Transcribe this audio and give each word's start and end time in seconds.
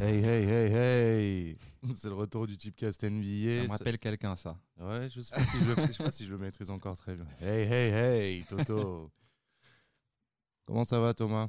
Hey, 0.00 0.24
hey, 0.24 0.44
hey, 0.48 0.72
hey 0.72 1.56
C'est 1.94 2.08
le 2.08 2.14
retour 2.14 2.46
du 2.46 2.56
Tipcast 2.56 3.04
NBA. 3.04 3.58
Ça 3.60 3.64
me 3.64 3.68
rappelle 3.68 3.98
quelqu'un, 3.98 4.34
ça. 4.34 4.56
Ouais, 4.78 5.08
je 5.10 5.20
sais 5.20 5.34
pas 5.34 5.44
si 5.44 5.58
je, 5.58 5.92
sais 5.92 6.02
pas 6.02 6.10
si 6.10 6.24
je 6.24 6.30
le 6.30 6.38
maîtrise 6.38 6.70
encore 6.70 6.96
très 6.96 7.16
bien. 7.16 7.26
Hey, 7.40 7.70
hey, 7.70 7.92
hey, 7.92 8.44
Toto 8.44 9.10
Comment 10.64 10.84
ça 10.84 10.98
va, 11.00 11.12
Thomas? 11.12 11.48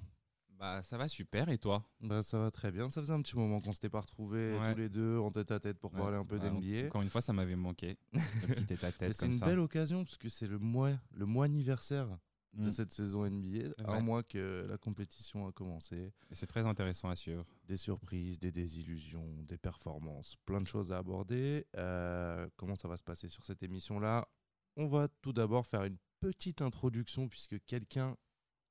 Bah, 0.60 0.84
ça 0.84 0.98
va 0.98 1.08
super, 1.08 1.48
et 1.48 1.58
toi? 1.58 1.84
Bah, 2.02 2.22
ça 2.24 2.40
va 2.40 2.52
très 2.52 2.72
bien. 2.72 2.90
Ça 2.90 3.02
faisait 3.02 3.14
un 3.14 3.22
petit 3.22 3.38
moment 3.38 3.62
qu'on 3.62 3.72
s'était 3.72 3.90
pas 3.90 4.02
retrouvés 4.02 4.58
Ouais. 4.60 4.74
tous 4.74 4.80
les 4.80 4.90
deux 4.90 5.18
en 5.18 5.32
tête 5.32 5.52
à 5.52 5.60
tête 5.60 5.80
pour 5.80 5.92
Ouais. 5.94 6.00
parler 6.00 6.18
un 6.18 6.26
peu 6.26 6.38
Ouais, 6.38 6.50
d'NBA. 6.50 6.88
Encore 6.88 7.02
une 7.04 7.10
fois, 7.10 7.22
ça 7.22 7.32
m'avait 7.32 7.56
manqué. 7.56 7.98
Le 8.14 8.48
petit 8.48 8.66
tête 8.66 8.84
à 8.84 8.92
tête 8.92 9.14
C'est 9.14 9.28
une 9.28 9.34
ça. 9.34 9.46
belle 9.46 9.60
occasion 9.60 10.04
parce 10.04 10.18
que 10.18 10.28
c'est 10.28 10.48
le 10.48 10.60
mois, 10.60 10.92
le 11.12 11.26
mois 11.26 11.46
anniversaire 11.46 12.18
de 12.54 12.68
Mm. 12.68 12.72
cette 12.72 12.92
saison 12.92 13.26
NBA. 13.26 13.74
Un 13.86 14.02
mois 14.02 14.24
que 14.24 14.66
la 14.70 14.78
compétition 14.78 15.48
a 15.48 15.52
commencé. 15.52 16.12
C'est 16.32 16.48
très 16.48 16.66
intéressant 16.66 17.10
à 17.10 17.16
suivre. 17.16 17.46
des 17.68 17.78
surprises, 17.78 18.38
des 18.40 18.52
désillusions, 18.52 19.44
des 19.44 19.58
performances, 19.58 20.36
plein 20.46 20.60
de 20.60 20.68
choses 20.68 20.92
à 20.92 20.98
aborder. 20.98 21.66
Euh, 21.78 22.50
comment 22.58 22.76
ça 22.76 22.90
va 22.90 22.98
se 22.98 23.04
passer 23.04 23.30
sur 23.30 23.46
cette 23.46 23.64
émission-là? 23.64 24.28
On 24.76 24.88
va 24.88 25.08
tout 25.22 25.32
d'abord 25.32 25.66
faire 25.66 25.86
une 25.86 25.98
petite 26.20 26.62
introduction 26.62 27.30
puisque 27.30 27.64
quelqu'un 27.66 28.18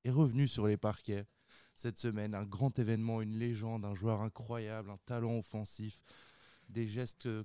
est 0.03 0.11
revenu 0.11 0.47
sur 0.47 0.67
les 0.67 0.77
parquets 0.77 1.25
cette 1.73 1.97
semaine. 1.97 2.35
Un 2.35 2.45
grand 2.45 2.77
événement, 2.77 3.21
une 3.21 3.37
légende, 3.39 3.85
un 3.85 3.95
joueur 3.95 4.21
incroyable, 4.21 4.91
un 4.91 4.97
talent 5.05 5.37
offensif, 5.39 5.99
des 6.69 6.85
gestes 6.87 7.25
euh, 7.25 7.43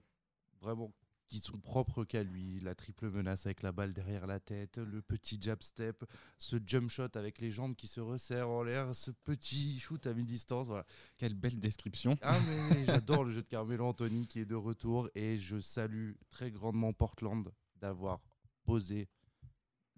vraiment 0.60 0.92
qui 1.27 1.41
sont 1.41 1.58
propres 1.58 2.05
qu'à 2.05 2.22
lui, 2.22 2.60
la 2.60 2.74
triple 2.74 3.10
menace 3.10 3.46
avec 3.46 3.62
la 3.62 3.72
balle 3.72 3.92
derrière 3.92 4.27
la 4.27 4.41
tête, 4.41 4.78
le 4.78 5.02
petit 5.02 5.38
jab 5.41 5.62
step, 5.62 6.05
ce 6.38 6.56
jump 6.64 6.88
shot 6.91 7.08
avec 7.14 7.41
les 7.41 7.50
jambes 7.50 7.74
qui 7.74 7.86
se 7.86 8.00
resserrent 8.00 8.48
en 8.48 8.62
l'air, 8.62 8.94
ce 8.94 9.10
petit 9.10 9.78
shoot 9.80 10.06
à 10.06 10.14
mi-distance, 10.14 10.69
voilà. 10.69 10.86
Quelle 11.16 11.34
belle 11.34 11.58
description. 11.58 12.16
Ah 12.22 12.38
mais 12.70 12.84
j'adore 12.84 13.24
le 13.24 13.32
jeu 13.32 13.42
de 13.42 13.48
Carmelo 13.48 13.86
Anthony 13.86 14.27
qui 14.27 14.41
est 14.41 14.47
de 14.47 14.54
retour 14.54 15.08
et 15.14 15.36
je 15.36 15.60
salue 15.60 16.12
très 16.28 16.50
grandement 16.50 16.92
Portland 16.92 17.52
d'avoir 17.77 18.20
posé 18.64 19.08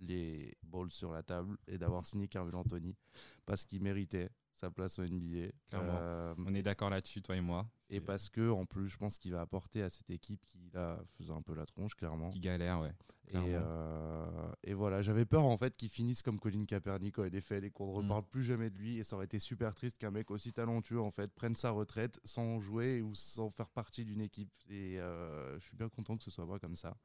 les 0.01 0.57
balls 0.63 0.93
sur 0.93 1.13
la 1.13 1.23
table 1.23 1.59
et 1.67 1.79
d'avoir 1.79 2.07
signé 2.07 2.29
Carmelo 2.29 2.59
Anthony 2.59 2.95
parce 3.45 3.65
qu'il 3.65 3.83
méritait 3.83 4.31
sa 4.59 4.71
place 4.71 4.99
au 4.99 5.03
NBA. 5.05 5.49
Clairement. 5.69 5.99
Euh, 6.01 6.35
On 6.47 6.55
est 6.55 6.63
d'accord 6.63 6.91
là-dessus, 6.91 7.23
toi 7.23 7.37
et 7.37 7.41
moi. 7.41 7.67
et 7.91 8.01
parce 8.01 8.29
que 8.29 8.51
en 8.51 8.67
plus 8.67 8.89
je 8.89 8.97
pense 8.99 9.19
qu'il 9.19 9.33
va 9.33 9.41
apporter 9.41 9.83
à 9.83 9.89
cette 9.91 10.11
équipe 10.11 10.45
qui 10.47 10.71
là 10.75 10.99
faisait 11.17 11.33
un 11.33 11.43
peu 11.43 11.55
la 11.55 11.65
tronche 11.67 11.95
clairement. 11.95 12.31
Qui 12.31 12.41
galère, 12.41 12.81
ouais. 12.81 12.93
Et, 13.31 13.37
euh, 13.37 14.51
et 14.65 14.73
voilà, 14.73 15.03
j'avais 15.03 15.27
peur 15.27 15.45
en 15.45 15.59
fait 15.59 15.77
qu'il 15.77 15.91
finisse 15.91 16.23
comme 16.23 16.41
Colin 16.41 16.65
Kaepernick 16.65 17.19
en 17.19 17.25
NFL 17.27 17.65
et 17.65 17.71
qu'on 17.71 17.87
ne 17.89 17.93
Mm. 17.93 18.11
reparle 18.11 18.25
plus 18.25 18.43
jamais 18.43 18.71
de 18.71 18.79
lui. 18.79 18.97
Et 18.99 19.05
ça 19.05 19.17
aurait 19.17 19.27
été 19.27 19.39
super 19.39 19.75
triste 19.75 19.99
qu'un 19.99 20.11
mec 20.11 20.31
aussi 20.31 20.51
talentueux 20.53 21.01
en 21.01 21.11
fait 21.11 21.31
prenne 21.35 21.55
sa 21.55 21.71
retraite 21.71 22.21
sans 22.25 22.59
jouer 22.59 23.03
ou 23.03 23.15
sans 23.15 23.51
faire 23.51 23.69
partie 23.69 24.07
d'une 24.07 24.23
équipe. 24.23 24.51
Et 24.71 24.99
euh, 24.99 25.59
je 25.61 25.65
suis 25.67 25.77
bien 25.77 25.91
content 25.91 26.17
que 26.17 26.25
ce 26.25 26.31
soit 26.31 26.49
pas 26.49 26.59
comme 26.59 26.75
ça. 26.77 26.97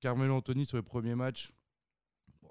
Carmelo 0.00 0.34
Anthony 0.34 0.64
sur 0.64 0.78
les 0.78 0.82
premiers 0.82 1.14
matchs. 1.14 1.52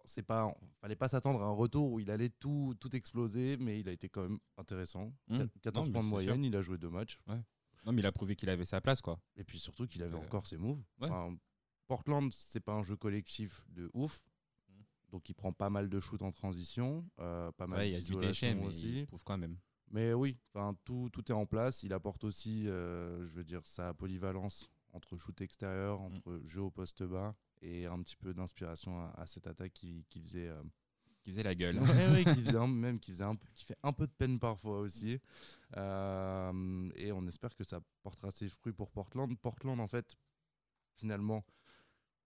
C'est 0.09 0.23
pas, 0.23 0.51
fallait 0.81 0.95
pas 0.95 1.07
s'attendre 1.07 1.41
à 1.43 1.45
un 1.45 1.51
retour 1.51 1.91
où 1.91 1.99
il 1.99 2.09
allait 2.09 2.29
tout, 2.29 2.73
tout 2.79 2.95
exploser, 2.95 3.57
mais 3.57 3.79
il 3.79 3.87
a 3.87 3.91
été 3.91 4.09
quand 4.09 4.23
même 4.23 4.39
intéressant. 4.57 5.13
Mm. 5.27 5.43
14 5.61 5.87
Non, 5.87 5.93
points 5.93 6.03
de 6.03 6.07
moyenne, 6.07 6.43
il 6.43 6.55
a 6.55 6.61
joué 6.61 6.77
deux 6.79 6.89
matchs. 6.89 7.19
Non, 7.85 7.91
mais 7.93 8.01
il 8.01 8.05
a 8.05 8.11
prouvé 8.11 8.35
qu'il 8.35 8.49
avait 8.49 8.65
sa 8.65 8.81
place, 8.81 9.01
quoi. 9.01 9.19
Et 9.35 9.43
puis 9.43 9.59
surtout 9.59 9.87
qu'il 9.87 10.01
avait 10.03 10.15
Euh, 10.15 10.19
encore 10.21 10.47
ses 10.47 10.57
moves. 10.57 10.81
ouais. 10.99 11.09
Enfin, 11.09 11.35
Portland, 11.87 12.31
c'est 12.33 12.59
pas 12.59 12.73
un 12.73 12.81
jeu 12.83 12.95
collectif 12.95 13.63
de 13.69 13.89
ouf. 13.93 14.25
Mm. 14.69 14.73
Donc 15.11 15.29
il 15.29 15.33
prend 15.35 15.53
pas 15.53 15.69
mal 15.69 15.89
de 15.89 15.99
shoots 15.99 16.21
en 16.23 16.31
transition, 16.31 17.07
euh, 17.19 17.51
pas 17.53 17.67
mal 17.67 17.79
Ouais, 17.79 17.89
il 17.89 17.93
y 17.93 17.95
a 17.95 17.99
du 17.99 18.05
d'isolation 18.05 18.63
aussi. 18.63 18.99
il 19.01 19.05
prouve 19.07 19.23
quand 19.23 19.37
même. 19.37 19.57
Mais 19.91 20.13
oui, 20.13 20.37
enfin 20.53 20.75
tout, 20.85 21.09
tout 21.13 21.31
est 21.31 21.35
en 21.35 21.45
place. 21.45 21.83
Il 21.83 21.93
apporte 21.93 22.23
aussi, 22.23 22.67
euh, 22.67 23.25
je 23.27 23.33
veux 23.33 23.43
dire, 23.43 23.65
sa 23.65 23.93
polyvalence 23.93 24.69
entre 24.93 25.17
shoot 25.17 25.39
extérieur, 25.41 25.99
Mm. 25.99 26.15
entre 26.15 26.41
jeu 26.45 26.61
au 26.61 26.71
poste 26.71 27.03
bas 27.03 27.35
et 27.61 27.85
un 27.85 28.01
petit 28.01 28.15
peu 28.15 28.33
d'inspiration 28.33 28.99
à, 29.01 29.13
à 29.21 29.25
cette 29.25 29.47
attaque 29.47 29.73
qui, 29.73 30.05
qui 30.09 30.21
faisait 30.21 30.47
euh, 30.47 30.61
Qui 31.23 31.31
faisait 31.31 31.43
la 31.43 31.55
gueule. 31.55 31.77
Ouais, 31.79 32.11
ouais, 32.11 32.23
qui 32.35 32.43
faisait 32.43 32.57
un- 32.57 32.67
même 32.85 32.99
qui 32.99 33.11
faisait 33.11 33.23
un 33.25 33.35
qui 33.53 33.65
fait 33.65 33.77
un 33.83 33.91
peu 33.93 34.07
de 34.07 34.11
peine 34.17 34.39
parfois 34.39 34.79
aussi. 34.79 35.19
Euh, 35.77 36.89
et 36.95 37.11
on 37.11 37.25
espère 37.27 37.55
que 37.55 37.63
ça 37.63 37.79
portera 38.03 38.31
ses 38.31 38.49
fruits 38.49 38.73
pour 38.73 38.91
Portland. 38.91 39.37
Portland, 39.39 39.79
en 39.79 39.87
fait, 39.87 40.15
finalement, 40.95 41.45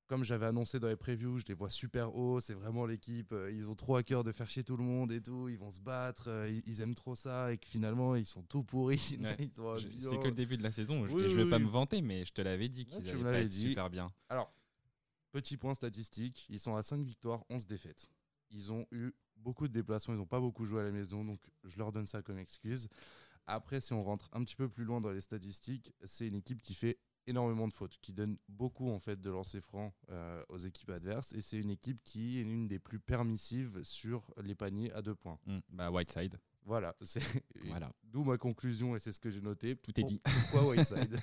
comme 0.07 0.23
j'avais 0.23 0.45
annoncé 0.45 0.79
dans 0.79 0.87
les 0.89 0.95
previews, 0.95 1.39
je 1.39 1.45
les 1.47 1.53
vois 1.53 1.69
super 1.69 2.13
hauts. 2.15 2.39
C'est 2.39 2.53
vraiment 2.53 2.85
l'équipe. 2.85 3.31
euh, 3.31 3.51
Ils 3.51 3.69
ont 3.69 3.75
trop 3.75 3.95
à 3.95 4.03
cœur 4.03 4.23
de 4.23 4.31
faire 4.31 4.49
chier 4.49 4.63
tout 4.63 4.77
le 4.77 4.83
monde 4.83 5.11
et 5.11 5.21
tout. 5.21 5.49
Ils 5.49 5.57
vont 5.57 5.71
se 5.71 5.79
battre. 5.81 6.29
Ils, 6.49 6.61
ils 6.67 6.81
aiment 6.81 6.93
trop 6.95 7.15
ça. 7.15 7.51
Et 7.53 7.57
que 7.57 7.65
finalement, 7.67 8.15
ils 8.15 8.25
sont 8.25 8.43
tout 8.43 8.63
pourris. 8.63 9.17
Ouais. 9.23 9.37
C'est 9.89 10.19
que 10.19 10.27
le 10.27 10.35
début 10.35 10.57
de 10.57 10.63
la 10.63 10.71
saison. 10.71 11.07
Je, 11.07 11.13
Oui, 11.13 11.23
et 11.23 11.29
je 11.29 11.35
oui, 11.37 11.43
veux 11.43 11.49
pas 11.49 11.59
me 11.59 11.69
vanter, 11.69 12.01
mais 12.01 12.25
je 12.25 12.33
te 12.33 12.41
l'avais 12.41 12.69
dit 12.69 12.85
qu'ils 12.85 13.09
allaient 13.09 13.23
pas 13.23 13.39
être 13.39 13.47
dit. 13.47 13.61
super 13.69 13.89
bien. 13.89 14.11
Alors, 14.29 14.53
petit 15.33 15.57
point 15.57 15.73
statistique, 15.73 16.45
ils 16.47 16.59
sont 16.59 16.75
à 16.75 16.83
5 16.83 17.03
victoires, 17.03 17.43
11 17.49 17.65
défaites. 17.65 18.07
Ils 18.51 18.71
ont 18.71 18.85
eu 18.91 19.11
beaucoup 19.35 19.67
de 19.67 19.73
déplacements, 19.73 20.13
ils 20.13 20.17
n'ont 20.17 20.27
pas 20.27 20.39
beaucoup 20.39 20.63
joué 20.65 20.81
à 20.81 20.83
la 20.83 20.91
maison, 20.91 21.25
donc 21.25 21.39
je 21.63 21.77
leur 21.77 21.91
donne 21.91 22.05
ça 22.05 22.21
comme 22.21 22.37
excuse. 22.37 22.87
Après, 23.47 23.81
si 23.81 23.91
on 23.93 24.03
rentre 24.03 24.29
un 24.31 24.43
petit 24.43 24.55
peu 24.55 24.69
plus 24.69 24.85
loin 24.85 25.01
dans 25.01 25.11
les 25.11 25.21
statistiques, 25.21 25.93
c'est 26.05 26.27
une 26.27 26.35
équipe 26.35 26.61
qui 26.61 26.75
fait 26.75 26.99
énormément 27.25 27.67
de 27.67 27.73
fautes, 27.73 27.97
qui 27.99 28.13
donne 28.13 28.37
beaucoup 28.47 28.89
en 28.91 28.99
fait 28.99 29.19
de 29.19 29.29
lancers 29.29 29.63
francs 29.63 29.93
euh, 30.11 30.43
aux 30.49 30.59
équipes 30.59 30.91
adverses, 30.91 31.33
et 31.33 31.41
c'est 31.41 31.57
une 31.57 31.71
équipe 31.71 32.01
qui 32.03 32.39
est 32.39 32.43
l'une 32.43 32.67
des 32.67 32.79
plus 32.79 32.99
permissives 32.99 33.81
sur 33.83 34.33
les 34.41 34.55
paniers 34.55 34.91
à 34.93 35.01
deux 35.01 35.15
points. 35.15 35.39
Mm. 35.47 35.59
Bah, 35.69 35.89
Whiteside. 35.89 36.37
Voilà, 36.65 36.95
c'est 37.01 37.21
Voilà. 37.65 37.91
d'où 38.03 38.23
ma 38.23 38.37
conclusion 38.37 38.95
et 38.95 38.99
c'est 38.99 39.11
ce 39.11 39.19
que 39.19 39.29
j'ai 39.29 39.41
noté. 39.41 39.75
Tout 39.75 39.99
est 39.99 40.03
dit. 40.03 40.21
Pourquoi 40.51 40.69
Whiteside 40.71 41.19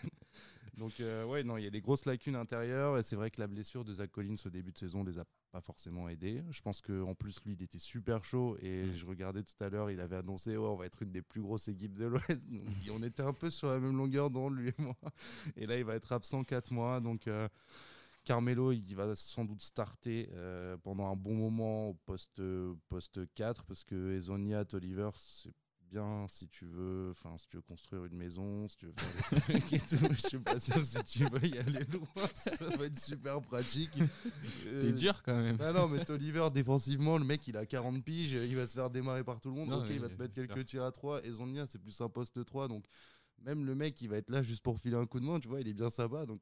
Donc 0.77 0.99
euh, 1.01 1.25
ouais, 1.27 1.43
non, 1.43 1.57
il 1.59 1.65
y 1.65 1.67
a 1.67 1.71
des 1.71 1.81
grosses 1.83 2.07
lacunes 2.07 2.37
intérieures 2.37 2.97
et 2.97 3.03
c'est 3.03 3.17
vrai 3.17 3.31
que 3.31 3.41
la 3.41 3.47
blessure 3.47 3.85
de 3.85 3.93
Zach 3.93 4.11
Collins 4.11 4.37
au 4.47 4.49
début 4.51 4.73
de 4.73 4.79
saison 4.79 5.05
les 5.05 5.19
a 5.19 5.25
pas 5.51 5.61
forcément 5.61 6.09
aidés. 6.09 6.43
Je 6.51 6.63
pense 6.63 6.81
que 6.81 7.03
en 7.03 7.15
plus 7.15 7.43
lui, 7.45 7.55
il 7.55 7.63
était 7.63 7.79
super 7.79 8.25
chaud 8.25 8.57
et 8.63 8.91
je 8.95 9.05
regardais 9.05 9.43
tout 9.43 9.63
à 9.63 9.69
l'heure, 9.69 9.91
il 9.91 10.01
avait 10.01 10.17
annoncé 10.17 10.57
ouais, 10.57 10.69
on 10.69 10.77
va 10.77 10.87
être 10.87 11.03
une 11.03 11.11
des 11.13 11.23
plus 11.23 11.43
grosses 11.43 11.69
équipes 11.69 11.99
de 11.99 12.07
l'Ouest. 12.07 12.49
On 12.95 13.03
était 13.03 13.23
un 13.23 13.33
peu 13.35 13.51
sur 13.51 13.69
la 13.69 13.79
même 13.79 13.97
longueur 13.97 14.31
d'onde 14.31 14.57
lui 14.57 14.69
et 14.69 14.75
moi. 14.79 14.97
Et 15.57 15.67
là, 15.67 15.77
il 15.77 15.85
va 15.85 15.97
être 15.97 16.13
absent 16.13 16.45
4 16.45 16.73
mois, 16.73 17.01
donc. 17.01 17.27
euh, 17.29 17.49
Carmelo, 18.25 18.73
il 18.73 18.95
va 18.95 19.15
sans 19.15 19.45
doute 19.45 19.63
starter 19.63 20.29
euh, 20.35 20.77
pendant 20.79 21.11
un 21.11 21.17
bon 21.17 21.35
moment 21.35 21.89
au 21.91 21.95
poste, 22.07 22.41
poste 22.89 23.21
4 23.35 23.65
parce 23.65 23.83
que 23.85 24.15
Ezonia, 24.17 24.65
Oliver, 24.73 25.11
c'est 25.15 25.53
bien 25.91 26.27
si 26.29 26.47
tu 26.47 26.67
veux, 26.67 27.09
enfin 27.11 27.37
si 27.37 27.49
tu 27.49 27.57
veux 27.57 27.63
construire 27.63 28.05
une 28.05 28.17
maison, 28.17 28.69
si 28.69 28.77
tu 28.77 28.87
veux 28.87 28.93
faire 28.97 29.31
des 29.33 29.41
trucs 29.61 29.73
et 29.73 29.79
tout. 29.81 30.07
Je 30.15 30.29
suis 30.29 30.39
pas 30.39 30.61
sûr 30.61 30.87
si 30.87 31.03
tu 31.05 31.25
veux 31.25 31.45
y 31.45 31.59
aller 31.59 31.83
loin, 31.85 32.07
ça 32.35 32.69
va 32.77 32.85
être 32.85 32.99
super 32.99 33.41
pratique. 33.41 33.91
T'es 33.93 34.69
Euh, 34.69 34.93
dur 34.93 35.21
quand 35.25 35.37
même. 35.37 35.57
ah 35.61 35.73
non, 35.73 35.89
mais 35.89 36.09
Oliver, 36.11 36.47
défensivement, 36.53 37.19
le 37.19 37.25
mec, 37.25 37.49
il 37.49 37.57
a 37.57 37.67
40 37.67 38.05
piges, 38.05 38.35
il 38.35 38.55
va 38.55 38.67
se 38.69 38.75
faire 38.75 38.91
démarrer 38.91 39.25
par 39.25 39.41
tout 39.41 39.49
le 39.49 39.57
monde. 39.57 39.71
Non, 39.71 39.81
ok, 39.83 39.89
il 39.91 39.99
va 39.99 40.09
te 40.09 40.21
mettre 40.23 40.35
quelques 40.35 40.53
sûr. 40.59 40.65
tirs 40.65 40.85
à 40.85 40.93
3. 40.93 41.25
Et 41.25 41.33
Zonia, 41.33 41.67
c'est 41.67 41.81
plus 41.81 42.01
un 42.01 42.09
poste 42.09 42.45
3. 42.45 42.69
Donc, 42.69 42.85
même 43.43 43.65
le 43.65 43.75
mec, 43.75 44.01
il 44.03 44.09
va 44.11 44.19
être 44.19 44.31
là 44.31 44.43
juste 44.45 44.63
pour 44.63 44.79
filer 44.79 44.97
un 44.97 45.07
coup 45.07 45.19
de 45.19 45.25
main, 45.25 45.41
tu 45.41 45.49
vois, 45.49 45.61
il 45.61 45.67
est 45.67 45.73
bien 45.75 45.91
sympa. 45.91 46.25
Donc, 46.25 46.41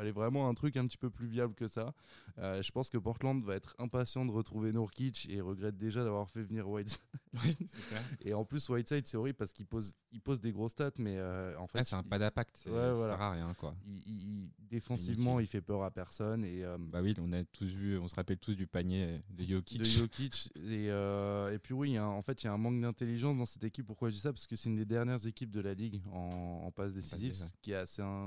fallait 0.00 0.12
vraiment 0.12 0.48
un 0.48 0.54
truc 0.54 0.76
un 0.78 0.86
petit 0.86 0.96
peu 0.96 1.10
plus 1.10 1.26
viable 1.26 1.54
que 1.54 1.66
ça. 1.66 1.92
Euh, 2.38 2.62
je 2.62 2.70
pense 2.72 2.88
que 2.88 2.96
Portland 2.98 3.42
va 3.44 3.54
être 3.56 3.74
impatient 3.78 4.24
de 4.24 4.30
retrouver 4.32 4.72
Nourkic 4.72 5.28
et 5.28 5.40
regrette 5.42 5.76
déjà 5.76 6.02
d'avoir 6.04 6.28
fait 6.30 6.42
venir 6.42 6.68
White. 6.68 7.00
Oui. 7.44 7.56
Et 8.22 8.34
en 8.34 8.44
plus, 8.44 8.68
Whiteside, 8.68 9.06
c'est 9.06 9.16
horrible 9.16 9.36
parce 9.36 9.52
qu'il 9.52 9.64
pose, 9.66 9.92
il 10.10 10.20
pose 10.20 10.40
des 10.40 10.50
gros 10.50 10.68
stats, 10.68 10.90
mais 10.98 11.16
euh, 11.16 11.56
en 11.58 11.68
fait, 11.68 11.78
Ouais, 11.78 11.84
c'est 11.84 11.94
un 11.94 12.02
pas 12.02 12.18
d'impact. 12.18 12.56
Ouais, 12.66 12.72
Ça 12.72 12.92
voilà. 12.92 13.08
sert 13.12 13.20
à 13.22 13.30
rien, 13.32 13.54
quoi. 13.54 13.76
il- 13.86 14.02
il- 14.06 14.50
défensivement, 14.68 15.38
il 15.38 15.46
fait 15.46 15.60
peur 15.60 15.84
à 15.84 15.90
personne. 15.92 16.44
Et, 16.44 16.64
euh, 16.64 16.76
Bah 16.80 17.02
oui, 17.02 17.14
on 17.18 17.32
a 17.32 17.44
tous 17.44 17.66
vu, 17.68 17.98
on 17.98 18.08
se 18.08 18.16
rappelle 18.16 18.38
tous 18.38 18.54
du 18.56 18.66
panier 18.66 19.20
de 19.30 19.44
Jokic. 19.44 19.78
de 19.78 19.84
Jokic. 19.84 20.50
Et, 20.56 20.86
et 20.86 21.58
puis 21.62 21.72
oui, 21.74 21.90
il 21.90 21.94
y 21.94 21.98
a 21.98 22.04
un- 22.04 22.08
en 22.08 22.22
fait, 22.22 22.42
il 22.42 22.46
y 22.46 22.48
a 22.48 22.52
un 22.52 22.58
manque 22.58 22.80
d'intelligence 22.80 23.36
dans 23.36 23.46
cette 23.46 23.62
équipe. 23.64 23.86
Pourquoi 23.86 24.08
je 24.10 24.14
dis 24.14 24.20
ça? 24.20 24.32
Parce 24.32 24.46
que 24.48 24.56
c'est 24.56 24.68
une 24.68 24.76
des 24.76 24.84
dernières 24.86 25.24
équipes 25.26 25.50
de 25.52 25.60
la 25.60 25.74
ligue 25.74 26.00
en, 26.12 26.62
en 26.64 26.70
passe 26.72 26.94
décisive, 26.94 27.28
décisive. 27.30 27.46
ce 27.48 27.52
qui 27.62 27.70
est 27.72 27.76
assez 27.76 28.02
un- 28.02 28.24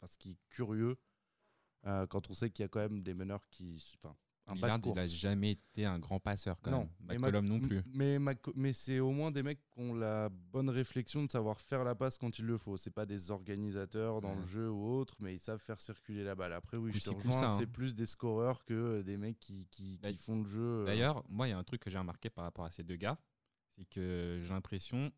enfin, 0.00 0.06
ce 0.10 0.16
qui 0.16 0.30
est 0.30 0.36
curieux 0.48 0.96
euh, 1.88 2.06
quand 2.06 2.30
on 2.30 2.34
sait 2.34 2.50
qu'il 2.50 2.62
y 2.62 2.66
a 2.66 2.68
quand 2.68 2.80
même 2.80 3.02
des 3.02 3.14
meneurs 3.14 3.48
qui, 3.48 3.82
enfin, 3.96 4.14
un 4.50 4.54
Lillard, 4.54 4.80
il 4.86 4.98
a 4.98 5.06
jamais 5.06 5.50
été 5.50 5.84
un 5.84 5.98
grand 5.98 6.20
passeur 6.20 6.58
quand 6.62 6.70
Non, 6.70 6.88
même. 7.00 7.18
McCollum 7.18 7.46
non 7.46 7.60
plus. 7.60 7.82
Mais, 7.92 8.18
c'est 8.72 8.98
au 8.98 9.10
moins 9.10 9.30
des 9.30 9.42
mecs 9.42 9.60
qui 9.70 9.78
ont 9.80 9.94
la 9.94 10.30
bonne 10.30 10.70
réflexion 10.70 11.22
de 11.22 11.30
savoir 11.30 11.60
faire 11.60 11.84
la 11.84 11.94
passe 11.94 12.16
quand 12.16 12.38
il 12.38 12.46
le 12.46 12.56
faut. 12.56 12.78
C'est 12.78 12.90
pas 12.90 13.04
des 13.04 13.30
organisateurs 13.30 14.22
dans 14.22 14.30
Ouais. 14.34 14.40
le 14.40 14.46
jeu 14.46 14.70
ou 14.70 14.86
autre, 14.98 15.16
mais 15.20 15.34
ils 15.34 15.38
savent 15.38 15.60
faire 15.60 15.80
circuler 15.82 16.24
la 16.24 16.34
balle. 16.34 16.54
Après, 16.54 16.78
oui, 16.78 16.92
je 16.94 17.00
te 17.00 17.10
rejoins, 17.10 17.32
coup-ça, 17.32 17.50
hein. 17.52 17.56
c'est 17.58 17.66
plus 17.66 17.94
des 17.94 18.06
scoreurs 18.06 18.64
que 18.64 19.02
des 19.02 19.18
mecs 19.18 19.38
qui, 19.38 19.66
qui, 19.70 19.98
qui 19.98 20.16
font 20.16 20.38
le 20.40 20.48
jeu. 20.48 20.62
euh, 20.62 20.84
D'ailleurs, 20.86 21.22
moi, 21.28 21.46
il 21.46 21.50
y 21.50 21.54
a 21.54 21.58
un 21.58 21.64
truc 21.64 21.82
que 21.82 21.90
j'ai 21.90 21.98
remarqué 21.98 22.30
par 22.30 22.44
rapport 22.44 22.64
à 22.64 22.70
ces 22.70 22.82
deux 22.84 22.96
gars, 22.96 23.18
c'est 23.76 23.84
que 23.84 24.40
j'ai 24.42 24.54
l'impression 24.54 25.12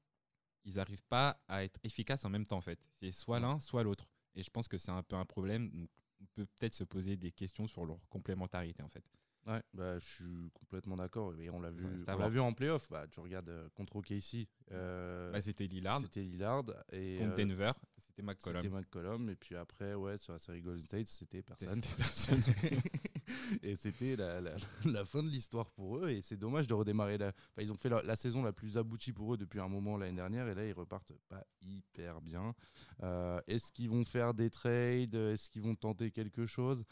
ils 0.64 0.74
n'arrivent 0.74 1.04
pas 1.08 1.40
à 1.48 1.64
être 1.64 1.78
efficaces 1.84 2.24
en 2.26 2.28
même 2.30 2.44
temps, 2.44 2.58
en 2.58 2.60
fait. 2.60 2.78
C'est 3.00 3.12
soit 3.12 3.40
l'un, 3.40 3.58
soit 3.60 3.82
l'autre. 3.82 4.10
Et 4.34 4.42
je 4.42 4.50
pense 4.50 4.68
que 4.68 4.76
c'est 4.76 4.90
un 4.90 5.02
peu 5.02 5.16
un 5.16 5.24
problème. 5.24 5.70
Donc, 5.70 5.88
on 6.20 6.26
peut 6.34 6.46
peut-être 6.58 6.74
se 6.74 6.84
poser 6.84 7.16
des 7.16 7.32
questions 7.32 7.66
sur 7.66 7.84
leur 7.84 7.98
complémentarité, 8.08 8.82
en 8.82 8.88
fait. 8.88 9.04
Ouais, 9.46 9.62
bah, 9.72 9.98
je 9.98 10.04
suis 10.06 10.50
complètement 10.52 10.96
d'accord. 10.96 11.34
Et 11.38 11.48
on 11.48 11.60
l'a 11.60 11.70
vu, 11.70 11.86
on 12.06 12.16
l'a 12.18 12.28
vu 12.28 12.40
en 12.40 12.52
playoff. 12.52 12.90
Bah, 12.90 13.06
tu 13.10 13.20
regardes 13.20 13.48
euh, 13.48 13.68
contre 13.74 13.96
OKC. 13.96 14.46
euh, 14.70 15.32
Bah, 15.32 15.40
c'était 15.40 15.66
Lillard. 15.66 15.98
c'était 16.00 16.22
Lillard. 16.22 16.64
Et 16.92 17.16
Contre 17.18 17.32
euh, 17.32 17.36
Denver, 17.36 17.72
c'était 17.96 18.22
McCollum. 18.22 18.62
c'était 18.62 18.74
McCollum. 18.74 19.30
Et 19.30 19.36
puis 19.36 19.56
après, 19.56 19.94
ouais, 19.94 20.18
sur 20.18 20.34
la 20.34 20.38
série 20.38 20.60
Golden 20.60 20.82
State, 20.82 21.06
c'était 21.06 21.42
personne. 21.42 21.82
C'était 21.82 21.96
personne. 21.96 22.42
et 23.62 23.76
c'était 23.76 24.16
la, 24.16 24.40
la- 24.40 24.56
la 24.84 25.04
fin 25.04 25.22
de 25.22 25.28
l'histoire 25.28 25.70
pour 25.70 25.98
eux. 25.98 26.10
Et 26.10 26.20
c'est 26.20 26.36
dommage 26.36 26.66
de 26.66 26.74
redémarrer. 26.74 27.18
La... 27.18 27.28
Enfin, 27.28 27.62
ils 27.62 27.72
ont 27.72 27.76
fait 27.76 27.88
la, 27.88 28.02
la 28.02 28.16
saison 28.16 28.42
la 28.42 28.52
plus 28.52 28.76
aboutie 28.78 29.12
pour 29.12 29.34
eux 29.34 29.36
depuis 29.36 29.60
un 29.60 29.68
moment 29.68 29.96
l'année 29.96 30.16
dernière. 30.16 30.48
Et 30.48 30.54
là, 30.54 30.66
ils 30.66 30.72
repartent 30.72 31.12
pas 31.28 31.44
hyper 31.62 32.20
bien. 32.20 32.54
Euh, 33.02 33.40
Est-ce 33.46 33.72
qu'ils 33.72 33.90
vont 33.90 34.04
faire 34.04 34.34
des 34.34 34.50
trades? 34.50 35.14
Est-ce 35.14 35.50
qu'ils 35.50 35.62
vont 35.62 35.74
tenter 35.74 36.10
quelque 36.10 36.46
chose? 36.46 36.84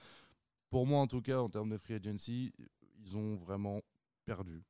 Pour 0.71 0.87
moi, 0.87 1.01
en 1.01 1.07
tout 1.07 1.23
cas, 1.23 1.39
en 1.39 1.49
termes 1.49 1.71
de 1.71 1.79
free 1.79 1.95
agency, 1.95 2.53
ils 3.01 3.17
ont 3.17 3.37
vraiment 3.37 3.81
perdu 4.25 4.63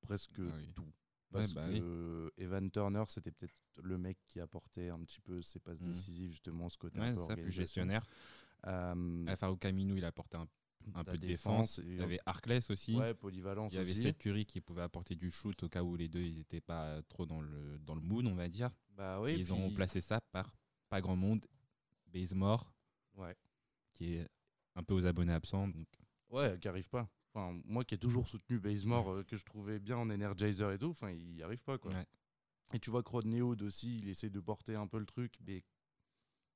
presque 0.00 0.40
Ah 0.40 0.54
oui. 0.58 0.72
tout. 0.74 0.92
Parce 1.32 1.52
bah 1.54 1.66
oui. 1.68 1.80
que 1.80 2.32
Evan 2.38 2.70
Turner, 2.70 3.02
c'était 3.08 3.32
peut-être 3.32 3.54
le 3.82 3.98
mec 3.98 4.16
qui 4.28 4.40
apportait 4.40 4.88
un 4.88 5.00
petit 5.00 5.20
peu 5.20 5.42
ses 5.42 5.58
passes 5.58 5.80
Mhm. 5.82 5.88
décisives, 5.88 6.30
justement, 6.30 6.68
ce 6.68 6.78
côté 6.78 6.98
Ouais, 7.00 7.08
un 7.08 7.14
peu 7.14 7.20
ça, 7.20 7.36
plus 7.36 7.50
gestionnaire. 7.52 8.06
Euh, 8.66 9.36
Farouk 9.36 9.64
Aminu, 9.64 9.96
il 9.98 10.04
apportait 10.04 10.36
un, 10.38 10.46
un 10.94 11.04
peu 11.04 11.16
de 11.18 11.26
défense. 11.26 11.78
Il 11.84 11.96
y 11.96 12.00
avait 12.02 12.18
Arkless 12.26 12.70
aussi. 12.70 12.96
Ouais, 12.96 13.14
polyvalence 13.14 13.72
Il 13.72 13.76
y 13.76 13.78
avait. 13.80 13.94
Seth 13.94 14.18
Curry 14.18 14.46
qui 14.46 14.60
pouvait 14.60 14.82
apporter 14.82 15.14
du 15.16 15.30
shoot 15.30 15.62
au 15.62 15.68
cas 15.68 15.82
où 15.82 15.96
les 15.96 16.08
deux 16.08 16.22
ils 16.22 16.38
n'étaient 16.38 16.60
pas 16.60 17.02
trop 17.08 17.26
dans 17.26 17.40
le, 17.40 17.78
dans 17.80 17.94
le 17.94 18.00
mood, 18.00 18.26
on 18.26 18.34
va 18.34 18.48
dire. 18.48 18.70
Bah 18.96 19.20
oui, 19.20 19.34
ils 19.38 19.52
ont 19.52 19.60
remplacé 19.60 20.00
ça 20.00 20.20
par 20.32 20.56
pas 20.88 21.00
grand 21.00 21.16
monde. 21.16 21.44
Bazemore, 22.06 22.72
Ouais. 23.14 23.36
qui 23.92 24.14
est 24.14 24.28
un 24.74 24.82
peu 24.82 24.94
aux 24.94 25.06
abonnés 25.06 25.32
absents. 25.32 25.68
Donc, 25.68 25.86
Ouais, 26.30 26.58
qui 26.60 26.68
arrive 26.68 26.88
pas. 26.88 27.08
Enfin, 27.34 27.60
moi 27.64 27.84
qui 27.84 27.94
ai 27.94 27.98
toujours 27.98 28.26
soutenu 28.26 28.58
Bazemore, 28.58 29.10
euh, 29.10 29.22
que 29.24 29.36
je 29.36 29.44
trouvais 29.44 29.78
bien 29.78 29.98
en 29.98 30.08
Energizer 30.08 30.72
et 30.72 30.78
tout, 30.78 30.88
enfin, 30.90 31.10
il 31.10 31.36
y 31.36 31.42
arrive 31.42 31.62
pas 31.62 31.76
quoi. 31.78 31.92
Ouais. 31.92 32.06
Et 32.72 32.78
tu 32.80 32.90
vois 32.90 33.02
que 33.02 33.10
Rodney 33.10 33.42
Hood 33.42 33.62
aussi, 33.62 33.96
il 33.98 34.08
essaie 34.08 34.30
de 34.30 34.40
porter 34.40 34.74
un 34.74 34.86
peu 34.86 34.98
le 34.98 35.04
truc, 35.06 35.34
mais 35.46 35.62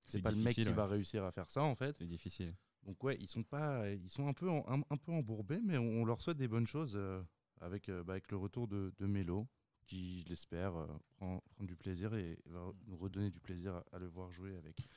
c'est 0.06 0.18
pas 0.22 0.30
le 0.30 0.36
mec 0.44 0.54
qui 0.54 0.72
va 0.74 0.86
réussir 0.86 1.24
à 1.24 1.32
faire 1.32 1.50
ça 1.50 1.62
en 1.62 1.74
fait. 1.74 1.96
c'est 1.98 2.06
difficile. 2.06 2.54
Donc 2.84 3.02
ouais, 3.04 3.16
ils 3.20 3.28
sont 3.28 3.42
pas, 3.42 3.90
ils 3.90 4.08
sont 4.08 4.26
un 4.26 4.32
peu, 4.32 4.48
en- 4.48 4.64
un, 4.68 4.80
un 4.90 4.96
peu 4.96 5.12
embourbés, 5.12 5.60
mais 5.62 5.76
on, 5.78 6.02
on 6.02 6.04
leur 6.04 6.20
souhaite 6.22 6.38
des 6.38 6.48
bonnes 6.48 6.66
choses 6.66 6.92
euh, 6.96 7.22
avec, 7.60 7.88
euh, 7.88 8.02
bah, 8.02 8.14
avec 8.14 8.30
le 8.30 8.38
retour 8.38 8.66
de, 8.68 8.92
de 8.98 9.06
Melo, 9.06 9.46
qui, 9.86 10.20
je 10.22 10.28
l'espère, 10.28 10.74
euh, 10.76 10.86
prend, 11.16 11.42
prend 11.50 11.64
du 11.64 11.76
plaisir 11.76 12.14
et 12.14 12.38
va 12.46 12.72
nous 12.86 12.96
redonner 12.96 13.30
du 13.30 13.38
plaisir 13.40 13.74
à, 13.74 13.84
à 13.92 13.98
le 13.98 14.06
voir 14.06 14.30
jouer 14.30 14.56
avec 14.56 14.88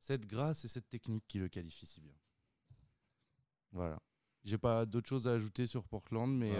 cette 0.00 0.26
grâce 0.26 0.64
et 0.64 0.68
cette 0.68 0.88
technique 0.88 1.24
qui 1.28 1.38
le 1.38 1.48
qualifie 1.48 1.86
si 1.86 2.00
bien. 2.00 2.14
Voilà. 3.72 4.00
J'ai 4.44 4.58
pas 4.58 4.86
d'autres 4.86 5.08
choses 5.08 5.28
à 5.28 5.32
ajouter 5.32 5.66
sur 5.66 5.84
Portland, 5.84 6.36
mais 6.36 6.56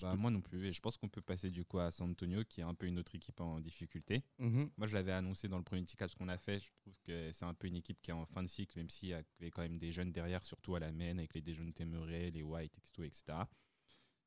bah, 0.00 0.16
moi 0.16 0.30
non 0.30 0.40
plus. 0.40 0.66
Et 0.66 0.72
je 0.72 0.80
pense 0.80 0.96
qu'on 0.96 1.08
peut 1.08 1.20
passer 1.20 1.50
du 1.50 1.64
coup 1.64 1.78
à 1.78 1.90
San 1.90 2.10
Antonio, 2.10 2.44
qui 2.44 2.60
est 2.60 2.64
un 2.64 2.74
peu 2.74 2.86
une 2.86 2.98
autre 2.98 3.14
équipe 3.14 3.40
en 3.40 3.60
difficulté. 3.60 4.24
mhm. 4.38 4.70
Moi, 4.76 4.86
je 4.86 4.94
l'avais 4.94 5.12
annoncé 5.12 5.48
dans 5.48 5.58
le 5.58 5.64
premier 5.64 5.82
petit 5.82 5.96
ce 5.98 6.16
qu'on 6.16 6.28
a 6.28 6.38
fait. 6.38 6.60
Je 6.60 6.70
trouve 6.80 6.98
que 7.02 7.32
c'est 7.32 7.44
un 7.44 7.54
peu 7.54 7.66
une 7.66 7.76
équipe 7.76 8.00
qui 8.00 8.10
est 8.10 8.14
en 8.14 8.26
fin 8.26 8.42
de 8.42 8.48
cycle, 8.48 8.78
même 8.78 8.90
s'il 8.90 9.10
y 9.10 9.14
avait 9.14 9.50
quand 9.50 9.62
même 9.62 9.78
des 9.78 9.92
jeunes 9.92 10.12
derrière, 10.12 10.44
surtout 10.44 10.74
à 10.74 10.80
la 10.80 10.92
main, 10.92 11.18
avec 11.18 11.34
les 11.34 11.42
déjeunes 11.42 11.72
Temeray, 11.72 12.30
les 12.30 12.42
White, 12.42 12.72
etc. 12.98 13.38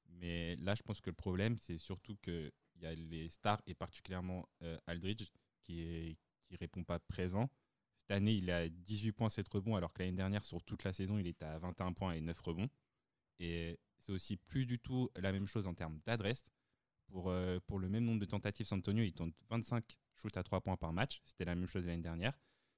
Mais 0.08 0.56
là, 0.58 0.76
je 0.76 0.84
pense 0.84 1.02
que 1.02 1.10
le 1.10 1.16
problème, 1.16 1.58
c'est 1.60 1.78
surtout 1.78 2.16
qu'il 2.18 2.52
y 2.82 2.86
a 2.86 2.94
les 2.94 3.30
stars, 3.30 3.62
et 3.68 3.74
particulièrement 3.74 4.48
euh, 4.62 4.78
Aldridge, 4.88 5.32
qui 5.64 5.82
est 5.82 6.18
qui 6.46 6.56
répond 6.58 6.84
pas 6.84 7.00
présent. 7.00 7.50
Cette 8.02 8.12
année, 8.12 8.34
il 8.34 8.50
a 8.52 8.70
18 8.70 9.12
points, 9.14 9.30
7 9.30 9.48
rebonds, 9.50 9.76
alors 9.76 9.94
que 9.94 10.04
l'année 10.04 10.16
dernière, 10.16 10.46
sur 10.46 10.64
toute 10.64 10.84
la 10.84 10.94
saison, 10.94 11.18
il 11.18 11.28
était 11.28 11.46
à 11.46 11.58
21 11.58 11.94
points 11.94 12.14
et 12.14 12.22
9 12.22 12.40
rebonds. 12.42 12.70
Et 13.40 13.80
c'est 14.00 14.12
aussi 14.12 14.38
plus 14.38 14.66
du 14.66 14.80
tout 14.80 15.10
la 15.16 15.32
même 15.32 15.48
chose 15.48 15.68
en 15.68 15.74
termes 15.74 16.00
d'adresse. 16.06 16.44
Pour, 17.08 17.30
euh, 17.30 17.60
pour 17.68 17.80
le 17.80 17.90
même 17.90 18.04
nombre 18.04 18.20
de 18.20 18.26
tentatives, 18.26 18.66
San 18.66 18.80
Antonio, 18.80 19.04
ils 19.04 19.14
tentent 19.14 19.36
25 19.50 19.98
shoots 20.16 20.38
à 20.38 20.44
3 20.44 20.62
points 20.62 20.78
par 20.78 20.94
match. 20.94 21.22
C'était 21.26 21.46
la 21.46 21.56
même 21.56 21.68
chose 21.68 21.86
l'année 21.86 22.02
dernière. 22.02 22.38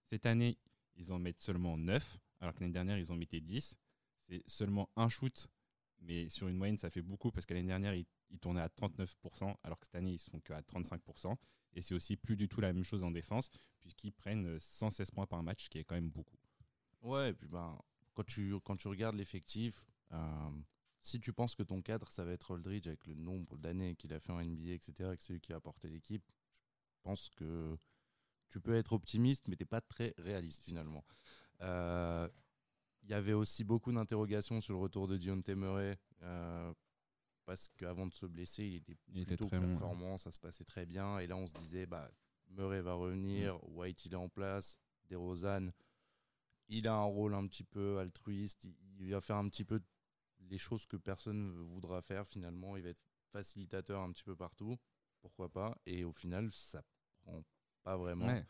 Cette 0.09 0.25
année, 0.25 0.57
ils 0.95 1.11
en 1.11 1.19
mettent 1.19 1.41
seulement 1.41 1.77
9, 1.77 2.19
alors 2.41 2.53
que 2.53 2.61
l'année 2.61 2.73
dernière, 2.73 2.97
ils 2.97 3.11
en 3.11 3.15
mettaient 3.15 3.41
10. 3.41 3.77
C'est 4.27 4.43
seulement 4.47 4.89
un 4.95 5.09
shoot, 5.09 5.47
mais 5.99 6.29
sur 6.29 6.47
une 6.47 6.57
moyenne, 6.57 6.77
ça 6.77 6.89
fait 6.89 7.01
beaucoup 7.01 7.31
parce 7.31 7.45
que 7.45 7.53
l'année 7.53 7.67
dernière, 7.67 7.93
ils, 7.93 8.05
tournaient 8.41 8.61
à 8.61 8.67
39%, 8.67 9.55
alors 9.63 9.79
que 9.79 9.85
cette 9.85 9.95
année, 9.95 10.11
ils 10.11 10.19
sont 10.19 10.39
qu'à 10.41 10.61
35%. 10.61 11.35
Et 11.73 11.81
c'est 11.81 11.95
aussi 11.95 12.17
plus 12.17 12.35
du 12.35 12.49
tout 12.49 12.59
la 12.59 12.73
même 12.73 12.83
chose 12.83 13.03
en 13.03 13.11
défense, 13.11 13.49
puisqu'ils 13.79 14.11
prennent 14.11 14.47
euh, 14.47 14.59
116 14.59 15.11
points 15.11 15.27
par 15.27 15.43
match, 15.43 15.65
ce 15.65 15.69
qui 15.69 15.77
est 15.77 15.83
quand 15.83 15.95
même 15.95 16.09
beaucoup. 16.09 16.37
Ouais, 17.01 17.29
et 17.29 17.33
puis 17.33 17.47
ben, 17.47 17.79
quand, 18.13 18.25
tu, 18.25 18.59
quand 18.61 18.75
tu 18.75 18.87
regardes 18.87 19.15
l'effectif, 19.15 19.85
euh, 20.11 20.49
si 21.07 21.19
tu 21.19 21.31
penses 21.31 21.55
que 21.55 21.63
ton 21.63 21.81
cadre, 21.81 22.11
ça 22.11 22.25
va 22.25 22.33
être 22.33 22.53
Aldridge 22.53 22.87
avec 22.87 23.05
le 23.07 23.15
nombre 23.15 23.57
d'années 23.57 23.95
qu'il 23.95 24.13
a 24.13 24.19
fait 24.19 24.31
en 24.31 24.43
NBA, 24.43 24.71
etc., 24.71 25.11
et 25.13 25.17
que 25.17 25.23
c'est 25.23 25.33
lui 25.33 25.39
qui 25.39 25.53
a 25.53 25.59
porté 25.59 25.87
l'équipe, 25.87 26.23
je 26.53 27.01
pense 27.01 27.29
que 27.29 27.77
tu 28.49 28.59
peux 28.59 28.75
être 28.75 28.93
optimiste, 28.93 29.47
mais 29.47 29.55
t'es 29.55 29.65
pas 29.65 29.81
très 29.81 30.13
réaliste 30.17 30.63
finalement. 30.63 31.05
Euh, 31.61 32.27
Il 33.03 33.09
y 33.09 33.13
avait 33.13 33.33
aussi 33.33 33.63
beaucoup 33.63 33.91
d'interrogations 33.91 34.59
sur 34.59 34.73
le 34.73 34.79
retour 34.79 35.07
de 35.07 35.15
Dion 35.17 35.41
Murray, 35.47 35.97
euh, 36.23 36.73
parce 37.45 37.69
qu'avant 37.69 38.07
de 38.07 38.13
se 38.13 38.25
blesser, 38.25 38.65
il 38.65 38.75
était 38.75 38.97
Il 39.07 39.21
était 39.21 39.37
plutôt 39.37 39.45
bon, 39.45 39.61
performant, 39.61 40.17
ça 40.17 40.31
se 40.31 40.39
passait 40.39 40.65
très 40.65 40.85
bien, 40.85 41.19
et 41.19 41.27
là 41.27 41.37
on 41.37 41.47
se 41.47 41.53
disait, 41.53 41.85
bah, 41.85 42.11
Murray 42.49 42.81
va 42.81 42.93
revenir, 42.93 43.57
White 43.69 44.05
il 44.05 44.13
est 44.13 44.17
en 44.17 44.29
place, 44.29 44.77
DeRozan 45.09 45.71
il 46.69 46.85
a 46.87 46.95
un 46.95 47.03
rôle 47.03 47.33
un 47.33 47.47
petit 47.47 47.63
peu 47.63 47.99
altruiste, 47.99 48.65
il, 48.65 48.75
il 48.99 49.11
va 49.11 49.21
faire 49.21 49.37
un 49.37 49.47
petit 49.47 49.63
peu 49.63 49.81
les 50.49 50.57
choses 50.57 50.85
que 50.85 50.97
personne 50.97 51.53
ne 51.53 51.59
voudra 51.59 52.01
faire 52.01 52.27
finalement, 52.27 52.77
il 52.77 52.83
va 52.83 52.89
être 52.89 53.03
facilitateur 53.31 54.01
un 54.01 54.11
petit 54.11 54.23
peu 54.23 54.35
partout, 54.35 54.77
pourquoi 55.21 55.49
pas, 55.49 55.77
et 55.85 56.03
au 56.03 56.11
final 56.11 56.51
ça 56.51 56.83
prend 57.23 57.43
pas 57.83 57.97
vraiment. 57.97 58.27
Ouais. 58.27 58.45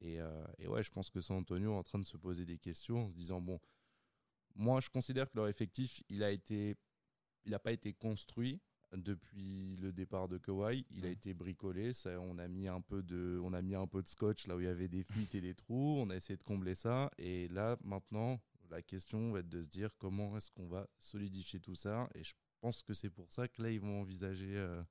Et, 0.00 0.20
euh, 0.20 0.44
et 0.58 0.66
ouais, 0.66 0.82
je 0.82 0.90
pense 0.90 1.10
que 1.10 1.20
San 1.20 1.38
Antonio 1.38 1.72
est 1.72 1.78
en 1.78 1.82
train 1.82 1.98
de 1.98 2.04
se 2.04 2.16
poser 2.16 2.44
des 2.44 2.58
questions 2.58 3.04
en 3.04 3.08
se 3.08 3.14
disant, 3.14 3.40
bon, 3.40 3.60
moi 4.54 4.80
je 4.80 4.90
considère 4.90 5.30
que 5.30 5.36
leur 5.36 5.48
effectif, 5.48 6.02
il 6.08 6.22
a 6.22 6.30
été, 6.30 6.76
il 7.44 7.52
n'a 7.52 7.58
pas 7.58 7.72
été 7.72 7.92
construit 7.92 8.60
depuis 8.96 9.76
le 9.76 9.92
départ 9.92 10.28
de 10.28 10.38
Kawhi, 10.38 10.86
il 10.90 11.06
a 11.06 11.08
été 11.08 11.34
bricolé, 11.34 11.92
ça, 11.92 12.20
on, 12.20 12.38
a 12.38 12.48
mis 12.48 12.68
un 12.68 12.80
peu 12.80 13.02
de, 13.02 13.40
on 13.42 13.52
a 13.52 13.62
mis 13.62 13.74
un 13.74 13.86
peu 13.86 14.02
de 14.02 14.08
scotch 14.08 14.46
là 14.46 14.56
où 14.56 14.60
il 14.60 14.66
y 14.66 14.68
avait 14.68 14.88
des 14.88 15.02
fuites 15.02 15.34
et 15.34 15.40
des 15.40 15.54
trous, 15.54 15.96
on 15.98 16.10
a 16.10 16.16
essayé 16.16 16.36
de 16.36 16.42
combler 16.42 16.74
ça, 16.74 17.10
et 17.18 17.48
là 17.48 17.76
maintenant, 17.82 18.40
la 18.70 18.82
question 18.82 19.32
va 19.32 19.40
être 19.40 19.48
de 19.48 19.62
se 19.62 19.68
dire 19.68 19.90
comment 19.98 20.36
est-ce 20.36 20.50
qu'on 20.50 20.68
va 20.68 20.86
solidifier 20.98 21.60
tout 21.60 21.74
ça, 21.74 22.08
et 22.14 22.24
je 22.24 22.34
pense 22.60 22.82
que 22.82 22.94
c'est 22.94 23.10
pour 23.10 23.32
ça 23.32 23.48
que 23.48 23.62
là 23.62 23.70
ils 23.70 23.80
vont 23.80 24.00
envisager 24.00 24.56
euh, 24.56 24.82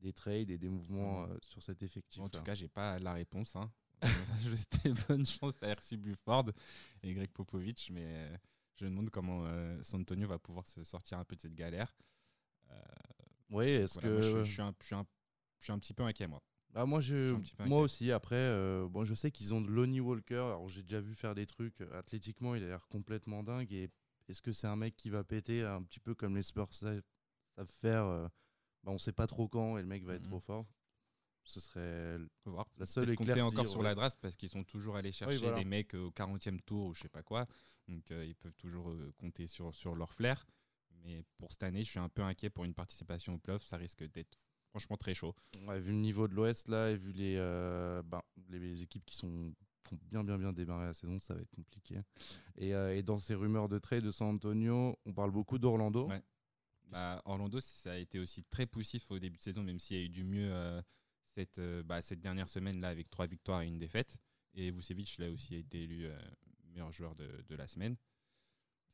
des 0.00 0.12
trades 0.12 0.50
et 0.50 0.58
des 0.58 0.68
mouvements 0.68 1.24
euh, 1.24 1.36
sur 1.42 1.62
cet 1.62 1.82
effectif. 1.82 2.20
En 2.20 2.28
tout 2.28 2.42
cas, 2.42 2.54
j'ai 2.54 2.68
pas 2.68 2.98
la 2.98 3.12
réponse. 3.12 3.54
Hein. 3.56 3.70
je 4.42 4.54
souhaite 4.54 5.08
bonne 5.08 5.26
chance 5.26 5.54
à 5.62 5.68
RC 5.68 5.96
Buford 5.96 6.50
et 7.02 7.12
Greg 7.12 7.30
Popovich, 7.30 7.90
mais 7.90 8.06
euh, 8.06 8.36
je 8.76 8.84
me 8.86 8.90
demande 8.90 9.10
comment 9.10 9.44
euh, 9.44 9.80
San 9.82 10.00
Antonio 10.00 10.26
va 10.26 10.38
pouvoir 10.38 10.66
se 10.66 10.82
sortir 10.84 11.18
un 11.18 11.24
peu 11.24 11.36
de 11.36 11.40
cette 11.40 11.54
galère. 11.54 11.94
Oui, 13.50 13.66
est-ce 13.66 13.94
voilà, 13.94 14.10
moi, 14.10 14.20
que 14.20 14.26
je, 14.26 14.44
je 14.44 14.52
suis 14.52 14.62
un, 14.62 14.72
je, 14.80 14.86
suis 14.86 14.94
un, 14.94 15.04
je 15.58 15.64
suis 15.64 15.72
un 15.72 15.78
petit 15.80 15.92
peu 15.92 16.04
inquiet, 16.04 16.28
moi. 16.28 16.40
Ah, 16.74 16.86
moi, 16.86 17.00
Je 17.00 17.34
moi 17.66 17.80
aussi, 17.80 18.12
après, 18.12 18.36
euh, 18.36 18.86
bon, 18.88 19.04
je 19.04 19.14
sais 19.14 19.30
qu'ils 19.30 19.52
ont 19.54 19.60
de 19.60 19.68
Lonnie 19.68 20.00
Walker. 20.00 20.36
Alors, 20.36 20.68
j'ai 20.68 20.82
déjà 20.82 21.00
vu 21.00 21.14
faire 21.14 21.34
des 21.34 21.46
trucs. 21.46 21.80
euh, 21.80 21.98
Athlétiquement, 21.98 22.54
il 22.54 22.62
a 22.62 22.66
l'air 22.68 22.86
complètement 22.88 23.42
dingue. 23.42 23.72
Et 23.72 23.90
est-ce 24.28 24.40
que 24.40 24.52
c'est 24.52 24.68
un 24.68 24.76
mec 24.76 24.94
qui 24.96 25.10
va 25.10 25.24
péter 25.24 25.62
un 25.62 25.82
petit 25.82 25.98
peu 26.00 26.14
comme 26.14 26.36
les 26.36 26.42
Spurs 26.42 26.72
savent, 26.72 27.02
faire 27.80 28.04
euh, 28.04 28.28
bah, 28.84 28.92
On 28.92 28.98
sait 28.98 29.12
pas 29.12 29.26
trop 29.26 29.48
quand 29.48 29.78
et 29.78 29.82
le 29.82 29.88
mec 29.88 30.04
va 30.04 30.14
être 30.14 30.22
Mhm. 30.22 30.28
trop 30.30 30.40
fort. 30.40 30.66
Ce 31.44 31.58
serait. 31.58 32.18
Voir. 32.44 32.66
La 32.78 32.86
seule 32.86 33.10
éclaircie, 33.10 33.42
encore 33.42 33.66
sur 33.66 33.82
la 33.82 33.94
draft 33.94 34.16
parce 34.20 34.36
qu'ils 34.36 34.50
sont 34.50 34.62
toujours 34.62 34.94
allés 34.94 35.10
chercher 35.10 35.38
voilà. 35.38 35.56
des 35.58 35.64
mecs 35.64 35.94
au 35.94 36.10
40e 36.12 36.60
tour 36.60 36.86
ou 36.88 36.94
je 36.94 37.00
sais 37.00 37.08
pas 37.08 37.22
quoi. 37.24 37.46
Donc 37.88 38.10
euh, 38.12 38.24
ils 38.24 38.36
peuvent 38.36 38.54
toujours 38.56 38.90
euh, 38.90 39.12
compter 39.18 39.46
sur, 39.48 39.74
sur 39.74 39.96
leur 39.96 40.12
flair. 40.12 40.46
Mais 41.02 41.24
pour 41.38 41.50
cette 41.50 41.62
année, 41.64 41.82
je 41.82 41.88
suis 41.90 41.98
un 41.98 42.10
peu 42.10 42.22
inquiet 42.22 42.50
pour 42.50 42.64
une 42.64 42.74
participation 42.74 43.34
au 43.34 43.38
playoff. 43.38 43.64
Ça 43.64 43.78
risque 43.78 44.04
d'être 44.12 44.36
franchement 44.70 44.96
très 44.96 45.14
chaud. 45.14 45.34
Ouais, 45.66 45.78
vu 45.78 45.92
le 45.92 45.98
niveau 45.98 46.28
de 46.28 46.34
l'Ouest, 46.34 46.68
là, 46.68 46.90
et 46.90 46.96
vu 46.96 47.12
les, 47.12 47.36
euh, 47.36 48.02
ben, 48.02 48.22
les, 48.48 48.82
équipes 48.82 49.04
qui 49.04 49.16
sont 49.16 49.52
qui 49.84 49.94
ont 49.94 49.98
bien, 50.10 50.24
bien, 50.24 50.38
bien 50.38 50.52
démarré 50.52 50.86
la 50.86 50.94
saison, 50.94 51.18
ça 51.20 51.34
va 51.34 51.40
être 51.40 51.50
compliqué. 51.50 52.00
Et, 52.56 52.74
euh, 52.74 52.96
et 52.96 53.02
dans 53.02 53.18
ces 53.18 53.34
rumeurs 53.34 53.68
de 53.68 53.78
trade 53.78 54.04
de 54.04 54.10
San 54.10 54.28
Antonio, 54.28 54.96
on 55.04 55.12
parle 55.12 55.30
beaucoup 55.30 55.58
d'Orlando. 55.58 56.08
Ouais. 56.08 56.22
Bah, 56.88 57.22
Orlando, 57.24 57.60
ça 57.60 57.92
a 57.92 57.96
été 57.96 58.18
aussi 58.18 58.44
très 58.44 58.66
poussif 58.66 59.10
au 59.10 59.18
début 59.18 59.38
de 59.38 59.42
saison, 59.42 59.62
même 59.62 59.78
s'il 59.78 59.96
y 59.96 60.00
a 60.00 60.04
eu 60.04 60.08
du 60.08 60.24
mieux 60.24 60.52
euh, 60.52 60.82
cette, 61.24 61.60
bah, 61.84 62.02
cette 62.02 62.20
dernière 62.20 62.48
semaine-là 62.48 62.88
avec 62.88 63.10
trois 63.10 63.26
victoires 63.26 63.62
et 63.62 63.66
une 63.66 63.78
défaite. 63.78 64.18
Et 64.54 64.70
Vucevic, 64.70 65.18
là 65.18 65.30
aussi, 65.30 65.54
a 65.54 65.58
été 65.58 65.84
élu 65.84 66.08
meilleur 66.66 66.90
joueur 66.90 67.14
de, 67.14 67.44
de 67.48 67.54
la 67.54 67.66
semaine. 67.66 67.96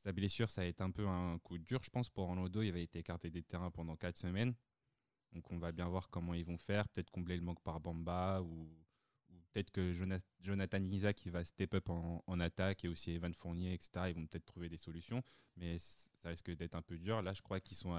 Sa 0.05 0.13
blessure, 0.13 0.51
ça 0.51 0.61
a 0.61 0.65
été 0.65 0.83
un 0.83 0.91
peu 0.91 1.07
un 1.09 1.39
coup 1.39 1.59
dur, 1.59 1.83
je 1.83 1.91
pense, 1.91 2.11
pour 2.11 2.29
Orlando. 2.29 2.63
Il 2.63 2.69
avait 2.69 2.85
été 2.85 2.99
écarté 2.99 3.31
des 3.31 3.43
terrains 3.43 3.71
pendant 3.71 3.97
quatre 3.97 4.19
semaines. 4.19 4.55
Donc 5.37 5.53
on 5.53 5.59
va 5.59 5.71
bien 5.71 5.87
voir 5.87 6.09
comment 6.09 6.33
ils 6.33 6.47
vont 6.47 6.57
faire. 6.57 6.89
Peut-être 6.89 7.11
combler 7.11 7.37
le 7.37 7.43
manque 7.43 7.61
par 7.61 7.79
Bamba 7.79 8.41
ou, 8.41 8.69
peut-être 9.53 9.71
que 9.71 9.93
Jonathan 10.41 10.83
Isaac 10.83 11.25
il 11.27 11.33
va 11.33 11.45
step 11.45 11.75
up 11.75 11.91
en, 11.91 12.41
attaque 12.41 12.85
et 12.85 12.89
aussi 12.89 13.13
Evan 13.13 13.35
Fournier, 13.35 13.75
etc. 13.75 14.07
Ils 14.09 14.15
vont 14.15 14.27
peut-être 14.27 14.47
trouver 14.47 14.71
des 14.71 14.79
solutions, 14.79 15.23
mais 15.57 15.79
ça 15.79 16.31
risque 16.31 16.51
d'être 16.57 16.75
un 16.75 16.83
peu 16.83 16.99
dur. 16.99 17.21
Là, 17.21 17.35
je 17.35 17.43
crois 17.43 17.61
qu'ils 17.61 17.77
sont 17.77 17.95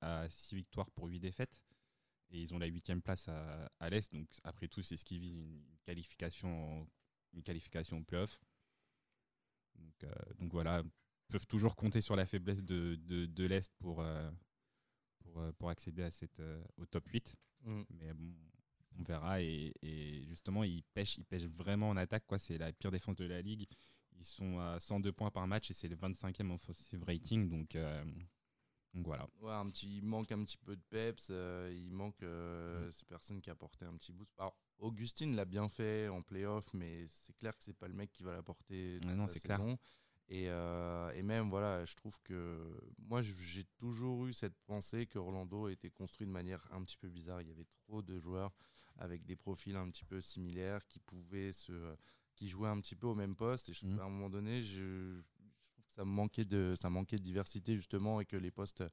à 0.00 0.28
6 0.30 0.54
victoires 0.54 0.90
pour 0.90 1.08
8 1.08 1.20
défaites 1.20 1.62
et 2.30 2.40
ils 2.40 2.54
ont 2.54 2.58
la 2.58 2.66
huitième 2.66 3.02
place 3.02 3.28
à, 3.28 3.90
l'Est. 3.90 4.12
Donc, 4.12 4.28
après 4.44 4.68
tout, 4.68 4.82
c'est 4.82 4.96
ce 4.96 5.04
qui 5.04 5.18
vise 5.18 5.34
une 5.34 5.62
qualification, 5.84 6.86
une 7.34 7.42
qualification 7.42 8.02
playoff. 8.02 8.40
Donc, 9.74 10.04
euh, 10.04 10.14
donc 10.38 10.52
voilà, 10.52 10.82
ils 10.84 11.32
peuvent 11.32 11.46
toujours 11.46 11.76
compter 11.76 12.00
sur 12.00 12.16
la 12.16 12.26
faiblesse 12.26 12.64
de, 12.64 12.96
de, 12.96 13.46
l'Est 13.46 13.72
pour, 13.78 14.00
euh, 14.00 14.30
pour, 15.32 15.42
euh, 15.42 15.52
pour, 15.52 15.70
accéder 15.70 16.02
à 16.02 16.10
cette, 16.10 16.42
au 16.76 16.86
top 16.86 17.06
8. 17.08 17.36
Mm. 17.64 17.82
Mais 17.90 18.12
bon, 18.12 18.34
on 18.98 19.02
verra. 19.02 19.40
Et, 19.40 19.72
justement, 20.28 20.64
ils 20.64 20.82
pêchent, 20.94 21.18
ils 21.18 21.24
pêchent 21.24 21.48
vraiment 21.48 21.90
en 21.90 21.96
attaque. 21.96 22.26
Quoi. 22.26 22.38
C'est 22.38 22.58
la 22.58 22.72
pire 22.72 22.90
défense 22.90 23.16
de 23.16 23.24
la 23.24 23.40
ligue. 23.40 23.66
Ils 24.16 24.24
sont 24.24 24.58
à 24.58 24.80
102 24.80 25.12
points 25.12 25.30
par 25.30 25.46
match 25.46 25.70
et 25.70 25.74
c'est 25.74 25.88
le 25.88 25.96
25e 25.96 26.50
offensive 26.50 27.04
rating. 27.04 27.48
Donc, 27.48 27.76
donc 28.94 29.06
voilà. 29.06 29.28
Ouais, 29.40 29.52
un 29.52 29.66
petit, 29.66 29.98
il 29.98 30.04
manque 30.04 30.32
un 30.32 30.42
petit 30.44 30.56
peu 30.56 30.76
de 30.76 30.82
peps. 30.90 31.28
Euh, 31.30 31.72
il 31.74 31.92
manque 31.92 32.22
euh, 32.22 32.88
mm. 32.88 32.92
ces 32.92 33.04
personnes 33.04 33.40
qui 33.40 33.50
apportaient 33.50 33.84
un 33.84 33.96
petit 33.96 34.12
boost. 34.12 34.32
Alors, 34.38 34.56
Augustine 34.78 35.36
l'a 35.36 35.44
bien 35.44 35.68
fait 35.68 36.08
en 36.08 36.22
playoff, 36.22 36.72
mais 36.74 37.06
c'est 37.08 37.36
clair 37.36 37.56
que 37.56 37.62
c'est 37.62 37.76
pas 37.76 37.88
le 37.88 37.94
mec 37.94 38.12
qui 38.12 38.22
va 38.22 38.32
l'apporter. 38.32 39.00
Non, 39.06 39.28
c'est 39.28 39.40
clair. 39.40 39.60
Et, 40.30 40.48
euh, 40.48 41.10
et, 41.14 41.22
même, 41.22 41.48
voilà, 41.48 41.84
je 41.84 41.94
trouve 41.96 42.18
que 42.22 42.78
moi, 42.98 43.22
j'ai 43.22 43.64
toujours 43.78 44.26
eu 44.26 44.34
cette 44.34 44.58
pensée 44.66 45.06
que 45.06 45.18
Orlando 45.18 45.68
était 45.68 45.90
construit 45.90 46.26
de 46.26 46.32
manière 46.32 46.66
un 46.70 46.82
petit 46.82 46.98
peu 46.98 47.08
bizarre. 47.08 47.40
Il 47.40 47.48
y 47.48 47.50
avait 47.50 47.66
trop 47.86 48.02
de 48.02 48.18
joueurs 48.18 48.52
avec 48.98 49.24
des 49.24 49.36
profils 49.36 49.76
un 49.76 49.88
petit 49.90 50.04
peu 50.04 50.20
similaires 50.20 50.86
qui 50.86 51.00
pouvaient 51.00 51.52
se. 51.52 51.96
qui 52.34 52.48
jouaient 52.48 52.68
un 52.68 52.80
petit 52.80 52.94
peu 52.94 53.06
au 53.06 53.14
même 53.14 53.36
poste. 53.36 53.70
Et 53.70 53.72
je, 53.72 53.86
mm. 53.86 54.00
à 54.00 54.04
un 54.04 54.10
moment 54.10 54.28
donné, 54.28 54.62
je, 54.62 55.22
ça 55.90 56.04
manquait 56.04 56.44
de, 56.44 56.74
ça 56.78 56.90
manquait 56.90 57.16
de 57.16 57.22
diversité 57.22 57.76
justement 57.76 58.20
et 58.20 58.26
que 58.26 58.36
les 58.36 58.50
postes 58.50 58.84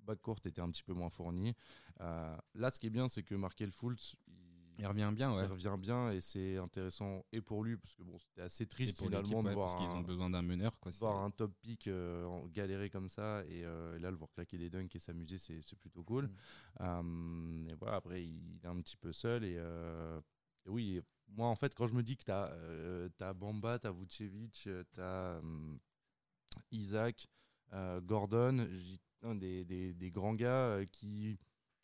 backcourt 0.00 0.40
étaient 0.44 0.60
un 0.60 0.70
petit 0.70 0.82
peu 0.82 0.92
moins 0.92 1.10
fournis. 1.10 1.54
Euh, 2.00 2.36
là, 2.54 2.70
ce 2.70 2.78
qui 2.78 2.86
est 2.86 2.90
bien, 2.90 3.08
c'est 3.08 3.22
que 3.22 3.34
Markel 3.34 3.72
Fultz, 3.72 4.16
il, 4.78 4.86
revient 4.86 5.10
bien, 5.14 5.34
ouais. 5.34 5.44
Il 5.44 5.50
revient 5.50 5.76
bien 5.78 6.10
et 6.10 6.20
c'est 6.20 6.56
intéressant 6.56 7.24
et 7.32 7.40
pour 7.40 7.64
lui 7.64 7.76
parce 7.76 7.94
que 7.94 8.02
bon, 8.02 8.18
c'était 8.18 8.42
assez 8.42 8.66
triste 8.66 9.00
finalement 9.00 9.42
de 9.42 9.50
voir 9.50 9.68
parce 9.68 9.80
qu'ils 9.80 9.96
ont 9.96 10.02
besoin 10.02 10.30
d'un 10.30 10.42
meneur, 10.42 10.78
quoi. 10.80 10.92
Voir 10.98 11.22
un 11.22 11.30
top 11.30 11.52
pick 11.60 11.88
euh, 11.88 12.26
galérer 12.48 12.90
comme 12.90 13.08
ça 13.08 13.38
euh, 13.38 13.96
et, 13.96 13.98
là 14.00 14.10
le 14.10 14.16
voir 14.16 14.30
claquer 14.32 14.58
des 14.58 14.70
dunks 14.70 14.94
et 14.94 14.98
s'amuser, 14.98 15.38
c'est 15.38 15.78
plutôt 15.78 16.02
cool. 16.02 16.30
Mm. 16.80 17.68
et 17.68 17.74
voilà, 17.74 17.96
après 17.96 18.24
il 18.24 18.60
est 18.62 18.68
un 18.68 18.80
petit 18.80 18.96
peu 18.96 19.12
seul 19.12 19.44
et, 19.44 19.60
oui. 20.66 21.00
Moi, 21.34 21.48
en 21.48 21.54
fait, 21.54 21.74
quand 21.74 21.86
je 21.86 21.94
me 21.94 22.02
dis 22.02 22.18
que 22.18 22.24
tu 22.24 23.24
as, 23.24 23.32
Bamba, 23.32 23.78
tu 23.78 23.86
as 23.86 23.90
Vucevic, 23.90 24.52
tu 24.52 25.00
as 25.00 25.40
Isaac, 26.70 27.28
euh, 27.72 28.00
Gordon, 28.00 28.68
des, 29.22 29.64
des, 29.64 29.94
des, 29.94 30.10
grands 30.10 30.34
gars 30.34 30.66
euh, 30.66 30.86
qui, 30.90 31.38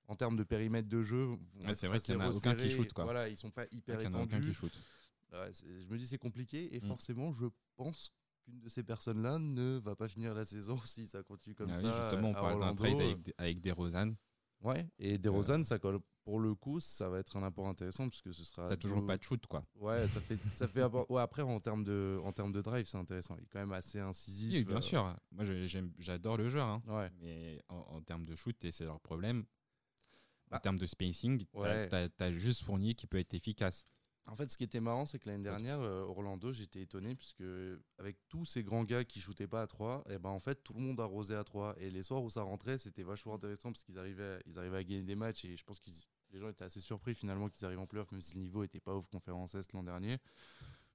en 0.09 0.17
termes 0.17 0.37
de 0.37 0.43
périmètre 0.43 0.88
de 0.88 1.03
jeu, 1.03 1.29
c'est 1.75 1.87
vrai 1.87 2.00
qu'il 2.00 2.17
n'y 2.17 2.23
en 2.23 2.27
a 2.27 2.35
aucun 2.35 2.55
qui 2.55 2.71
shoot. 2.71 2.93
Quoi. 2.93 3.05
Voilà, 3.05 3.29
ils 3.29 3.37
sont 3.37 3.50
pas 3.50 3.67
hyper 3.71 4.00
étendus. 4.00 4.53
je 4.53 5.87
me 5.87 5.97
dis 5.97 6.07
c'est 6.07 6.19
compliqué 6.19 6.75
et 6.75 6.81
mm. 6.81 6.88
forcément 6.88 7.33
je 7.33 7.47
pense 7.77 8.11
qu'une 8.45 8.59
de 8.61 8.69
ces 8.69 8.83
personnes-là 8.83 9.38
ne 9.38 9.79
va 9.79 9.95
pas 9.95 10.09
finir 10.09 10.35
la 10.35 10.45
saison 10.45 10.79
si 10.85 11.07
ça 11.07 11.23
continue 11.23 11.55
comme 11.55 11.71
ah 11.71 11.81
ça. 11.81 12.03
justement, 12.03 12.31
on 12.31 12.35
parle 12.35 12.61
d'un 12.61 12.75
trade 12.75 13.00
avec, 13.00 13.35
avec 13.38 13.61
des 13.61 13.73
Rosanne. 13.73 14.17
Ouais, 14.61 14.88
et 14.99 15.19
DeRozan, 15.19 15.65
ça 15.65 15.79
colle. 15.79 16.00
Pour 16.25 16.41
le 16.41 16.55
coup, 16.55 16.79
ça 16.79 17.09
va 17.09 17.21
être 17.21 17.37
un 17.37 17.43
apport 17.43 17.69
intéressant 17.69 18.09
puisque 18.09 18.35
ce 18.35 18.45
sera. 18.45 18.69
T'as 18.69 18.77
toujours 18.77 19.07
pas 19.07 19.17
de 19.17 19.23
shoot, 19.23 19.47
quoi. 19.47 19.65
Ouais, 19.77 20.07
ça 20.09 20.21
fait, 20.21 20.38
ça 20.55 20.69
fait 20.69 20.85
ouais, 21.09 21.23
après, 21.23 21.43
en 21.43 21.61
termes 21.61 21.85
de, 21.85 22.19
en 22.23 22.33
termes 22.33 22.53
de 22.53 22.61
drive, 22.61 22.87
c'est 22.87 22.99
intéressant. 22.99 23.37
Il 23.38 23.45
est 23.45 23.47
quand 23.47 23.61
même 23.61 23.73
assez 23.73 23.99
incisif. 23.99 24.53
Oui, 24.53 24.65
bien 24.65 24.77
euh. 24.77 24.81
sûr. 24.81 25.17
Moi, 25.31 25.45
j'adore 25.99 26.37
le 26.37 26.49
joueur. 26.49 26.67
Hein. 26.67 26.83
Ouais. 26.87 27.11
Mais 27.21 27.62
en, 27.69 28.03
termes 28.03 28.27
de 28.27 28.35
shoot, 28.35 28.62
et 28.65 28.73
c'est 28.73 28.85
leur 28.85 29.00
problème, 29.00 29.45
en 30.50 30.57
bah. 30.57 30.61
termes 30.61 30.78
de 30.78 30.87
spacing, 30.87 31.45
t'as 31.52 32.09
as, 32.19 32.33
juste 32.33 32.62
fourni 32.62 32.95
qui 32.95 33.07
peut 33.07 33.19
être 33.19 33.35
efficace. 33.35 33.87
En 34.26 34.37
fait, 34.37 34.50
ce 34.50 34.59
qui 34.59 34.64
était 34.64 34.81
marrant, 34.81 35.07
c'est 35.07 35.19
que 35.19 35.26
l'année 35.26 35.43
dernière, 35.43 35.81
euh, 35.81 36.02
Orlando, 36.02 36.52
j'étais 36.52 36.83
étonné 36.83 37.14
puisque 37.14 37.43
avec 37.99 38.19
tous 38.28 38.45
ces 38.45 38.62
grands 38.62 38.85
gars 38.85 39.02
qui 39.02 39.21
shootaient 39.21 39.47
pas 39.47 39.62
à 39.62 39.67
3, 39.67 40.05
et 40.07 40.14
eh 40.14 40.19
ben 40.19 40.28
en 40.28 40.38
fait 40.38 40.62
tout 40.62 40.75
le 40.75 40.81
monde 40.81 41.00
arrosait 41.00 41.35
à 41.35 41.45
3 41.45 41.76
et 41.78 41.90
les 41.90 42.02
soirs 42.02 42.23
où 42.23 42.28
ça 42.28 42.43
rentrait, 42.43 42.76
c'était 42.76 43.02
vachement 43.02 43.35
intéressant 43.35 43.73
parce 43.73 43.85
qu'ils 43.85 43.99
arrivaient, 43.99 44.38
ils 44.45 44.59
arrivaient 44.59 44.76
à 44.76 44.85
gagner 44.85 45.02
des 45.02 45.17
matchs 45.17 45.47
et 45.47 45.57
je 45.57 45.64
pense 45.64 45.78
que 45.78 45.88
les 46.31 46.38
gens 46.38 46.50
étaient 46.50 46.64
assez 46.64 46.81
surpris 46.81 47.14
finalement 47.14 47.49
qu'ils 47.49 47.64
arrivent 47.64 47.78
en 47.78 47.87
playoff 47.87 48.12
même 48.12 48.21
si 48.21 48.35
le 48.35 48.43
niveau 48.43 48.62
était 48.64 48.81
pas 48.81 48.95
ouf 48.95 49.07
conférence 49.07 49.55
Est 49.55 49.73
l'an 49.73 49.83
dernier 49.83 50.19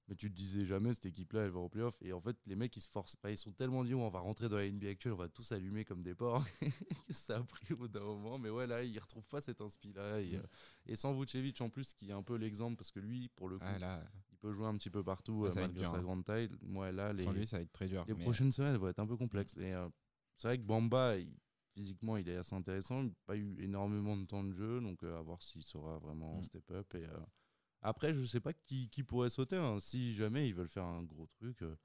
mais 0.07 0.15
tu 0.15 0.29
te 0.29 0.35
disais 0.35 0.65
jamais 0.65 0.93
cette 0.93 1.05
équipe-là 1.05 1.45
elle 1.45 1.51
va 1.51 1.59
au 1.59 1.69
playoff. 1.69 1.95
Et 2.01 2.13
en 2.13 2.21
fait, 2.21 2.35
les 2.45 2.55
mecs 2.55 2.75
ils 2.75 2.81
se 2.81 2.89
forcent 2.89 3.15
pas, 3.15 3.31
ils 3.31 3.37
sont 3.37 3.51
tellement 3.51 3.83
dit 3.83 3.93
on 3.93 4.09
va 4.09 4.19
rentrer 4.19 4.49
dans 4.49 4.57
la 4.57 4.69
NBA 4.69 4.89
actuelle, 4.89 5.13
on 5.13 5.17
va 5.17 5.29
tous 5.29 5.51
allumer 5.51 5.85
comme 5.85 6.03
des 6.03 6.15
porcs. 6.15 6.45
ça 7.09 7.37
a 7.37 7.43
pris 7.43 7.73
au 7.73 7.77
bout 7.77 7.87
d'un 7.87 8.01
moment, 8.01 8.37
mais 8.37 8.49
ouais, 8.49 8.67
là 8.67 8.83
ils 8.83 8.99
retrouvent 8.99 9.27
pas 9.27 9.41
cet 9.41 9.61
inspi-là. 9.61 10.21
Et, 10.21 10.37
mm. 10.37 10.43
et, 10.87 10.95
sans 10.95 11.13
Vucevic 11.13 11.61
en 11.61 11.69
plus, 11.69 11.93
qui 11.93 12.09
est 12.09 12.13
un 12.13 12.23
peu 12.23 12.35
l'exemple 12.35 12.75
parce 12.75 12.91
que 12.91 12.99
lui, 12.99 13.29
pour 13.29 13.49
le 13.49 13.59
coup, 13.59 13.65
il 14.31 14.37
peut 14.37 14.51
jouer 14.51 14.67
un 14.67 14.75
petit 14.75 14.89
peu 14.89 15.03
partout 15.03 15.47
malgré 15.55 15.85
sa 15.85 15.95
hein. 15.95 16.01
grande 16.01 16.25
taille. 16.25 16.49
Moi, 16.61 16.91
là, 16.91 17.13
les, 17.13 17.23
sans 17.23 17.31
lui, 17.31 17.47
ça 17.47 17.57
va 17.57 17.63
être 17.63 17.71
très 17.71 17.87
dur. 17.87 18.03
Les 18.07 18.15
prochaines 18.15 18.51
semaines 18.51 18.75
vont 18.75 18.89
être 18.89 18.99
un 18.99 19.07
peu 19.07 19.17
complexes. 19.17 19.55
Mais 19.55 19.73
euh, 19.73 19.87
c'est 20.35 20.47
vrai 20.47 20.57
que 20.57 20.63
Bamba, 20.63 21.15
physiquement, 21.73 22.17
il 22.17 22.27
est 22.27 22.35
assez 22.35 22.55
intéressant. 22.55 23.01
Il 23.01 23.07
n'a 23.07 23.13
pas 23.25 23.37
eu 23.37 23.55
énormément 23.61 24.17
de 24.17 24.25
temps 24.25 24.43
de 24.43 24.51
jeu, 24.51 24.81
donc 24.81 25.01
euh, 25.03 25.17
à 25.17 25.21
voir 25.21 25.41
s'il 25.41 25.63
saura 25.63 25.97
vraiment 25.99 26.39
mm. 26.39 26.43
step 26.43 26.71
up. 26.71 26.95
Et. 26.95 27.05
Euh, 27.05 27.17
après, 27.83 28.13
je 28.13 28.23
sais 28.25 28.39
pas 28.39 28.53
qui, 28.53 28.89
qui 28.89 29.03
pourrait 29.03 29.29
sauter. 29.29 29.57
Hein. 29.57 29.79
Si 29.79 30.13
jamais 30.15 30.47
ils 30.47 30.55
veulent 30.55 30.69
faire 30.69 30.85
un 30.85 31.03
gros 31.03 31.27
truc, 31.27 31.61
euh, 31.61 31.75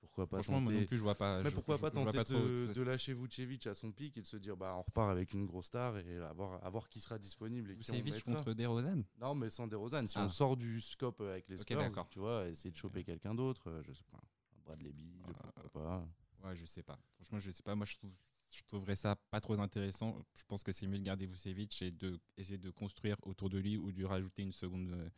pourquoi 0.00 0.26
pas 0.26 0.42
Franchement, 0.42 0.60
moi 0.60 0.72
non 0.72 0.84
plus, 0.84 0.96
je 0.96 1.02
vois 1.02 1.14
pas. 1.14 1.42
Mais 1.42 1.50
pourquoi 1.50 1.78
pas 1.78 1.90
tenter 1.90 2.18
de, 2.18 2.82
lâcher 2.82 3.12
Vucevic 3.12 3.66
à 3.66 3.74
son 3.74 3.92
pic 3.92 4.16
et 4.16 4.22
de 4.22 4.26
se 4.26 4.36
dire, 4.36 4.56
bah, 4.56 4.74
on 4.76 4.82
repart 4.82 5.10
avec 5.10 5.32
une 5.32 5.46
grosse 5.46 5.66
star 5.66 5.96
et 5.96 6.18
à 6.18 6.32
voir, 6.32 6.88
qui 6.88 7.00
sera 7.00 7.18
disponible. 7.18 7.72
Vucevic 7.72 8.22
contre 8.24 8.52
DeRozan 8.52 9.02
Non, 9.20 9.34
mais 9.34 9.50
sans 9.50 9.66
DeRozan. 9.66 10.06
Si 10.06 10.18
on 10.18 10.22
ah. 10.22 10.28
sort 10.28 10.56
du 10.56 10.80
scope 10.80 11.20
avec 11.20 11.48
les 11.48 11.58
Spurs, 11.58 12.08
tu 12.10 12.18
vois, 12.18 12.48
essayer 12.48 12.70
de 12.70 12.76
choper 12.76 13.04
quelqu'un 13.04 13.34
d'autre, 13.34 13.70
euh, 13.70 13.82
je 13.82 13.92
sais 13.92 14.04
pas, 14.10 14.18
un 14.18 14.60
Bradley 14.64 14.92
Beal, 14.92 15.22
ah, 15.24 15.32
pourquoi 15.42 15.70
pas. 15.70 16.08
Ouais, 16.44 16.54
je 16.54 16.66
sais 16.66 16.82
pas. 16.82 16.98
Franchement, 17.14 17.38
je 17.38 17.50
sais 17.50 17.62
pas. 17.62 17.74
Moi, 17.74 17.86
je 17.86 17.96
trouve 17.96 18.14
je 18.50 18.62
trouverais 18.66 18.96
ça 18.96 19.16
pas 19.30 19.40
trop 19.40 19.58
intéressant. 19.60 20.16
Je 20.34 20.42
pense 20.44 20.62
que 20.62 20.72
c'est 20.72 20.86
mieux 20.86 20.98
de 20.98 21.04
garder 21.04 21.26
Vucevic 21.26 21.82
et 21.82 21.90
de 21.90 22.18
essayer 22.36 22.58
de 22.58 22.70
construire 22.70 23.16
autour 23.22 23.50
de 23.50 23.58
lui 23.58 23.76
ou 23.76 23.92
de 23.92 24.04
rajouter 24.04 24.42
une 24.42 24.52
seconde, 24.52 24.92
euh, 24.92 25.08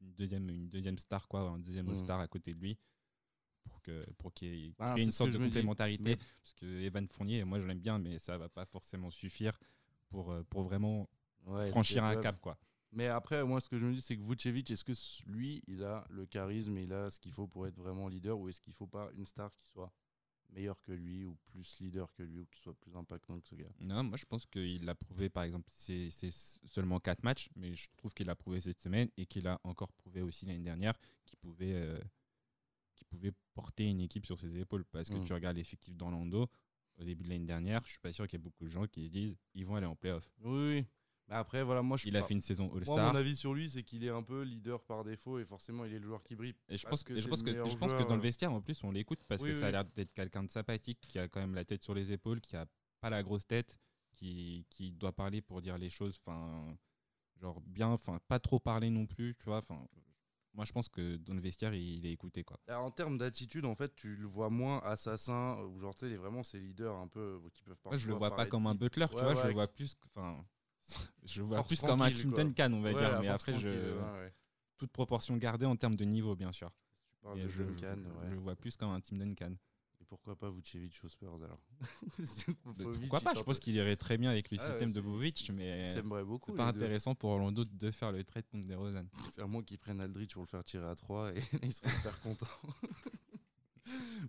une 0.00 0.12
deuxième, 0.14 0.48
une 0.50 0.68
deuxième 0.68 0.98
star, 0.98 1.26
quoi, 1.28 1.40
un 1.40 1.58
deuxième 1.58 1.90
mm. 1.90 1.96
star 1.96 2.20
à 2.20 2.28
côté 2.28 2.52
de 2.52 2.58
lui 2.58 2.78
pour 3.64 3.82
que 3.82 4.06
pour 4.18 4.32
qu'il 4.32 4.54
y 4.54 4.66
ait 4.68 4.74
ah, 4.78 4.94
une 4.98 5.10
sorte 5.10 5.32
de 5.32 5.38
complémentarité. 5.38 6.16
Parce 6.16 6.54
que 6.54 6.66
Evan 6.82 7.06
Fournier, 7.08 7.44
moi 7.44 7.60
je 7.60 7.66
l'aime 7.66 7.80
bien, 7.80 7.98
mais 7.98 8.18
ça 8.18 8.38
va 8.38 8.48
pas 8.48 8.64
forcément 8.64 9.10
suffire 9.10 9.58
pour, 10.08 10.30
euh, 10.30 10.42
pour 10.44 10.62
vraiment 10.62 11.08
franchir 11.70 12.04
un 12.04 12.16
cap. 12.16 12.40
quoi. 12.40 12.58
Mais 12.92 13.08
après, 13.08 13.44
moi, 13.44 13.60
ce 13.60 13.68
que 13.68 13.78
je 13.78 13.86
me 13.86 13.94
dis, 13.94 14.00
c'est 14.00 14.16
que 14.16 14.22
Vucevic, 14.22 14.70
est-ce 14.70 14.84
que 14.84 14.92
lui, 15.30 15.62
il 15.66 15.84
a 15.84 16.06
le 16.08 16.24
charisme, 16.24 16.78
il 16.78 16.92
a 16.92 17.10
ce 17.10 17.18
qu'il 17.18 17.32
faut 17.32 17.46
pour 17.46 17.66
être 17.66 17.76
vraiment 17.76 18.08
leader, 18.08 18.38
ou 18.38 18.48
est-ce 18.48 18.60
qu'il 18.60 18.72
faut 18.72 18.86
pas 18.86 19.10
une 19.14 19.26
star 19.26 19.52
qui 19.54 19.66
soit 19.66 19.92
meilleur 20.50 20.80
que 20.80 20.92
lui 20.92 21.24
ou 21.24 21.36
plus 21.46 21.80
leader 21.80 22.12
que 22.14 22.22
lui 22.22 22.40
ou 22.40 22.46
qui 22.46 22.60
soit 22.60 22.74
plus 22.74 22.96
impactant 22.96 23.38
que 23.40 23.46
ce 23.46 23.54
gars 23.54 23.70
Non, 23.80 24.02
moi 24.02 24.16
je 24.16 24.24
pense 24.24 24.46
qu'il 24.46 24.84
l'a 24.84 24.94
prouvé 24.94 25.28
par 25.28 25.44
exemple, 25.44 25.68
c'est 25.72 26.10
seulement 26.66 27.00
4 27.00 27.22
matchs, 27.22 27.48
mais 27.56 27.74
je 27.74 27.88
trouve 27.96 28.14
qu'il 28.14 28.26
l'a 28.26 28.36
prouvé 28.36 28.60
cette 28.60 28.80
semaine 28.80 29.08
et 29.16 29.26
qu'il 29.26 29.46
a 29.48 29.60
encore 29.64 29.92
prouvé 29.92 30.22
aussi 30.22 30.46
l'année 30.46 30.64
dernière 30.64 30.94
qu'il 31.24 31.38
pouvait, 31.38 31.74
euh, 31.74 31.98
pouvait 33.08 33.32
porter 33.54 33.88
une 33.88 34.00
équipe 34.00 34.26
sur 34.26 34.38
ses 34.40 34.58
épaules 34.58 34.84
parce 34.84 35.08
que 35.08 35.16
mm. 35.16 35.24
tu 35.24 35.32
regardes 35.32 35.56
l'effectif 35.56 35.96
d'Orlando 35.96 36.48
au 36.98 37.04
début 37.04 37.24
de 37.24 37.28
l'année 37.28 37.46
dernière, 37.46 37.82
je 37.84 37.90
suis 37.90 37.98
pas 37.98 38.12
sûr 38.12 38.26
qu'il 38.26 38.38
y 38.38 38.40
ait 38.40 38.44
beaucoup 38.44 38.64
de 38.64 38.70
gens 38.70 38.86
qui 38.86 39.04
se 39.04 39.10
disent 39.10 39.36
ils 39.54 39.66
vont 39.66 39.76
aller 39.76 39.86
en 39.86 39.96
playoff. 39.96 40.28
Oui, 40.40 40.68
oui. 40.68 40.86
Bah, 41.28 41.38
après, 41.38 41.64
voilà, 41.64 41.82
moi, 41.82 41.96
je 41.96 42.06
il 42.06 42.16
a 42.16 42.22
fait 42.22 42.34
une 42.34 42.40
saison 42.40 42.72
All-Star. 42.74 43.12
mon 43.12 43.18
avis 43.18 43.34
sur 43.34 43.52
lui, 43.52 43.68
c'est 43.68 43.82
qu'il 43.82 44.04
est 44.04 44.10
un 44.10 44.22
peu 44.22 44.42
leader 44.42 44.82
par 44.84 45.02
défaut 45.02 45.38
et 45.38 45.44
forcément, 45.44 45.84
il 45.84 45.92
est 45.92 45.98
le 45.98 46.04
joueur 46.04 46.22
qui 46.22 46.36
brille. 46.36 46.54
Et 46.68 46.76
je 46.76 46.86
pense 46.86 47.02
que, 47.02 47.18
je 47.18 47.28
pense 47.28 47.42
que, 47.42 47.50
je 47.50 47.76
pense 47.76 47.92
que 47.92 48.04
dans 48.04 48.14
le 48.14 48.22
vestiaire, 48.22 48.52
en 48.52 48.60
plus, 48.60 48.82
on 48.84 48.92
l'écoute 48.92 49.24
parce 49.26 49.42
que 49.42 49.52
ça 49.52 49.66
a 49.66 49.70
l'air 49.70 49.84
d'être 49.84 50.12
quelqu'un 50.12 50.44
de 50.44 50.50
sympathique, 50.50 51.00
qui 51.08 51.18
a 51.18 51.28
quand 51.28 51.40
même 51.40 51.54
la 51.54 51.64
tête 51.64 51.82
sur 51.82 51.94
les 51.94 52.12
épaules, 52.12 52.40
qui 52.40 52.56
a 52.56 52.66
pas 53.00 53.10
la 53.10 53.22
grosse 53.22 53.46
tête, 53.46 53.80
qui, 54.12 54.66
qui 54.70 54.92
doit 54.92 55.12
parler 55.12 55.42
pour 55.42 55.60
dire 55.62 55.78
les 55.78 55.90
choses, 55.90 56.20
enfin, 56.24 56.68
genre 57.40 57.60
bien, 57.60 57.88
enfin, 57.88 58.20
pas 58.28 58.38
trop 58.38 58.60
parler 58.60 58.90
non 58.90 59.06
plus, 59.06 59.34
tu 59.38 59.46
vois, 59.46 59.58
enfin. 59.58 59.86
Moi, 60.54 60.64
je 60.64 60.72
pense 60.72 60.88
que 60.88 61.18
dans 61.18 61.34
le 61.34 61.40
vestiaire, 61.40 61.74
il 61.74 62.06
est 62.06 62.12
écouté. 62.12 62.42
Quoi. 62.42 62.58
en 62.70 62.90
termes 62.90 63.18
d'attitude, 63.18 63.66
en 63.66 63.74
fait, 63.74 63.94
tu 63.94 64.16
le 64.16 64.26
vois 64.26 64.48
moins 64.48 64.78
assassin, 64.84 65.58
ou 65.64 65.76
genre, 65.76 65.94
tu 65.94 66.08
sais, 66.08 66.16
vraiment 66.16 66.42
ces 66.42 66.58
leaders 66.58 66.96
un 66.96 67.08
peu 67.08 67.42
qui 67.52 67.62
peuvent 67.62 67.76
pas. 67.76 67.94
je 67.94 68.08
le 68.08 68.14
vois 68.14 68.34
pas 68.34 68.46
comme 68.46 68.66
un 68.66 68.74
butler, 68.74 69.06
tu 69.10 69.22
vois, 69.22 69.34
je 69.34 69.48
le 69.48 69.52
vois 69.52 69.68
plus. 69.68 69.94
Enfin, 70.06 70.42
je 71.24 71.42
vois 71.42 71.62
plus 71.62 71.80
comme 71.80 72.02
un 72.02 72.12
Tim 72.12 72.30
Duncan, 72.30 72.72
on 72.72 72.80
va 72.80 72.92
dire, 72.92 73.20
mais 73.20 73.28
après, 73.28 73.58
je... 73.58 73.96
toute 74.76 74.90
proportion 74.90 75.36
gardée 75.36 75.66
en 75.66 75.76
termes 75.76 75.96
de 75.96 76.04
niveau, 76.04 76.36
bien 76.36 76.52
sûr. 76.52 76.70
je, 77.34 77.62
le 77.62 78.36
vois 78.36 78.56
plus 78.56 78.76
comme 78.76 78.90
un 78.90 79.00
Tim 79.00 79.16
Duncan. 79.16 79.54
Et 80.00 80.04
pourquoi 80.04 80.36
pas 80.36 80.50
Vucevic 80.50 81.00
aux 81.04 81.08
Spurs 81.08 81.34
alors 81.42 81.60
Pourquoi 82.62 83.20
pas 83.20 83.34
Je 83.34 83.42
pense 83.42 83.58
qu'il 83.58 83.74
irait 83.74 83.96
très 83.96 84.18
bien 84.18 84.30
avec 84.30 84.50
le 84.50 84.58
Ah 84.60 84.68
système 84.68 84.92
de 84.92 85.00
Bovic, 85.00 85.50
mais 85.54 85.86
c'est 85.88 86.02
pas 86.02 86.20
les 86.20 86.24
deux. 86.24 86.60
intéressant 86.60 87.14
pour 87.14 87.30
Orlando 87.30 87.64
de 87.64 87.90
faire 87.90 88.12
le 88.12 88.22
trade 88.22 88.46
contre 88.48 88.66
DeRozan. 88.66 89.06
C'est 89.32 89.42
à 89.42 89.46
moins 89.46 89.62
qu'ils 89.62 89.78
prennent 89.78 90.00
Aldridge 90.00 90.34
pour 90.34 90.42
le 90.42 90.48
faire 90.48 90.64
tirer 90.64 90.86
à 90.86 90.94
3 90.94 91.34
et 91.34 91.40
il 91.62 91.72
serait 91.72 91.90
super 91.90 92.20
content. 92.20 92.46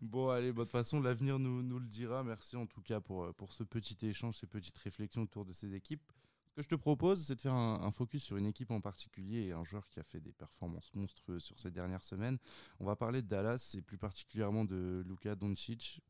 bon, 0.02 0.30
allez, 0.30 0.52
bah, 0.52 0.62
de 0.62 0.64
toute 0.64 0.72
façon, 0.72 1.02
l'avenir 1.02 1.38
nous, 1.38 1.62
nous 1.62 1.80
le 1.80 1.88
dira. 1.88 2.24
Merci 2.24 2.56
en 2.56 2.66
tout 2.66 2.82
cas 2.82 3.02
pour, 3.02 3.26
euh, 3.26 3.34
pour 3.34 3.52
ce 3.52 3.64
petit 3.64 3.98
échange, 4.06 4.38
ces 4.38 4.48
petites 4.48 4.78
réflexions 4.78 5.24
autour 5.24 5.46
de 5.46 5.52
ces 5.52 5.74
équipes. 5.74 6.12
Ce 6.58 6.62
que 6.62 6.64
je 6.64 6.70
te 6.70 6.76
propose, 6.82 7.24
c'est 7.24 7.36
de 7.36 7.42
faire 7.42 7.54
un, 7.54 7.82
un 7.84 7.92
focus 7.92 8.24
sur 8.24 8.36
une 8.38 8.48
équipe 8.48 8.72
en 8.72 8.82
particulier 8.82 9.44
et 9.44 9.52
un 9.52 9.64
joueur 9.64 9.88
qui 9.90 10.00
a 10.00 10.04
fait 10.04 10.20
des 10.20 10.32
performances 10.34 10.90
monstrueuses 10.96 11.44
sur 11.44 11.60
ces 11.60 11.70
dernières 11.70 12.04
semaines. 12.04 12.40
On 12.80 12.86
va 12.86 12.96
parler 12.96 13.22
de 13.22 13.28
Dallas 13.28 13.76
et 13.78 13.82
plus 13.84 14.00
particulièrement 14.00 14.66
de 14.66 15.04
Luka 15.08 15.36
Doncic. 15.36 16.02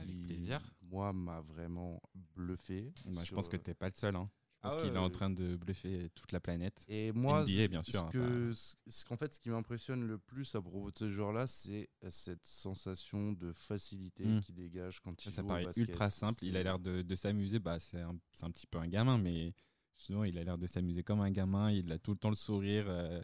Avec 0.00 0.20
plaisir. 0.22 0.60
Moi, 0.82 1.12
m'a 1.12 1.40
vraiment 1.40 2.00
bluffé. 2.36 2.92
Bah, 3.06 3.24
je 3.24 3.34
pense 3.34 3.48
que 3.48 3.56
t'es 3.56 3.74
pas 3.74 3.88
le 3.88 3.94
seul. 3.96 4.14
hein. 4.14 4.30
Je 4.62 4.68
Ah 4.68 4.74
ouais, 4.76 4.80
qu'il 4.82 4.94
est 4.94 4.98
en 4.98 5.10
train 5.10 5.28
de 5.30 5.56
bluffer 5.56 6.08
toute 6.14 6.30
la 6.30 6.38
planète. 6.40 6.84
Et 6.88 7.10
moi, 7.10 7.42
NBA, 7.44 7.66
bien 7.66 7.82
sûr, 7.82 7.92
ce 7.94 7.98
hein, 7.98 8.08
que, 8.12 8.52
ce- 8.52 8.76
ce 8.86 9.04
qu'en 9.04 9.16
fait, 9.16 9.34
ce 9.34 9.40
qui 9.40 9.50
m'impressionne 9.50 10.06
le 10.06 10.18
plus 10.18 10.54
à 10.54 10.62
propos 10.62 10.92
de 10.92 10.98
ce 10.98 11.08
joueur-là, 11.08 11.48
c'est 11.48 11.88
cette 12.10 12.46
sensation 12.46 13.32
de 13.32 13.52
facilité 13.52 14.24
Mm. 14.24 14.40
qu'il 14.40 14.54
dégage 14.54 15.00
quand 15.00 15.20
Ça, 15.20 15.30
il 15.30 15.32
ça 15.32 15.40
joue 15.42 15.46
au 15.46 15.48
paraît 15.48 15.64
basket. 15.64 15.88
ultra 15.88 16.10
simple. 16.10 16.44
Il 16.44 16.56
a 16.56 16.62
l'air 16.62 16.78
de, 16.78 17.02
de 17.02 17.14
s'amuser. 17.16 17.58
Bah, 17.58 17.80
c'est 17.80 18.00
un, 18.00 18.16
c'est 18.34 18.44
un 18.44 18.50
petit 18.52 18.66
peu 18.68 18.78
un 18.78 18.86
gamin, 18.88 19.18
mais 19.18 19.52
sinon, 19.96 20.24
il 20.24 20.38
a 20.38 20.44
l'air 20.44 20.58
de 20.58 20.66
s'amuser 20.66 21.02
comme 21.02 21.20
un 21.20 21.30
gamin. 21.30 21.70
Il 21.72 21.90
a 21.92 21.98
tout 21.98 22.12
le 22.12 22.18
temps 22.18 22.30
le 22.30 22.36
sourire. 22.36 22.86
euh, 22.88 23.22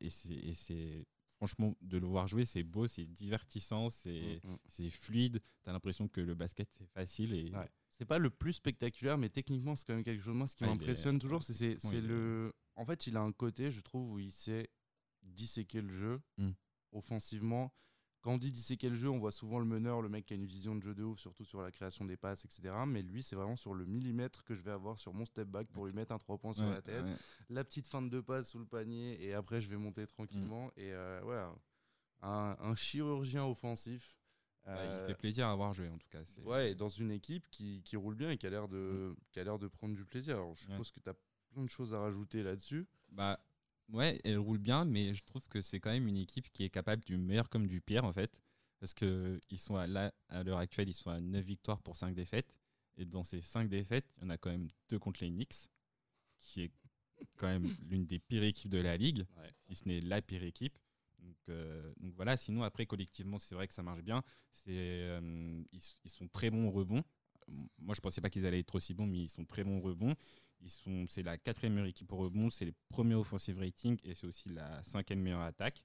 et 0.00 0.10
c'est-. 0.10 1.06
Franchement, 1.36 1.76
de 1.82 1.98
le 1.98 2.06
voir 2.06 2.26
jouer, 2.26 2.44
c'est 2.44 2.64
beau, 2.64 2.88
c'est 2.88 3.04
divertissant, 3.06 3.90
c'est 3.90 4.40
Mm, 4.42 4.56
mm. 4.86 4.90
fluide. 4.90 5.40
T'as 5.62 5.72
l'impression 5.72 6.08
que 6.08 6.20
le 6.20 6.34
basket, 6.34 6.68
c'est 6.72 6.88
facile. 6.88 7.32
Et 7.32 7.52
Ouais. 7.52 7.68
C'est 7.90 8.04
pas 8.04 8.18
le 8.18 8.28
plus 8.30 8.54
spectaculaire, 8.54 9.18
mais 9.18 9.28
techniquement, 9.28 9.74
c'est 9.76 9.84
quand 9.86 9.94
même 9.94 10.02
quelque 10.04 10.22
chose. 10.22 10.34
Moi, 10.34 10.46
ce 10.48 10.54
qui 10.56 10.64
Ah, 10.64 10.66
est- 10.66 10.70
m'impressionne 10.70 11.18
toujours, 11.20 11.42
c'est, 11.44 11.76
le. 12.00 12.52
En 12.76 12.84
fait, 12.84 13.06
il 13.06 13.16
a 13.16 13.20
un 13.20 13.30
côté, 13.32 13.70
je 13.70 13.80
trouve, 13.80 14.10
où 14.12 14.18
il 14.18 14.32
sait 14.32 14.68
disséquer 15.22 15.80
le 15.80 15.90
jeu 15.92 16.20
Mm. 16.38 16.50
offensivement. 16.92 17.72
Quand 18.28 18.34
on 18.34 18.38
dit 18.38 18.52
disséquer 18.52 18.90
le 18.90 18.94
jeu, 18.94 19.08
on 19.08 19.18
voit 19.18 19.32
souvent 19.32 19.58
le 19.58 19.64
meneur, 19.64 20.02
le 20.02 20.10
mec 20.10 20.26
qui 20.26 20.34
a 20.34 20.36
une 20.36 20.44
vision 20.44 20.76
de 20.76 20.82
jeu 20.82 20.94
de 20.94 21.02
ouf, 21.02 21.18
surtout 21.18 21.46
sur 21.46 21.62
la 21.62 21.70
création 21.70 22.04
des 22.04 22.18
passes, 22.18 22.44
etc. 22.44 22.74
Mais 22.86 23.00
lui, 23.00 23.22
c'est 23.22 23.34
vraiment 23.34 23.56
sur 23.56 23.72
le 23.72 23.86
millimètre 23.86 24.44
que 24.44 24.54
je 24.54 24.60
vais 24.62 24.70
avoir 24.70 24.98
sur 24.98 25.14
mon 25.14 25.24
step 25.24 25.48
back 25.48 25.66
pour 25.68 25.86
lui 25.86 25.94
mettre 25.94 26.12
un 26.12 26.18
3 26.18 26.36
points 26.36 26.52
sur 26.52 26.64
Ouais, 26.64 26.72
la 26.74 26.82
tête. 26.82 27.04
ouais. 27.06 27.16
la 27.48 27.64
petite 27.64 27.86
fin 27.86 28.02
de 28.02 28.10
deux 28.10 28.22
passes 28.22 28.50
sous 28.50 28.58
le 28.58 28.66
panier 28.66 29.16
et 29.24 29.32
après 29.32 29.62
je 29.62 29.70
vais 29.70 29.78
monter 29.78 30.06
tranquillement 30.06 30.66
Mm. 30.66 30.70
et 30.80 30.92
euh, 30.92 31.22
ouais 31.22 31.42
un, 32.20 32.54
un 32.60 32.74
chirurgien 32.74 33.46
offensif 33.46 34.14
euh, 34.66 35.04
il 35.04 35.06
fait 35.10 35.18
plaisir 35.18 35.46
à 35.48 35.56
voir 35.56 35.72
jouer, 35.72 35.88
en 35.88 35.96
tout 35.96 36.08
cas. 36.10 36.20
ouais 36.44 36.74
dans 36.74 36.90
une 36.90 37.10
équipe 37.12 37.48
qui, 37.50 37.80
qui 37.82 37.96
roule 37.96 38.14
bien 38.14 38.30
et 38.30 38.36
qui 38.36 38.46
a 38.46 38.50
l'air 38.50 38.68
de 38.68 39.16
qui 39.32 39.40
a 39.40 39.44
l'air 39.44 39.58
de 39.58 39.68
prendre 39.68 39.94
du 39.94 40.04
plaisir 40.04 40.34
alors 40.36 40.54
je 40.54 40.64
Mm. 40.66 40.72
Suppose 40.72 40.90
que 40.90 41.00
tu 41.00 41.08
as 41.08 41.14
plein 41.54 41.62
de 41.64 41.70
choses 41.70 41.94
à 41.94 42.00
rajouter 42.00 42.42
là-dessus 42.42 42.86
Bah 43.10 43.40
ouais, 43.92 44.20
elle 44.24 44.38
roule 44.38 44.58
bien, 44.58 44.84
mais 44.84 45.14
je 45.14 45.22
trouve 45.24 45.46
que 45.48 45.60
c'est 45.60 45.80
quand 45.80 45.90
même 45.90 46.08
une 46.08 46.16
équipe 46.16 46.50
qui 46.52 46.64
est 46.64 46.70
capable 46.70 47.04
du 47.04 47.16
meilleur 47.16 47.48
comme 47.48 47.66
du 47.66 47.80
pire 47.80 48.04
en 48.04 48.12
fait. 48.12 48.42
Parce 48.80 48.94
que 48.94 49.40
ils 49.50 49.58
sont 49.58 49.76
à, 49.76 49.86
là, 49.86 50.12
à 50.28 50.44
l'heure 50.44 50.58
actuelle, 50.58 50.88
ils 50.88 50.94
sont 50.94 51.10
à 51.10 51.20
9 51.20 51.44
victoires 51.44 51.82
pour 51.82 51.96
5 51.96 52.14
défaites. 52.14 52.54
Et 52.96 53.04
dans 53.04 53.24
ces 53.24 53.40
5 53.42 53.68
défaites, 53.68 54.06
il 54.18 54.24
y 54.24 54.26
en 54.26 54.30
a 54.30 54.38
quand 54.38 54.50
même 54.50 54.68
deux 54.88 54.98
contre 54.98 55.22
les 55.22 55.30
Knicks, 55.30 55.68
qui 56.40 56.62
est 56.62 56.72
quand 57.36 57.46
même 57.48 57.68
l'une 57.88 58.06
des 58.06 58.18
pires 58.20 58.42
équipes 58.44 58.70
de 58.70 58.78
la 58.78 58.96
ligue, 58.96 59.24
Ouais. 59.38 59.52
si 59.66 59.74
ce 59.74 59.88
n'est 59.88 60.00
la 60.00 60.22
pire 60.22 60.42
équipe. 60.44 60.78
Donc, 61.20 61.36
euh, 61.48 61.92
donc 61.98 62.14
voilà, 62.14 62.36
sinon 62.36 62.62
après 62.62 62.86
collectivement, 62.86 63.38
c'est 63.38 63.54
vrai 63.54 63.66
que 63.68 63.74
ça 63.74 63.82
marche 63.82 64.02
bien. 64.02 64.22
C'est, 64.52 64.70
euh, 64.70 65.62
ils, 65.72 65.80
ils 66.04 66.10
sont 66.10 66.28
très 66.28 66.50
bons 66.50 66.68
au 66.68 66.70
rebond. 66.70 67.02
Moi, 67.78 67.94
je 67.94 68.00
pensais 68.00 68.20
pas 68.20 68.30
qu'ils 68.30 68.46
allaient 68.46 68.60
être 68.60 68.74
aussi 68.74 68.94
bons, 68.94 69.06
mais 69.06 69.18
ils 69.18 69.28
sont 69.28 69.44
très 69.44 69.64
bons 69.64 69.78
au 69.78 69.80
rebond. 69.80 70.14
C'est 71.06 71.22
la 71.22 71.38
quatrième 71.38 71.74
meilleure 71.74 71.88
équipe 71.88 72.12
au 72.12 72.16
rebond, 72.16 72.50
c'est 72.50 72.64
les 72.64 72.74
premiers 72.88 73.14
offensive 73.14 73.58
rating 73.58 73.98
et 74.04 74.14
c'est 74.14 74.26
aussi 74.26 74.48
la 74.48 74.82
cinquième 74.82 75.20
meilleure 75.20 75.40
attaque. 75.42 75.82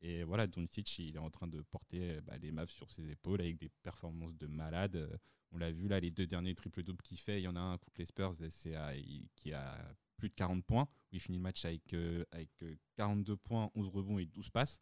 Et 0.00 0.22
voilà, 0.24 0.46
Doncic, 0.46 0.98
il 0.98 1.16
est 1.16 1.18
en 1.18 1.30
train 1.30 1.46
de 1.46 1.62
porter 1.62 2.20
bah, 2.22 2.36
les 2.38 2.52
Mavs 2.52 2.70
sur 2.70 2.90
ses 2.90 3.10
épaules 3.10 3.40
avec 3.40 3.56
des 3.58 3.70
performances 3.82 4.36
de 4.36 4.46
malade. 4.46 4.96
Euh, 4.96 5.16
On 5.52 5.58
l'a 5.58 5.70
vu 5.70 5.86
là, 5.88 6.00
les 6.00 6.10
deux 6.10 6.26
derniers 6.26 6.54
triple-doubles 6.54 7.02
qu'il 7.02 7.18
fait, 7.18 7.40
il 7.40 7.44
y 7.44 7.48
en 7.48 7.54
a 7.56 7.60
un 7.60 7.78
contre 7.78 7.94
les 7.98 8.06
Spurs 8.06 8.34
c'est 8.50 8.74
à- 8.74 8.94
il- 8.96 9.28
qui 9.36 9.52
a 9.52 9.94
plus 10.16 10.28
de 10.28 10.34
40 10.34 10.64
points, 10.64 10.82
où 11.12 11.14
il 11.16 11.20
finit 11.20 11.38
le 11.38 11.42
match 11.44 11.64
avec, 11.64 11.92
euh, 11.94 12.24
avec 12.32 12.50
euh, 12.62 12.74
42 12.96 13.36
points, 13.36 13.70
11 13.74 13.88
rebonds 13.88 14.18
et 14.18 14.26
12 14.26 14.50
passes. 14.50 14.80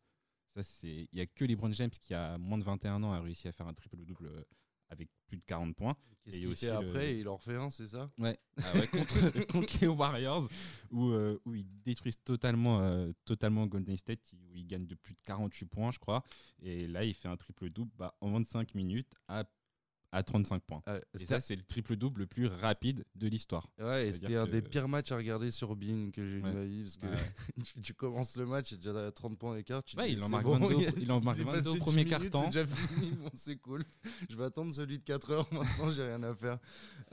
Ça, 0.57 0.63
il 0.87 1.09
n'y 1.13 1.21
a 1.21 1.27
que 1.27 1.45
LeBron 1.45 1.73
James 1.73 1.91
qui 1.91 2.15
a 2.15 2.39
moins 2.39 2.59
de 2.59 2.65
21 2.65 3.03
ans 3.03 3.13
a 3.13 3.21
réussi 3.21 3.49
à 3.49 3.53
faire 3.53 3.67
un 3.67 3.75
triple-double 3.75 4.27
euh, 4.27 4.45
avec 4.93 5.09
plus 5.27 5.39
de 5.39 5.43
40 5.47 5.75
points. 5.75 5.97
qu'est-ce 6.23 6.39
qu'il 6.39 6.55
fait 6.55 6.67
le- 6.67 6.73
après? 6.89 7.19
Il 7.19 7.29
en 7.29 7.37
refait 7.37 7.57
un 7.57 7.71
c'est 7.71 7.89
ça? 7.89 8.11
Ouais, 8.19 8.39
ah 8.63 8.79
ouais, 8.79 8.87
contre, 8.87 9.47
contre 9.53 9.75
les 9.81 9.89
Warriors, 9.89 10.49
où, 10.91 11.11
euh, 11.11 11.39
où 11.47 11.55
ils 11.55 11.67
détruisent 11.83 12.23
totalement, 12.23 12.81
euh, 12.81 13.11
totalement 13.25 13.67
Golden 13.67 13.97
State, 13.97 14.21
où 14.35 14.55
ils 14.55 14.67
gagnent 14.67 14.87
de 14.87 14.95
plus 14.95 15.15
de 15.15 15.21
48 15.23 15.65
points, 15.67 15.91
je 15.91 15.99
crois. 15.99 16.23
Et 16.61 16.87
là, 16.87 17.05
il 17.05 17.15
fait 17.15 17.29
un 17.29 17.37
triple-double 17.37 17.91
bah, 17.97 18.15
en 18.21 18.31
25 18.31 18.75
minutes 18.75 19.13
à, 19.27 19.45
à 20.13 20.23
35 20.23 20.63
points. 20.63 20.83
Euh, 20.89 21.01
Et 21.19 21.25
ça, 21.27 21.41
c'est 21.41 21.57
le 21.57 21.63
triple-double 21.63 22.21
le 22.21 22.27
plus 22.27 22.47
rapide 22.47 23.05
de 23.15 23.27
l'histoire. 23.29 23.69
Ouais, 23.81 24.09
et 24.09 24.13
c'était 24.13 24.37
un 24.37 24.47
que- 24.47 24.51
des 24.53 24.63
pires 24.63 24.87
matchs 24.89 25.11
à 25.11 25.17
regarder 25.17 25.51
sur 25.51 25.75
Bean 25.75 26.11
que 26.13 26.23
j'ai 26.23 26.37
eu 26.37 26.43
Ouais. 26.43 26.53
ma 26.53 26.65
vie 26.65 26.83
parce 26.83 26.97
que 26.99 27.07
Ouais. 27.07 27.17
tu, 27.65 27.81
tu 27.81 27.95
commences 27.95 28.37
le 28.37 28.45
match 28.47 28.73
et 28.73 28.77
déjà 28.77 29.07
à 29.07 29.11
30 29.11 29.39
points 29.39 29.57
d'écart. 29.57 29.83
Tu 29.83 29.97
Ouais, 29.97 30.09
dis, 30.09 30.13
il 30.15 30.23
en 30.23 30.29
marque 30.29 30.45
bon, 30.45 30.59
22 30.59 30.75
au- 30.75 30.81
il- 30.81 31.03
il 31.03 31.13
en 31.13 31.21
marque 31.23 31.39
s'est 31.39 31.45
22 31.45 31.71
au 31.71 31.77
premier 31.77 32.05
10 32.05 32.15
minutes, 32.15 32.31
quart-temps. 32.31 32.51
C'est 32.53 32.63
déjà 32.63 32.67
fini, 32.77 33.11
bon, 33.17 33.31
c'est 33.35 33.57
cool. 33.57 33.85
Je 34.29 34.37
vais 34.37 34.45
attendre 34.45 34.73
celui 34.75 34.99
de 34.99 35.05
4 35.05 35.31
heures 35.31 35.49
maintenant, 35.53 35.89
j'ai 35.91 36.03
rien 36.05 36.23
à 36.23 36.35
faire. 36.35 36.59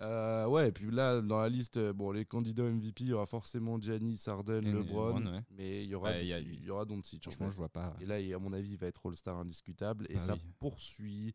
Euh, 0.01 0.45
ouais, 0.47 0.67
et 0.69 0.71
puis 0.71 0.91
là, 0.91 1.21
dans 1.21 1.39
la 1.39 1.49
liste, 1.49 1.77
euh, 1.77 1.93
bon, 1.93 2.11
les 2.11 2.25
candidats 2.25 2.63
MVP, 2.63 3.05
il 3.05 3.07
y 3.07 3.13
aura 3.13 3.25
forcément 3.25 3.79
Giannis, 3.79 4.21
Harden, 4.27 4.61
LeBron, 4.61 5.19
LeBron, 5.19 5.25
ouais. 5.33 5.41
mais 5.51 5.83
il 5.83 5.89
y 5.89 5.95
aura, 5.95 6.17
il 6.19 6.27
y 6.27 6.33
a- 6.33 6.39
il 6.39 6.63
y 6.63 6.69
aura 6.69 6.85
Doncic. 6.85 7.25
en 7.27 7.31
Franchement, 7.31 7.49
je 7.49 7.55
vois 7.55 7.69
pas. 7.69 7.95
Et 8.01 8.05
là, 8.05 8.15
à 8.15 8.39
mon 8.39 8.51
avis, 8.53 8.71
il 8.71 8.77
va 8.77 8.87
être 8.87 9.05
All-Star 9.07 9.37
indiscutable. 9.37 10.05
Et 10.09 10.15
Bah 10.15 10.19
ça 10.19 10.33
oui. 10.33 10.41
poursuit 10.59 11.33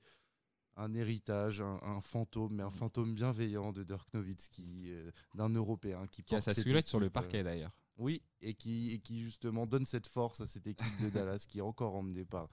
un 0.77 0.95
héritage, 0.95 1.61
un, 1.61 1.79
un 1.83 2.01
fantôme, 2.01 2.53
Mm. 2.53 2.57
mais 2.57 2.63
un 2.63 2.71
fantôme 2.71 3.15
bienveillant 3.15 3.73
de 3.73 3.83
Dirk 3.85 4.13
Nowitzki, 4.15 4.85
euh, 4.89 5.11
d'un 5.35 5.49
Européen 5.51 6.07
qui, 6.07 6.23
Qui 6.23 6.35
a 6.35 6.41
sa 6.41 6.55
silhouette 6.55 6.87
sur 6.89 6.99
le 7.01 7.07
équipe, 7.07 7.17
euh, 7.17 7.21
parquet 7.21 7.43
d'ailleurs. 7.43 7.71
oui, 7.97 8.23
et 8.41 8.55
qui, 8.55 8.93
et 8.93 8.99
qui 8.99 9.23
justement 9.23 9.67
donne 9.67 9.85
cette 9.85 10.07
force 10.09 10.41
à 10.41 10.47
cette 10.47 10.67
équipe 10.67 11.01
de 11.03 11.11
Dallas 11.11 11.47
qui 11.49 11.59
est 11.59 11.63
encore 11.63 11.95
emmenée 11.95 12.25
par 12.25 12.49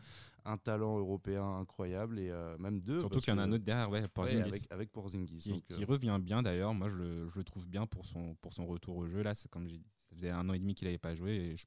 un 0.45 0.57
talent 0.57 0.97
européen 0.99 1.43
incroyable 1.60 2.19
et 2.19 2.29
euh, 2.29 2.57
même 2.60 2.79
deux. 2.79 2.99
Surtout 2.99 3.19
qu'il 3.19 3.29
y 3.29 3.36
en 3.36 3.39
a 3.39 3.43
un 3.43 3.51
autre 3.51 3.63
derrière, 3.65 3.89
ouais, 3.89 4.01
ouais, 4.01 4.07
Porzingis. 4.07 4.41
avec, 4.43 4.71
avec 4.71 4.91
Porzingis. 4.91 5.38
qui, 5.38 5.49
donc, 5.49 5.65
qui 5.67 5.84
revient 5.86 6.19
bien 6.21 6.43
d'ailleurs. 6.43 6.73
Moi, 6.73 6.89
je 6.89 6.95
le, 6.97 7.27
je 7.27 7.38
le 7.39 7.43
trouve 7.43 7.67
bien 7.67 7.88
pour 7.88 8.05
son, 8.05 8.36
pour 8.36 8.53
son 8.53 8.65
retour 8.67 8.97
au 8.97 9.07
jeu. 9.07 9.23
Là, 9.23 9.34
c'est 9.36 9.49
comme 9.49 9.67
j'ai 9.67 9.77
dit, 9.79 9.89
ça 9.95 10.15
faisait 10.15 10.29
un 10.29 10.47
an 10.49 10.53
et 10.53 10.60
demi 10.60 10.75
qu'il 10.75 10.88
n'avait 10.88 10.97
pas 10.99 11.15
joué 11.15 11.31
et 11.36 11.55
je, 11.55 11.65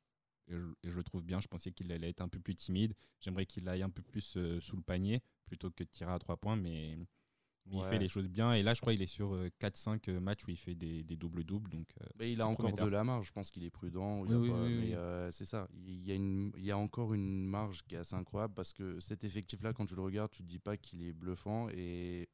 et 0.48 0.56
je- 0.56 0.74
et 0.84 0.90
je 0.90 0.96
le 0.96 1.02
trouve 1.04 1.24
bien. 1.24 1.40
Je 1.40 1.48
pensais 1.48 1.72
qu'il 1.72 1.90
allait 1.90 2.10
être 2.10 2.20
un 2.20 2.28
peu 2.28 2.38
plus 2.38 2.54
timide. 2.54 2.94
J'aimerais 3.20 3.46
qu'il 3.46 3.68
aille 3.68 3.82
un 3.82 3.90
peu 3.90 4.02
plus 4.02 4.36
euh, 4.36 4.60
sous 4.60 4.76
le 4.76 4.82
panier 4.82 5.20
plutôt 5.54 5.70
que 5.70 5.84
de 5.84 5.88
tirer 5.88 6.10
à 6.12 6.18
trois 6.18 6.36
points, 6.36 6.56
mais, 6.56 6.96
mais 7.66 7.76
il 7.78 7.84
fait 7.84 7.98
les 7.98 8.08
choses 8.08 8.28
bien. 8.28 8.52
Et 8.54 8.62
là, 8.64 8.74
je 8.74 8.80
crois 8.80 8.92
qu'il 8.92 9.02
est 9.02 9.06
sur 9.06 9.34
euh, 9.34 9.48
4-5 9.60 10.10
matchs 10.18 10.44
où 10.46 10.50
il 10.50 10.56
fait 10.56 10.74
des, 10.74 11.04
des 11.04 11.16
doubles-doubles. 11.16 11.70
Donc, 11.70 11.86
euh, 12.00 12.06
mais 12.18 12.32
il 12.32 12.40
a 12.40 12.46
encore 12.48 12.64
prometteur. 12.64 12.86
de 12.86 12.90
la 12.90 13.04
marge, 13.04 13.28
je 13.28 13.32
pense 13.32 13.52
qu'il 13.52 13.62
est 13.62 13.70
prudent. 13.70 14.20
Oui, 14.22 14.34
oui, 14.34 14.48
pas- 14.50 14.62
oui, 14.64 14.74
mais 14.74 14.94
euh, 14.94 15.30
c'est 15.30 15.44
ça, 15.44 15.68
il 15.86 16.04
y, 16.04 16.10
a 16.10 16.16
une, 16.16 16.50
il 16.56 16.64
y 16.64 16.72
a 16.72 16.76
encore 16.76 17.14
une 17.14 17.46
marge 17.46 17.84
qui 17.84 17.94
est 17.94 17.98
assez 17.98 18.16
incroyable 18.16 18.54
parce 18.54 18.72
que 18.72 18.98
cet 18.98 19.22
effectif-là, 19.22 19.72
quand 19.72 19.86
tu 19.86 19.94
le 19.94 20.02
regardes, 20.02 20.32
tu 20.32 20.42
te 20.42 20.48
dis 20.48 20.58
pas 20.58 20.76
qu'il 20.76 21.02
est 21.04 21.12
bluffant 21.12 21.68
et 21.70 22.28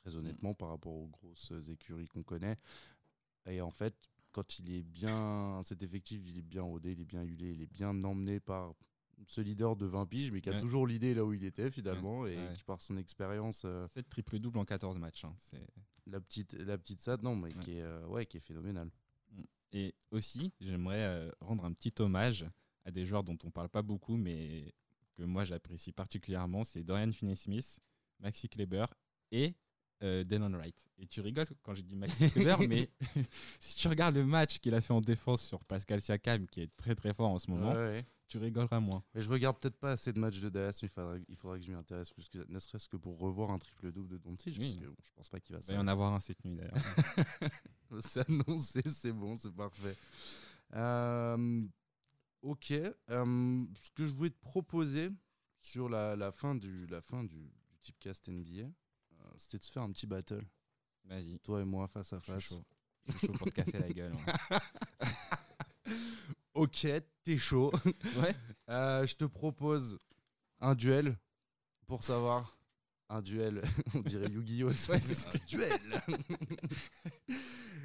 très 0.00 0.16
honnêtement, 0.16 0.52
par 0.52 0.70
rapport 0.70 0.92
aux 0.94 1.06
grosses 1.06 1.52
écuries 1.68 2.08
qu'on 2.08 2.24
connaît, 2.24 2.56
et 3.46 3.60
en 3.60 3.70
fait, 3.70 3.94
quand 4.32 4.58
il 4.58 4.72
est 4.72 4.82
bien, 4.82 5.60
cet 5.62 5.82
effectif, 5.84 6.20
il 6.26 6.38
est 6.38 6.42
bien 6.42 6.62
rodé, 6.62 6.90
il 6.92 7.00
est 7.00 7.04
bien 7.04 7.22
huilé, 7.22 7.52
il 7.52 7.62
est 7.62 7.72
bien 7.72 8.02
emmené 8.02 8.40
par 8.40 8.74
ce 9.26 9.40
leader 9.40 9.76
de 9.76 9.86
20 9.86 10.06
piges, 10.06 10.30
mais 10.30 10.40
qui 10.40 10.48
a 10.50 10.52
Ouais. 10.52 10.60
toujours 10.60 10.86
l'idée 10.86 11.14
là 11.14 11.24
où 11.24 11.32
il 11.32 11.44
était 11.44 11.70
finalement, 11.70 12.26
et 12.26 12.36
ouais. 12.36 12.52
qui 12.54 12.64
par 12.64 12.80
son 12.80 12.96
expérience, 12.96 13.62
euh, 13.64 13.86
7 13.88 14.08
triple-double 14.08 14.58
en 14.58 14.64
14 14.64 14.98
matchs. 14.98 15.24
hein. 15.24 15.34
C'est- 15.38 15.66
la 16.06 16.20
petite, 16.20 16.54
la 16.54 16.76
petite 16.78 17.00
SAT, 17.00 17.18
non, 17.22 17.36
mais 17.36 17.52
qui 17.52 17.72
est, 17.78 17.82
euh, 17.82 18.04
ouais, 18.06 18.26
qui 18.26 18.36
est 18.36 18.40
phénoménal. 18.40 18.90
Et 19.72 19.94
aussi, 20.10 20.52
j'aimerais 20.60 21.02
euh, 21.04 21.30
rendre 21.40 21.64
un 21.64 21.72
petit 21.72 21.94
hommage 22.00 22.44
à 22.84 22.90
des 22.90 23.06
joueurs 23.06 23.22
dont 23.24 23.38
on 23.44 23.50
parle 23.50 23.68
pas 23.68 23.82
beaucoup, 23.82 24.16
mais 24.16 24.74
que 25.16 25.22
moi 25.22 25.44
j'apprécie 25.44 25.92
particulièrement. 25.92 26.64
C'est 26.64 26.82
Dorian 26.82 27.12
Finney-Smith, 27.12 27.78
Maxi 28.20 28.48
Kleber 28.48 28.86
et 29.30 29.54
euh, 30.02 30.24
Delon 30.24 30.50
Wright. 30.52 30.76
Et 30.98 31.06
tu 31.06 31.20
rigoles 31.20 31.46
quand 31.62 31.74
j'ai 31.74 31.82
dit 31.82 31.96
Maxi 31.96 32.30
Kleber, 32.30 32.56
mais 32.68 32.90
si 33.58 33.76
tu 33.76 33.88
regardes 33.88 34.14
le 34.14 34.24
match 34.24 34.58
qu'il 34.58 34.74
a 34.74 34.80
fait 34.80 34.92
en 34.92 35.00
défense 35.00 35.42
sur 35.46 35.64
Pascal 35.64 36.00
Siakam, 36.00 36.46
qui 36.46 36.60
est 36.62 36.76
très 36.76 36.94
très 36.94 37.12
fort 37.14 37.30
en 37.30 37.38
ce 37.38 37.50
moment, 37.50 37.70
Ouais, 37.72 37.76
ouais. 37.76 38.06
tu 38.28 38.38
rigoleras 38.38 38.80
moins. 38.80 39.02
Mais 39.14 39.22
je 39.22 39.28
regarde 39.30 39.58
peut-être 39.58 39.76
pas 39.78 39.92
assez 39.92 40.12
de 40.12 40.18
matchs 40.18 40.40
de 40.40 40.48
Dallas, 40.48 40.78
mais 40.82 40.88
il 40.88 40.90
faudra, 40.90 41.14
il 41.28 41.36
faudra 41.36 41.58
que 41.58 41.64
je 41.64 41.70
m'y 41.70 41.76
intéresse 41.76 42.10
plus, 42.10 42.28
que, 42.28 42.44
ne 42.48 42.58
serait-ce 42.58 42.88
que 42.88 42.96
pour 42.96 43.18
revoir 43.18 43.50
un 43.50 43.58
triple-double 43.58 44.08
de 44.08 44.18
Doncic, 44.18 44.56
Oui. 44.58 44.74
parce 44.74 44.80
que 44.80 44.86
bon, 44.86 44.96
je 45.02 45.12
pense 45.14 45.28
pas 45.28 45.40
qu'il 45.40 45.54
va 45.56 45.60
Il 45.62 45.66
va 45.68 45.74
y 45.74 45.78
en 45.78 45.88
avoir 45.88 46.12
un 46.14 46.20
cette 46.20 46.44
nuit 46.44 46.56
d'ailleurs. 46.56 46.74
C'est 48.00 48.28
annoncé, 48.28 48.80
c'est 48.88 49.12
bon, 49.12 49.36
c'est 49.36 49.52
parfait. 49.54 49.94
Euh, 50.74 51.62
ok. 52.40 52.70
euh, 53.10 53.64
ce 53.80 53.90
que 53.90 54.06
je 54.06 54.12
voulais 54.12 54.30
te 54.30 54.40
proposer 54.40 55.10
sur 55.60 55.88
la, 55.90 56.16
la 56.16 56.32
fin, 56.32 56.54
du, 56.54 56.86
la 56.86 57.02
fin 57.02 57.22
du, 57.22 57.36
du 57.68 57.78
Tipcast 57.82 58.28
NBA, 58.28 58.70
c'était 59.36 59.58
de 59.58 59.62
se 59.64 59.72
faire 59.72 59.82
un 59.82 59.90
petit 59.92 60.06
battle, 60.06 60.44
Vas-y. 61.04 61.38
toi 61.40 61.60
et 61.60 61.64
moi 61.64 61.86
face 61.88 62.12
à 62.12 62.18
Je 62.18 62.22
suis 62.24 62.32
face. 62.32 62.48
chaud. 62.50 62.64
Je 63.06 63.18
suis 63.18 63.26
chaud 63.26 63.32
pour 63.32 63.46
te 63.48 63.52
casser 63.52 63.78
la 63.78 63.88
gueule. 63.92 64.12
ouais. 64.12 64.58
Ok, 66.54 66.86
t'es 67.24 67.38
chaud. 67.38 67.72
Ouais. 68.16 68.34
Euh, 68.68 69.06
je 69.06 69.14
te 69.16 69.24
propose 69.24 69.98
un 70.60 70.74
duel 70.74 71.18
pour 71.86 72.04
savoir. 72.04 72.56
Un 73.08 73.20
duel, 73.20 73.62
on 73.94 74.00
dirait 74.00 74.28
Yu-Gi-Oh! 74.30 74.68
Ouais, 74.68 75.00
c'est 75.00 75.14
ce 75.14 75.28
un 75.28 75.44
duel 75.46 76.02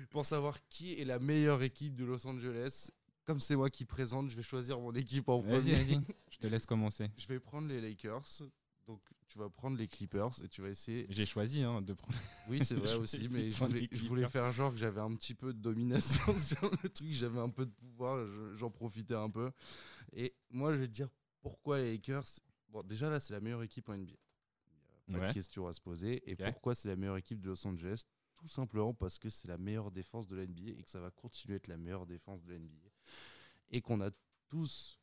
Pour 0.10 0.26
savoir 0.26 0.58
qui 0.70 0.94
est 1.00 1.04
la 1.06 1.20
meilleure 1.20 1.64
équipe 1.64 1.96
de 1.96 2.06
Los 2.06 2.26
Angeles. 2.28 2.90
Comme 3.26 3.40
c'est 3.42 3.58
moi 3.58 3.70
qui 3.70 3.84
présente, 3.84 4.30
je 4.30 4.36
vais 4.38 4.42
choisir 4.44 4.80
mon 4.80 4.94
équipe 4.94 5.28
en 5.28 5.40
Vas-y, 5.42 5.72
premier. 5.72 5.84
vas-y. 5.84 6.02
Je 6.32 6.38
te 6.38 6.48
laisse 6.48 6.66
commencer. 6.66 7.10
Je 7.18 7.28
vais 7.28 7.40
prendre 7.42 7.68
les 7.68 7.82
Lakers. 7.82 8.42
Donc 8.86 9.02
tu 9.28 9.38
vas 9.38 9.50
prendre 9.50 9.78
les 9.78 9.88
Clippers 9.88 10.42
et 10.44 10.48
tu 10.48 10.62
vas 10.62 10.70
essayer. 10.70 11.06
J'ai 11.10 11.26
choisi 11.26 11.62
hein, 11.62 11.82
de 11.82 11.94
prendre. 11.94 12.18
Oui, 12.48 12.64
c'est 12.64 12.76
vrai 12.76 12.94
aussi, 12.96 13.28
mais 13.30 13.50
je 13.50 13.58
voulais, 14.08 14.24
je 14.24 14.28
faire 14.30 14.52
genre 14.52 14.72
que 14.72 14.78
j'avais 14.78 15.02
un 15.02 15.14
petit 15.16 15.34
peu 15.36 15.54
de 15.54 15.60
domination 15.60 16.24
sur 16.38 16.70
le 16.84 16.90
truc, 16.90 17.12
j'avais 17.12 17.40
un 17.40 17.50
peu 17.50 17.66
de 17.66 17.72
pouvoir, 17.72 18.26
je- 18.26 18.56
j'en 18.56 18.70
profitais 18.72 19.16
un 19.16 19.30
peu. 19.30 19.52
Et 20.14 20.34
moi, 20.50 20.74
je 20.74 20.78
vais 20.80 20.88
te 20.88 20.94
dire 20.94 21.10
pourquoi 21.42 21.80
les 21.80 21.92
Lakers. 21.94 22.26
Bon, 22.70 22.84
déjà 22.84 23.10
là, 23.10 23.20
c'est 23.20 23.34
la 23.34 23.40
meilleure 23.42 23.64
équipe 23.64 23.88
en 23.90 23.94
NBA. 23.94 24.14
Il 25.08 25.12
n'y 25.12 25.16
a 25.16 25.20
pas 25.20 25.26
Ouais. 25.26 25.30
de 25.30 25.34
question 25.34 25.68
à 25.68 25.74
se 25.74 25.80
poser. 25.82 26.30
Et 26.30 26.36
pourquoi 26.36 26.76
c'est 26.76 26.90
la 26.90 26.96
meilleure 26.96 27.18
équipe 27.18 27.40
de 27.42 27.48
Los 27.48 27.66
Angeles? 27.68 28.04
Tout 28.36 28.48
simplement 28.48 28.94
parce 28.94 29.18
que 29.18 29.30
c'est 29.30 29.48
la 29.48 29.58
meilleure 29.58 29.90
défense 29.92 30.28
de 30.28 30.36
la 30.36 30.44
NBA 30.46 30.72
et 30.78 30.84
que 30.84 30.90
ça 30.90 31.00
va 31.00 31.10
continuer 31.12 31.56
à 31.56 31.58
être 31.58 31.68
la 31.68 31.78
meilleure 31.78 32.06
défense 32.06 32.44
de 32.44 32.52
la 32.52 32.60
NBA. 32.60 32.90
Et 33.72 33.82
qu'on 33.82 34.00
a 34.02 34.12
tous, 34.50 35.00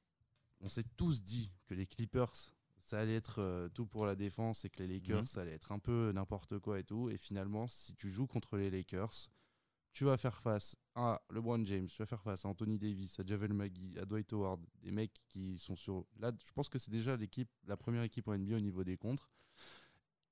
on 0.60 0.68
s'est 0.68 0.84
tous 0.96 1.22
dit 1.22 1.50
que 1.66 1.74
les 1.74 1.86
Clippers, 1.86 2.32
ça 2.84 3.00
allait 3.00 3.16
être 3.16 3.40
euh, 3.40 3.68
tout 3.70 3.86
pour 3.86 4.04
la 4.06 4.14
défense 4.14 4.64
et 4.64 4.70
que 4.70 4.82
les 4.82 4.86
Lakers, 5.00 5.20
Mhm. 5.20 5.26
ça 5.26 5.40
allait 5.40 5.52
être 5.54 5.72
un 5.72 5.78
peu 5.78 6.12
n'importe 6.12 6.58
quoi 6.58 6.78
et 6.78 6.84
tout. 6.84 7.08
Et 7.10 7.16
finalement, 7.16 7.66
si 7.66 7.94
tu 7.96 8.10
joues 8.10 8.26
contre 8.26 8.56
les 8.56 8.70
Lakers, 8.70 9.30
tu 9.92 10.04
vas 10.04 10.16
faire 10.16 10.38
face 10.40 10.76
à 10.94 11.22
LeBron 11.30 11.64
James, 11.64 11.86
tu 11.86 11.96
vas 11.98 12.06
faire 12.06 12.22
face 12.22 12.44
à 12.44 12.48
Anthony 12.48 12.78
Davis, 12.78 13.18
à 13.20 13.22
Javel 13.24 13.52
McGee, 13.54 13.96
à 13.98 14.04
Dwight 14.04 14.32
Howard, 14.32 14.60
des 14.82 14.90
mecs 14.90 15.14
qui 15.28 15.56
sont 15.56 15.76
sur. 15.76 16.04
Là, 16.18 16.30
je 16.44 16.52
pense 16.52 16.68
que 16.68 16.78
c'est 16.78 16.90
déjà 16.90 17.16
l'équipe, 17.16 17.48
la 17.66 17.76
première 17.76 18.02
équipe 18.02 18.28
en 18.28 18.34
NBA 18.34 18.56
au 18.56 18.60
niveau 18.60 18.84
des 18.84 18.96
contres. 18.96 19.30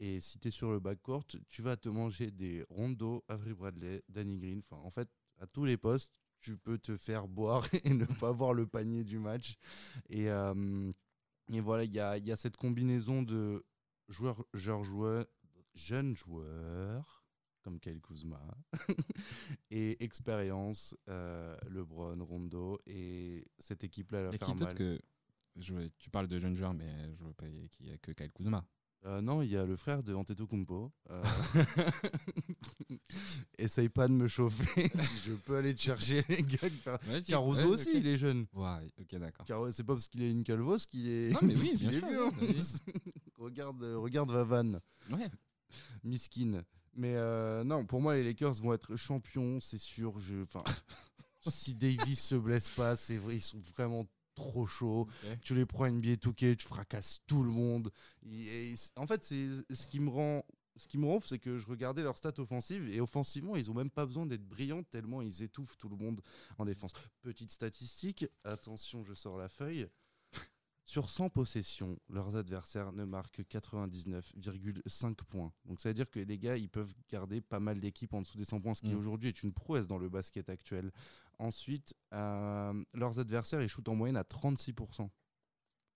Et 0.01 0.21
si 0.21 0.39
tu 0.41 0.49
es 0.49 0.51
sur 0.51 0.73
le 0.73 0.81
backcourt, 0.81 1.25
tu 1.49 1.63
vas 1.63 1.77
te 1.77 1.89
manger 1.89 2.31
des 2.33 2.65
Rondo, 2.69 3.25
Avery 3.29 3.55
Bradley, 3.55 4.03
Danny 4.09 4.37
Green. 4.37 4.63
Enfin, 4.69 4.83
en 4.83 4.91
fait, 4.91 5.09
à 5.39 5.47
tous 5.47 5.65
les 5.65 5.77
postes, 5.77 6.13
tu 6.41 6.57
peux 6.59 6.77
te 6.79 6.97
faire 6.97 7.29
boire 7.29 7.65
et 7.85 7.95
ne 7.95 8.05
pas 8.05 8.33
voir 8.33 8.53
le 8.53 8.67
panier 8.67 9.05
du 9.05 9.21
match. 9.21 9.57
Et, 10.09 10.29
euh, 10.29 10.91
et 11.53 11.61
voilà, 11.61 11.85
il 11.85 11.93
y 11.93 12.01
a, 12.01 12.17
il 12.19 12.27
y 12.27 12.33
a 12.33 12.37
cette 12.37 12.57
combinaison 12.57 13.23
de 13.23 13.65
joueurs, 14.09 14.45
joueurs, 14.55 14.83
joueurs, 14.85 15.27
jeunes 15.75 16.15
joueurs, 16.17 17.25
comme 17.63 17.79
Kyle 17.81 18.01
Kuzma, 18.01 18.41
et 19.71 20.03
expérience, 20.03 20.95
euh, 21.09 21.57
LeBron, 21.69 22.23
Rondo. 22.25 22.81
Et 22.87 23.47
cette 23.59 23.85
équipe-là, 23.85 24.31
qui 24.39 24.39
d'autre 24.55 24.65
mal. 24.67 24.75
que. 24.75 25.01
je- 25.57 25.89
tu 25.99 26.11
parles 26.11 26.29
de 26.29 26.39
jeunes 26.39 26.55
joueurs, 26.55 26.75
mais 26.75 27.15
je 27.15 27.23
vois 27.23 27.35
pas 27.35 27.47
qu'il 27.49 27.87
y 27.87 27.91
a 27.93 27.99
que 27.99 28.13
Kyle 28.13 28.33
Kuzma. 28.33 28.67
Euh, 29.05 29.21
non, 29.21 29.43
il 29.43 29.51
y 29.51 29.57
a 29.57 29.65
le 29.65 29.77
frère 29.77 30.03
de 30.03 30.15
Antetokounmpo. 30.15 30.93
Euh... 31.11 31.23
Essaye 33.59 33.89
pas 33.89 34.07
de 34.07 34.13
me 34.13 34.29
chauffer. 34.29 34.91
je 35.27 35.33
peux 35.33 35.57
aller 35.57 35.75
te 35.75 35.81
chercher 35.81 36.25
les 36.29 36.43
gars. 36.43 36.69
Caruso 37.27 37.63
ouais, 37.63 37.69
aussi, 37.69 37.91
il 37.97 38.07
est 38.07 38.17
jeune. 38.17 38.47
Ouais, 38.53 38.91
ok, 39.01 39.19
d'accord. 39.19 39.47
Car 39.47 39.73
c'est 39.73 39.85
pas 39.85 39.95
parce 39.95 40.09
qu'il 40.09 40.23
a 40.23 40.29
une 40.29 40.45
calvos 40.45 40.79
qu'il 40.89 41.09
est. 41.09 41.33
Non, 41.33 41.41
mais 41.43 41.57
oui, 41.57 41.73
bien 41.77 41.91
sûr, 41.91 42.09
vieux, 42.09 42.55
regarde, 43.39 43.83
regarde 43.83 44.31
Vavan, 44.31 44.81
Ouais. 45.11 45.31
miskin. 46.05 46.63
Mais 46.95 47.15
euh, 47.17 47.65
non, 47.65 47.87
pour 47.87 48.01
moi, 48.01 48.15
les 48.15 48.23
Lakers 48.23 48.55
vont 48.55 48.75
être 48.75 48.97
champions, 48.97 49.59
c'est 49.61 49.79
sûr. 49.79 50.19
Je, 50.19 50.43
enfin, 50.43 50.63
si 51.47 51.75
Davis 51.75 52.21
se 52.21 52.35
blesse 52.35 52.69
pas, 52.69 52.97
c'est 52.97 53.19
vrai, 53.19 53.37
ils 53.37 53.43
sont 53.43 53.61
vraiment 53.75 54.07
trop 54.35 54.67
chauds. 54.67 55.03
Ok. 55.31 55.41
Tu 55.43 55.55
les 55.55 55.67
prends 55.67 55.87
NBA 55.87 56.17
2K, 56.17 56.57
tu 56.57 56.67
fracasses 56.67 57.21
tout 57.27 57.43
le 57.43 57.51
monde. 57.51 57.91
Et- 58.31 58.75
en 58.97 59.07
fait, 59.07 59.23
c'est 59.25 59.49
ce 59.75 59.87
qui 59.87 60.01
me 60.01 60.11
rend. 60.11 60.45
Ce 60.77 60.89
qui 60.89 60.97
me 60.97 61.05
rend 61.07 61.21
c'est 61.21 61.39
que 61.39 61.59
je 61.59 61.67
regardais 61.67 62.03
leurs 62.03 62.17
stats 62.17 62.33
offensives 62.39 62.89
et 62.89 62.99
offensivement, 63.03 63.57
ils 63.57 63.71
ont 63.71 63.75
même 63.75 63.91
pas 63.91 64.07
besoin 64.07 64.25
d'être 64.25 64.49
brillants 64.49 64.83
tellement 64.83 65.21
ils 65.21 65.43
étouffent 65.43 65.77
tout 65.77 65.91
le 65.91 65.97
monde 65.97 66.23
en 66.57 66.65
défense. 66.65 66.93
Petite 67.21 67.51
statistique, 67.51 68.27
attention, 68.45 69.05
je 69.05 69.13
sors 69.13 69.37
la 69.37 69.51
feuille. 69.51 69.87
Sur 70.85 71.11
100 71.11 71.29
possessions, 71.29 71.99
leurs 72.09 72.35
adversaires 72.37 72.91
ne 72.93 73.05
marquent 73.05 73.37
que 73.37 73.43
99,5 73.43 75.23
points. 75.25 75.53
Donc 75.65 75.81
ça 75.81 75.89
veut 75.91 75.95
dire 75.95 76.11
que 76.11 76.19
les 76.21 76.39
gars, 76.39 76.57
ils 76.57 76.69
peuvent 76.69 76.93
garder 77.09 77.41
pas 77.41 77.61
mal 77.61 77.79
d'équipes 77.81 78.15
en 78.15 78.23
dessous 78.23 78.37
des 78.39 78.45
100 78.45 78.61
points, 78.61 78.75
ce 78.75 78.81
qui 78.83 78.95
Mm. 78.95 78.99
aujourd'hui 78.99 79.29
est 79.29 79.43
une 79.43 79.53
prouesse 79.53 79.87
dans 79.87 79.99
le 79.99 80.09
basket 80.09 80.49
actuel. 80.49 80.91
Ensuite, 81.39 81.95
euh, 82.13 82.85
leurs 82.95 83.19
adversaires, 83.19 83.63
ils 83.63 83.69
shootent 83.69 83.89
en 83.89 83.95
moyenne 83.95 84.17
à 84.17 84.25
36%. 84.25 85.11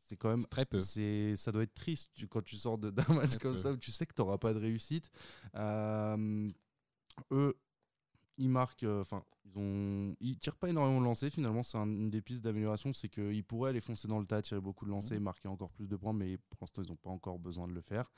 C'est 0.00 0.16
quand 0.16 0.28
même 0.30 0.46
très 0.46 0.64
peu. 0.64 0.78
c'est 0.78 1.34
ça 1.36 1.50
doit 1.50 1.64
être 1.64 1.74
triste 1.74 2.10
tu- 2.14 2.28
quand 2.28 2.42
tu 2.42 2.56
sors 2.56 2.78
d'un 2.78 2.92
match 3.14 3.36
comme 3.38 3.52
peu. 3.54 3.58
ça 3.58 3.72
où 3.72 3.76
tu 3.76 3.90
sais 3.90 4.06
que 4.06 4.14
tu 4.14 4.22
n'auras 4.22 4.38
pas 4.38 4.54
de 4.54 4.58
réussite. 4.60 5.10
Euh, 5.56 6.48
eux, 7.32 7.58
ils 8.38 8.48
marquent, 8.50 8.82
euh, 8.84 9.00
enfin, 9.00 9.24
ils 9.44 9.58
ont, 9.58 10.14
ils 10.20 10.36
tirent 10.38 10.56
pas 10.56 10.68
énormément 10.68 11.00
de 11.00 11.04
lancers. 11.04 11.30
Finalement, 11.30 11.62
c'est 11.62 11.78
un- 11.78 11.86
une 11.86 12.10
des 12.10 12.20
pistes 12.20 12.42
d'amélioration, 12.42 12.92
c'est 12.92 13.08
qu'ils 13.08 13.44
pourraient 13.44 13.70
aller 13.70 13.80
foncer 13.80 14.06
dans 14.08 14.18
le 14.18 14.26
tas, 14.26 14.42
tirer 14.42 14.60
beaucoup 14.60 14.84
de 14.84 14.90
lancers, 14.90 15.16
Mhm. 15.18 15.24
marquer 15.24 15.48
encore 15.48 15.70
plus 15.70 15.86
de 15.88 15.96
points, 15.96 16.12
mais 16.12 16.36
pour 16.36 16.58
l'instant, 16.60 16.82
ils 16.82 16.88
n'ont 16.88 16.96
pas 16.96 17.10
encore 17.10 17.38
besoin 17.38 17.66
de 17.66 17.72
le 17.72 17.80
faire. 17.80 18.10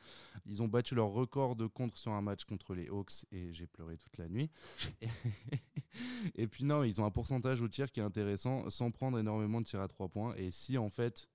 Ils 0.46 0.62
ont 0.62 0.68
battu 0.68 0.94
leur 0.94 1.09
record 1.09 1.54
de 1.57 1.66
contre 1.66 1.96
sur 1.96 2.12
un 2.12 2.22
match 2.22 2.44
contre 2.44 2.74
les 2.74 2.88
Hawks 2.88 3.24
et 3.31 3.52
j'ai 3.52 3.66
pleuré 3.66 3.96
toute 3.96 4.16
la 4.18 4.28
nuit. 4.28 4.50
Et, 5.02 5.09
et 6.35 6.46
puis 6.46 6.64
non, 6.64 6.83
ils 6.85 7.00
ont 7.00 7.04
un 7.04 7.11
pourcentage 7.11 7.61
au 7.61 7.68
tir 7.68 7.90
qui 7.92 8.00
est 8.00 8.04
intéressant, 8.04 8.68
sans 8.70 8.90
prendre 8.90 9.18
énormément 9.18 9.61
de 9.61 9.66
tirs 9.66 9.81
à 9.81 9.88
trois 9.88 10.09
points. 10.09 10.35
Et 10.37 10.50
si 10.50 10.78
en 10.78 10.88
fait 10.90 11.28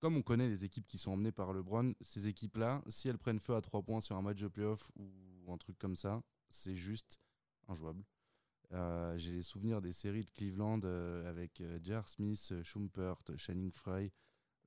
comme 0.00 0.16
on 0.16 0.22
connaît 0.22 0.48
les 0.48 0.64
équipes 0.64 0.88
qui 0.88 0.98
sont 0.98 1.12
emmenées 1.12 1.30
par 1.30 1.52
LeBron, 1.52 1.94
ces 2.00 2.26
équipes-là, 2.26 2.82
si 2.88 3.08
elles 3.08 3.18
prennent 3.18 3.38
feu 3.38 3.54
à 3.54 3.60
3 3.60 3.82
points 3.82 4.00
sur 4.00 4.16
un 4.16 4.22
match 4.22 4.40
de 4.40 4.48
playoff 4.48 4.90
ou 4.96 5.52
un 5.52 5.56
truc 5.58 5.78
comme 5.78 5.94
ça, 5.94 6.20
c'est 6.50 6.74
juste 6.74 7.20
injouable. 7.68 8.02
Euh, 8.72 9.16
J'ai 9.18 9.32
les 9.32 9.42
souvenirs 9.42 9.82
des 9.82 9.92
séries 9.92 10.24
de 10.24 10.30
Cleveland 10.30 10.80
euh, 10.84 11.28
avec 11.28 11.60
euh, 11.60 11.78
Jar 11.82 12.08
Smith, 12.08 12.48
euh, 12.52 12.62
Schumpert, 12.62 13.16
Channing 13.36 13.70
Frye. 13.70 14.10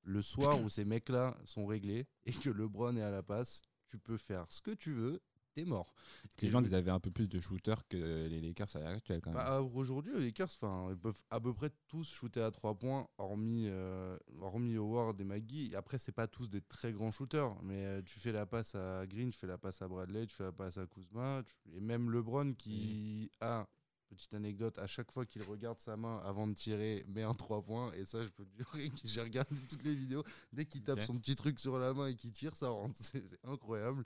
Le 0.03 0.21
soir 0.21 0.61
où 0.61 0.69
ces 0.69 0.85
mecs-là 0.85 1.35
sont 1.45 1.65
réglés 1.65 2.05
et 2.25 2.31
que 2.31 2.51
LeBron 2.51 2.95
est 2.95 3.01
à 3.01 3.09
la 3.09 3.23
passe, 3.23 3.63
tu 3.87 3.97
peux 3.97 4.17
faire 4.17 4.45
ce 4.49 4.61
que 4.61 4.71
tu 4.71 4.93
veux, 4.93 5.21
t'es 5.55 5.65
mort. 5.65 5.93
Les 6.41 6.49
gens, 6.49 6.61
ils 6.61 6.75
avaient 6.75 6.91
un 6.91 6.99
peu 6.99 7.11
plus 7.11 7.27
de 7.27 7.39
shooters 7.39 7.87
que 7.87 7.95
les 7.97 8.41
Lakers 8.41 8.75
à 8.75 8.79
l'heure 8.79 8.89
actuelle, 8.89 9.21
quand 9.21 9.31
même. 9.31 9.37
Bah, 9.39 9.61
Aujourd'hui, 9.61 10.13
les 10.15 10.25
Lakers, 10.25 10.49
ils 10.91 10.97
peuvent 10.97 11.21
à 11.29 11.39
peu 11.39 11.53
près 11.53 11.71
tous 11.87 12.07
shooter 12.09 12.41
à 12.41 12.51
3 12.51 12.75
points, 12.75 13.07
hormis, 13.17 13.67
euh, 13.67 14.17
hormis 14.41 14.75
Howard 14.75 15.19
et 15.19 15.23
McGee. 15.23 15.73
Après, 15.75 15.97
c'est 15.97 16.11
pas 16.11 16.27
tous 16.27 16.49
des 16.49 16.61
très 16.61 16.91
grands 16.91 17.11
shooters, 17.11 17.55
mais 17.63 17.85
euh, 17.85 18.01
tu 18.05 18.19
fais 18.19 18.33
la 18.33 18.45
passe 18.45 18.75
à 18.75 19.07
Green, 19.07 19.29
tu 19.31 19.39
fais 19.39 19.47
la 19.47 19.57
passe 19.57 19.81
à 19.81 19.87
Bradley, 19.87 20.27
tu 20.27 20.35
fais 20.35 20.43
la 20.43 20.51
passe 20.51 20.77
à 20.77 20.85
Kuzma, 20.85 21.41
tu- 21.45 21.75
et 21.75 21.79
même 21.79 22.11
LeBron 22.11 22.53
qui 22.53 23.31
a, 23.39 23.65
petite 24.09 24.33
anecdote, 24.33 24.77
à 24.77 24.87
chaque 24.87 25.11
fois 25.11 25.25
qu'il 25.25 25.41
regarde 25.43 25.79
sa 25.79 25.97
main 25.97 26.21
avant 26.23 26.47
de 26.47 26.53
tirer, 26.53 27.03
met 27.07 27.23
un 27.23 27.33
3 27.33 27.61
points. 27.61 27.91
Et 27.93 28.05
ça, 28.05 28.23
je 28.23 28.29
peux 28.29 28.45
te 28.45 28.55
jurer 28.57 28.89
que 28.89 28.95
j'ai 29.03 29.21
regardé 29.21 29.49
toutes 29.69 29.83
les 29.83 29.95
vidéos. 29.95 30.23
Dès 30.53 30.65
qu'il 30.65 30.83
tape 30.83 30.99
son 31.05 31.17
petit 31.17 31.35
truc 31.35 31.59
sur 31.59 31.77
la 31.79 31.93
main 31.93 32.07
et 32.07 32.15
qu'il 32.15 32.31
tire, 32.31 32.55
ça 32.55 32.69
rentre. 32.69 32.95
C'est 33.01 33.23
incroyable. 33.43 34.05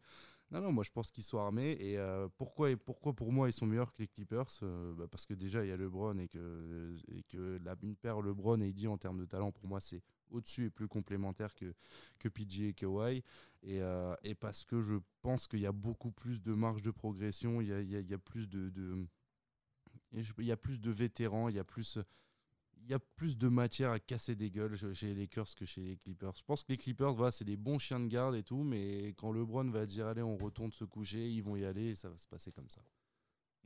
Non, 0.52 0.62
non, 0.62 0.72
moi 0.72 0.84
je 0.84 0.90
pense 0.92 1.12
qu'ils 1.12 1.24
sont 1.24 1.38
armés. 1.38 1.78
Et 1.80 1.98
euh, 1.98 2.28
pourquoi, 2.38 2.72
et 2.72 2.76
pourquoi 2.76 3.14
pour 3.14 3.32
moi 3.32 3.50
ils 3.50 3.54
sont 3.54 3.68
meilleurs 3.68 3.94
que 3.94 4.00
les 4.02 4.08
Clippers 4.08 4.48
Euh, 4.64 4.94
bah, 4.96 5.06
Parce 5.10 5.26
que 5.26 5.34
déjà 5.36 5.64
il 5.64 5.70
y 5.70 5.72
a 5.72 5.78
LeBron 5.78 6.18
et 6.18 6.28
que, 6.28 6.96
et 7.10 7.24
que 7.24 7.60
la, 7.64 7.76
une 7.84 7.96
paire 7.96 8.22
LeBron 8.22 8.60
et 8.62 8.68
AD 8.70 8.88
en 8.88 8.98
termes 8.98 9.20
de 9.20 9.26
talent, 9.26 9.52
pour 9.52 9.68
moi 9.68 9.80
c'est 9.80 10.02
au-dessus 10.32 10.66
et 10.66 10.70
plus 10.72 10.88
complémentaire 10.88 11.54
que, 11.56 11.74
que 12.18 12.30
PG 12.30 12.70
et 12.70 12.74
Kawhi. 12.74 13.24
Et, 13.62 13.82
euh, 13.82 14.16
et 14.24 14.34
parce 14.36 14.66
que 14.66 14.82
je 14.82 14.96
pense 15.22 15.48
qu'il 15.48 15.60
y 15.60 15.66
a 15.68 15.72
beaucoup 15.72 16.12
plus 16.12 16.42
de 16.42 16.54
marge 16.54 16.82
de 16.82 16.92
progression, 16.92 17.62
il 17.62 17.68
y 17.68 17.74
a, 17.74 17.82
il 17.82 17.90
y 17.90 17.96
a- 17.96 18.00
il 18.00 18.10
y 18.10 18.14
a 18.14 18.18
plus 18.18 18.50
de. 18.50 18.70
de- 18.70 19.06
il 20.12 20.46
y 20.46 20.52
a 20.52 20.58
plus 20.58 20.80
de 20.80 20.92
vétérans, 20.92 21.50
il 21.50 21.56
y 21.56 21.60
a 21.60 21.64
plus. 21.64 21.98
Il 22.82 22.90
y 22.90 22.94
a 22.94 23.00
plus 23.00 23.38
de 23.38 23.48
matière 23.48 23.92
à 23.92 24.00
casser 24.00 24.36
des 24.36 24.50
gueules 24.50 24.76
chez 24.96 25.14
les 25.14 25.22
Lakers 25.22 25.54
que 25.56 25.66
chez 25.66 25.82
les 25.82 25.98
Clippers. 25.98 26.34
Je 26.36 26.44
pense 26.44 26.64
que 26.64 26.72
les 26.72 26.78
Clippers, 26.78 27.14
voilà, 27.14 27.32
c'est 27.32 27.46
des 27.46 27.58
bons 27.58 27.78
chiens 27.78 28.00
de 28.00 28.08
garde 28.08 28.36
et 28.36 28.44
tout, 28.44 28.64
mais 28.64 29.10
quand 29.18 29.32
LeBron 29.32 29.70
va 29.70 29.86
dire 29.86 30.08
allez, 30.08 30.22
on 30.24 30.38
retourne 30.38 30.72
se 30.72 30.86
coucher, 30.86 31.30
ils 31.30 31.44
vont 31.44 31.56
y 31.56 31.66
aller 31.66 31.90
et 31.92 31.96
ça 31.96 32.10
va 32.10 32.18
se 32.18 32.28
passer 32.28 32.52
comme 32.52 32.70
ça. 32.70 32.82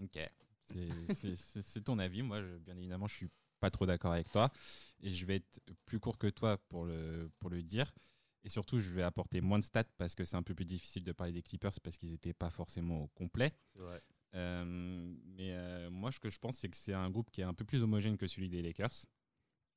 Ok. 0.02 0.18
C'est- 0.66 1.82
ton 1.84 2.00
avis. 2.00 2.22
Moi, 2.24 2.42
je- 2.42 2.58
bien 2.58 2.76
évidemment, 2.78 3.08
je 3.08 3.16
suis 3.16 3.30
pas 3.60 3.70
trop 3.72 3.86
d'accord 3.86 4.12
avec 4.14 4.30
toi. 4.32 4.52
Et 5.02 5.10
je 5.10 5.26
vais 5.26 5.38
être 5.38 5.62
plus 5.86 6.00
court 6.00 6.18
que 6.18 6.28
toi 6.28 6.58
pour 6.70 6.86
le, 6.86 7.30
pour 7.40 7.50
le 7.50 7.62
dire. 7.64 7.94
Et 8.44 8.50
surtout, 8.50 8.80
je 8.82 8.90
vais 8.94 9.04
apporter 9.04 9.40
moins 9.40 9.60
de 9.60 9.64
stats 9.64 9.86
parce 9.98 10.16
que 10.16 10.26
c'est 10.26 10.36
un 10.36 10.44
peu 10.44 10.54
plus 10.54 10.66
difficile 10.66 11.04
de 11.06 11.12
parler 11.14 11.32
des 11.32 11.42
Clippers 11.44 11.80
parce 11.82 11.98
qu'ils 11.98 12.12
n'étaient 12.12 12.34
pas 12.34 12.50
forcément 12.50 13.04
au 13.04 13.08
complet. 13.10 13.54
Vrai. 13.76 14.02
Euh, 14.36 14.64
mais 15.38 15.52
euh, 15.54 15.90
moi, 15.90 16.12
ce 16.12 16.20
que 16.20 16.30
je 16.30 16.40
pense, 16.40 16.58
c'est 16.58 16.70
que 16.70 16.78
c'est 16.78 16.94
un 16.94 17.10
groupe 17.10 17.30
qui 17.32 17.42
est 17.42 17.46
un 17.46 17.54
peu 17.54 17.66
plus 17.66 17.84
homogène 17.84 18.18
que 18.18 18.28
celui 18.28 18.50
des 18.50 18.62
Lakers. 18.62 19.06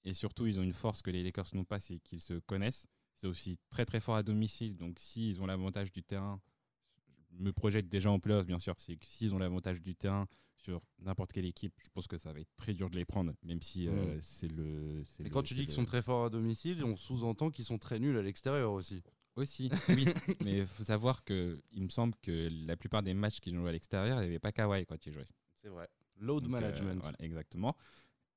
Et 0.04 0.14
surtout, 0.14 0.46
ils 0.46 0.58
ont 0.58 0.62
une 0.62 0.72
force 0.72 1.02
que 1.02 1.10
les 1.10 1.22
Lakers 1.22 1.48
n'ont 1.54 1.64
pas, 1.64 1.80
c'est 1.80 1.98
qu'ils 1.98 2.20
se 2.20 2.34
connaissent. 2.40 2.86
c'est 3.16 3.26
aussi 3.26 3.58
très 3.70 3.84
très 3.86 3.98
fort 4.00 4.16
à 4.16 4.22
domicile. 4.22 4.76
Donc 4.76 4.98
s'ils 4.98 5.40
ont 5.40 5.46
l'avantage 5.46 5.90
du 5.90 6.02
terrain, 6.02 6.40
je 7.32 7.38
me 7.42 7.52
projette 7.52 7.88
déjà 7.88 8.10
en 8.10 8.18
playoff, 8.20 8.46
bien 8.46 8.58
sûr, 8.58 8.74
c'est 8.78 8.96
que 8.96 9.06
s'ils 9.06 9.34
ont 9.34 9.38
l'avantage 9.38 9.80
du 9.82 9.94
terrain 9.94 10.26
sur 10.58 10.82
n'importe 10.98 11.32
quelle 11.32 11.44
équipe, 11.46 11.72
je 11.84 11.88
pense 11.90 12.06
que 12.06 12.16
ça 12.18 12.32
va 12.32 12.40
être 12.40 12.54
très 12.56 12.72
dur 12.74 12.88
de 12.90 12.96
les 12.96 13.04
prendre, 13.04 13.32
même 13.42 13.60
si 13.62 13.88
euh, 13.88 14.16
Mm. 14.16 14.20
c'est 14.20 14.48
le. 14.48 15.02
Et 15.20 15.24
le- 15.24 15.30
quand 15.30 15.42
tu 15.42 15.54
dis 15.54 15.64
qu'ils 15.64 15.74
sont 15.74 15.84
très 15.84 16.02
forts 16.02 16.24
à 16.26 16.30
domicile, 16.30 16.82
on 16.84 16.96
sous-entend 16.96 17.50
qu'ils 17.50 17.64
sont 17.64 17.78
très 17.78 17.98
nuls 17.98 18.16
à 18.16 18.22
l'extérieur 18.22 18.72
aussi. 18.72 19.02
Aussi, 19.36 19.70
oui. 19.90 20.06
mais 20.44 20.58
il 20.58 20.66
faut 20.66 20.84
savoir 20.84 21.22
que 21.22 21.60
il 21.72 21.82
me 21.82 21.88
semble 21.90 22.14
que 22.22 22.48
la 22.66 22.76
plupart 22.76 23.02
des 23.02 23.12
matchs 23.12 23.40
qu'ils 23.40 23.54
ont 23.54 23.60
joué 23.60 23.68
à 23.68 23.72
l'extérieur, 23.72 24.18
il 24.18 24.22
n'y 24.22 24.28
avait 24.28 24.38
pas 24.38 24.52
Kawhi 24.52 24.86
quand 24.86 25.04
ils 25.06 25.12
jouaient. 25.12 25.26
C'est 25.62 25.68
vrai. 25.68 25.88
Load 26.16 26.44
Donc, 26.44 26.54
euh, 26.54 26.60
management. 26.60 27.00
voilà, 27.02 27.16
exactement. 27.20 27.76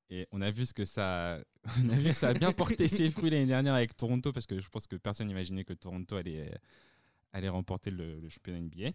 Et 0.09 0.27
on 0.31 0.41
a 0.41 0.51
vu 0.51 0.65
ce 0.65 0.73
que 0.73 0.83
ça, 0.85 1.39
on 1.85 1.89
a 1.89 1.95
vu 1.95 2.09
que 2.09 2.13
ça 2.13 2.29
a 2.29 2.33
bien 2.33 2.51
porté 2.51 2.87
ses 2.89 3.09
fruits 3.11 3.29
l'année 3.29 3.45
dernière 3.45 3.75
avec 3.75 3.95
Toronto 3.95 4.33
parce 4.33 4.45
que 4.45 4.59
je 4.59 4.67
pense 4.67 4.87
que 4.87 4.97
personne 4.97 5.27
n'imaginait 5.27 5.63
que 5.63 5.73
Toronto 5.73 6.15
allait, 6.17 6.51
allait 7.31 7.49
remporter 7.49 7.91
le, 7.91 8.19
le 8.19 8.27
championnat 8.27 8.59
NBA. 8.59 8.91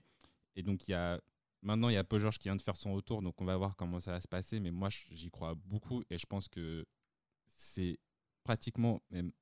Et 0.56 0.62
donc 0.62 0.86
il 0.86 0.90
y 0.90 0.94
a 0.94 1.18
maintenant 1.62 1.88
il 1.88 1.94
y 1.94 1.96
a 1.96 2.04
Paul 2.04 2.20
George 2.20 2.38
qui 2.38 2.48
vient 2.48 2.56
de 2.56 2.62
faire 2.62 2.76
son 2.76 2.92
retour, 2.92 3.22
donc 3.22 3.40
on 3.40 3.46
va 3.46 3.56
voir 3.56 3.76
comment 3.76 3.98
ça 4.00 4.10
va 4.10 4.20
se 4.20 4.28
passer. 4.28 4.60
Mais 4.60 4.70
moi 4.70 4.90
j'y 4.90 5.30
crois 5.30 5.54
beaucoup 5.54 6.02
et 6.10 6.18
je 6.18 6.26
pense 6.26 6.48
que 6.48 6.84
c'est 7.46 7.98
pratiquement 8.42 9.00
même 9.10 9.32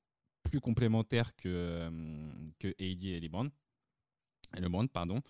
plus 0.53 0.61
complémentaire 0.61 1.35
que 1.35 1.49
euh, 1.49 2.51
que 2.59 2.69
AD 2.79 3.05
et 3.05 3.21
LeBron. 3.21 3.51
Et 4.55 4.61
LeBron 4.61 4.87
pardon. 4.87 5.23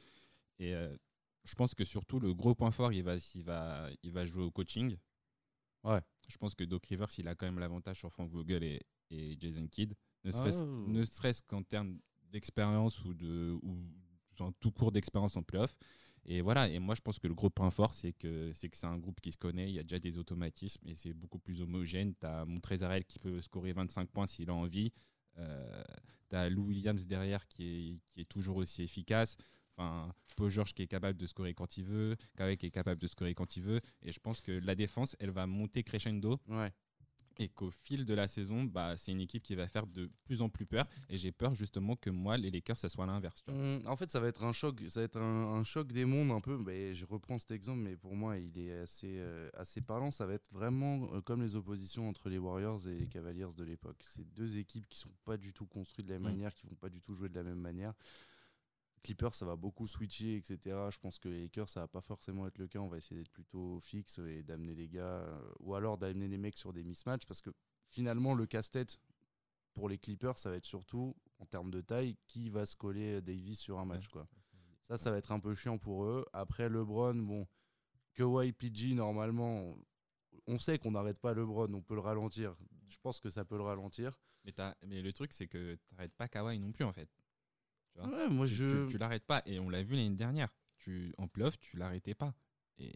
Et 0.59 0.75
euh, 0.75 0.97
je 1.45 1.55
pense 1.55 1.77
que 1.77 1.85
surtout 1.85 2.19
le 2.19 2.35
gros 2.35 2.57
point 2.57 2.73
fort 2.73 2.93
il 2.93 3.05
va 3.05 3.15
il 3.37 3.45
va 3.45 3.89
il 4.03 4.11
va 4.11 4.25
jouer 4.25 4.43
au 4.43 4.51
coaching. 4.51 4.97
Ouais. 5.85 6.01
Je 6.29 6.37
pense 6.39 6.55
que 6.57 6.65
Doc 6.65 6.87
Rivers, 6.87 7.09
il 7.19 7.29
a 7.29 7.35
quand 7.37 7.47
même 7.47 7.61
l'avantage 7.61 7.99
sur 7.99 8.11
Frank 8.11 8.29
Vogel 8.31 8.65
et, 8.65 8.81
et 9.11 9.37
Jason 9.39 9.67
Kidd, 9.69 9.95
ne 10.25 10.31
serait-ce 10.33 10.63
Ah. 10.63 11.05
serait-ce 11.05 11.43
qu'en 11.43 11.63
termes 11.63 11.99
d'expérience 12.33 13.05
ou 13.05 13.15
de 13.15 13.57
ou 13.63 13.77
en 14.41 14.51
tout 14.53 14.73
court 14.73 14.91
d'expérience 14.91 15.37
en 15.37 15.43
playoff. 15.45 15.77
Et 16.25 16.41
voilà, 16.41 16.69
et 16.69 16.79
moi 16.79 16.95
je 16.95 17.01
pense 17.01 17.19
que 17.19 17.27
le 17.27 17.35
gros 17.35 17.51
point 17.51 17.71
fort, 17.71 17.95
c'est 17.95 18.13
que 18.13 18.53
c'est 18.55 18.85
un 18.85 18.99
groupe 18.99 19.21
qui 19.21 19.33
se 19.33 19.39
connaît, 19.39 19.69
il 19.69 19.75
y 19.75 19.79
a 19.79 19.83
déjà 19.83 19.99
des 19.99 20.19
automatismes 20.19 20.87
et 20.89 20.95
c'est 20.95 21.13
beaucoup 21.13 21.39
plus 21.39 21.61
homogène. 21.61 22.15
Tu 22.21 22.27
as 22.27 22.45
Montrezarel 22.45 23.05
qui 23.05 23.19
peut 23.19 23.41
scorer 23.41 23.73
25 23.73 24.09
points 24.09 24.27
s'il 24.27 24.49
a 24.51 24.55
envie. 24.55 24.93
Euh, 25.39 25.83
tu 26.31 26.37
as 26.37 26.49
Lou 26.49 26.67
Williams 26.67 27.07
derrière 27.07 27.47
qui 27.49 27.65
est, 27.65 28.01
qui 28.13 28.21
est 28.21 28.29
toujours 28.29 28.57
aussi 28.59 28.83
efficace. 28.83 29.37
Enfin, 29.77 30.15
Paul 30.37 30.51
George 30.51 30.75
qui 30.75 30.83
est 30.83 30.87
capable 30.87 31.19
de 31.19 31.27
scorer 31.27 31.55
quand 31.55 31.77
il 31.77 31.85
veut, 31.85 32.17
Kawhi 32.37 32.57
qui 32.57 32.67
est 32.67 32.71
capable 32.71 33.01
de 33.01 33.07
scorer 33.09 33.35
quand 33.35 33.57
il 33.57 33.63
veut. 33.63 33.81
Et 34.03 34.13
je 34.13 34.21
pense 34.21 34.41
que 34.41 34.53
la 34.53 34.75
défense, 34.75 35.17
elle 35.19 35.31
va 35.31 35.47
monter 35.47 35.83
crescendo 35.83 36.39
Ouais. 36.47 36.71
Et 37.39 37.49
qu'au 37.49 37.71
fil 37.71 38.05
de 38.05 38.15
la 38.15 38.29
saison, 38.29 38.65
bah, 38.65 38.97
c'est 38.97 39.13
une 39.13 39.21
équipe 39.21 39.43
qui 39.43 39.55
va 39.55 39.67
faire 39.69 39.87
de 39.87 40.11
plus 40.25 40.43
en 40.43 40.49
plus 40.49 40.67
peur. 40.67 40.87
Et 41.09 41.19
j'ai 41.19 41.33
peur 41.33 41.55
justement 41.55 41.97
que 41.97 42.11
moi, 42.11 42.37
les 42.37 42.51
Lakers, 42.51 42.77
ça 42.77 42.89
soit 42.89 43.07
l'inverse. 43.07 43.43
Hum, 43.49 43.81
En 43.87 43.97
fait, 43.97 44.11
ça 44.11 44.21
va 44.21 44.29
être 44.29 44.45
un 44.45 44.53
choc, 44.53 44.81
ça 44.89 45.01
va 45.01 45.05
être 45.05 45.17
un, 45.19 45.55
un 45.57 45.65
choc 45.65 45.93
des 45.93 46.05
mondes 46.05 46.31
un 46.31 46.41
peu. 46.41 46.59
Mais 46.59 46.95
je 46.95 47.07
reprends 47.07 47.39
cet 47.39 47.51
exemple, 47.53 47.81
mais 47.81 47.97
pour 47.97 48.15
moi, 48.15 48.39
il 48.39 48.59
est 48.59 48.73
assez, 48.81 49.15
euh, 49.19 49.49
assez 49.55 49.81
parlant. 49.81 50.11
Ça 50.11 50.27
va 50.27 50.35
être 50.35 50.51
vraiment 50.53 51.09
euh, 51.15 51.21
comme 51.21 51.43
les 51.43 51.55
oppositions 51.57 52.09
entre 52.09 52.29
les 52.29 52.39
Warriors 52.39 52.87
et 52.89 52.95
les 52.95 53.07
Cavaliers 53.09 53.47
de 53.57 53.65
l'époque. 53.65 53.97
C'est 54.03 54.31
deux 54.35 54.57
équipes 54.59 54.89
qui 54.89 54.99
sont 54.99 55.11
pas 55.25 55.37
du 55.37 55.53
tout 55.53 55.67
construites 55.67 56.07
de 56.07 56.13
la 56.13 56.19
même 56.19 56.33
Mm. 56.33 56.37
manière, 56.37 56.55
qui 56.55 56.67
vont 56.67 56.75
pas 56.77 56.89
du 56.91 57.01
tout 57.01 57.15
jouer 57.15 57.29
de 57.29 57.35
la 57.35 57.43
même 57.43 57.59
manière. 57.61 57.93
Clippers, 59.03 59.35
ça 59.35 59.45
va 59.45 59.57
beaucoup 59.57 59.87
switcher, 59.87 60.37
etc. 60.37 60.77
Je 60.91 60.99
pense 60.99 61.19
que 61.19 61.29
les 61.29 61.43
Lakers, 61.43 61.69
ça 61.69 61.81
va 61.81 61.89
pas 61.89 62.01
forcément 62.01 62.47
être 62.47 62.59
le 62.59 62.69
cas. 62.69 62.79
On 62.79 62.89
va 62.89 62.99
essayer 62.99 63.17
d'être 63.21 63.33
plutôt 63.33 63.81
fixe 63.81 64.19
et 64.19 64.43
d'amener 64.43 64.75
les 64.75 64.89
gars, 64.89 65.03
euh, 65.03 65.41
ou 65.61 65.75
alors 65.75 65.99
d'amener 65.99 66.29
les 66.29 66.39
mecs 66.39 66.57
sur 66.57 66.73
des 66.73 66.85
mismatchs, 66.85 67.27
parce 67.27 67.41
que 67.41 67.51
finalement, 67.89 68.35
le 68.35 68.47
casse-tête 68.47 69.01
pour 69.75 69.89
les 69.89 69.99
Clippers, 69.99 70.39
ça 70.39 70.51
va 70.51 70.57
être 70.57 70.67
surtout 70.67 71.17
en 71.39 71.47
termes 71.47 71.71
de 71.71 71.81
taille, 71.81 72.17
qui 72.27 72.51
va 72.51 72.65
se 72.65 72.77
coller 72.77 73.21
Davis 73.21 73.59
sur 73.59 73.79
un 73.79 73.85
match, 73.85 74.07
quoi. 74.09 74.29
Ça, 74.89 74.97
ça 74.97 75.11
va 75.11 75.19
être 75.19 75.33
un 75.33 75.41
peu 75.41 75.55
chiant 75.55 75.79
pour 75.79 76.05
eux. 76.05 76.25
Après, 76.33 76.69
LeBron, 76.69 77.15
bon, 77.15 77.47
Kawhi 78.15 78.53
PG, 78.53 78.95
normalement, 78.95 79.75
on 80.47 80.59
sait 80.59 80.79
qu'on 80.79 80.93
n'arrête 80.93 81.19
pas 81.19 81.35
LeBron, 81.35 81.73
on 81.73 81.83
peut 81.83 81.95
le 81.95 82.01
ralentir. 82.01 82.55
Je 82.89 82.99
pense 82.99 83.19
que 83.19 83.31
ça 83.31 83.45
peut 83.45 83.57
le 83.57 83.63
ralentir. 83.63 84.21
Mais, 84.45 84.53
mais 84.87 85.03
le 85.03 85.13
truc, 85.13 85.33
c'est 85.33 85.49
que 85.49 85.75
tu 85.75 85.95
n'arrêtes 85.95 86.15
pas 86.15 86.29
Kawhi 86.29 86.59
non 86.59 86.73
plus, 86.73 86.85
en 86.85 86.93
fait. 86.93 87.09
Tu 87.93 87.99
vois 88.01 88.09
Ouais, 88.09 88.29
moi, 88.29 88.47
tu, 88.47 88.55
je. 88.55 88.85
tu- 88.87 88.93
tu 88.93 88.99
l'arrêtes 88.99 89.25
pas. 89.27 89.43
Et 89.47 89.59
on 89.61 89.69
l'a 89.69 89.83
vu 89.83 89.95
l'année 89.97 90.17
dernière. 90.17 90.49
Tu, 90.79 91.15
en 91.19 91.29
playoff, 91.29 91.59
tu 91.61 91.77
l'arrêtais 91.77 92.15
pas. 92.15 92.35
Et 92.79 92.93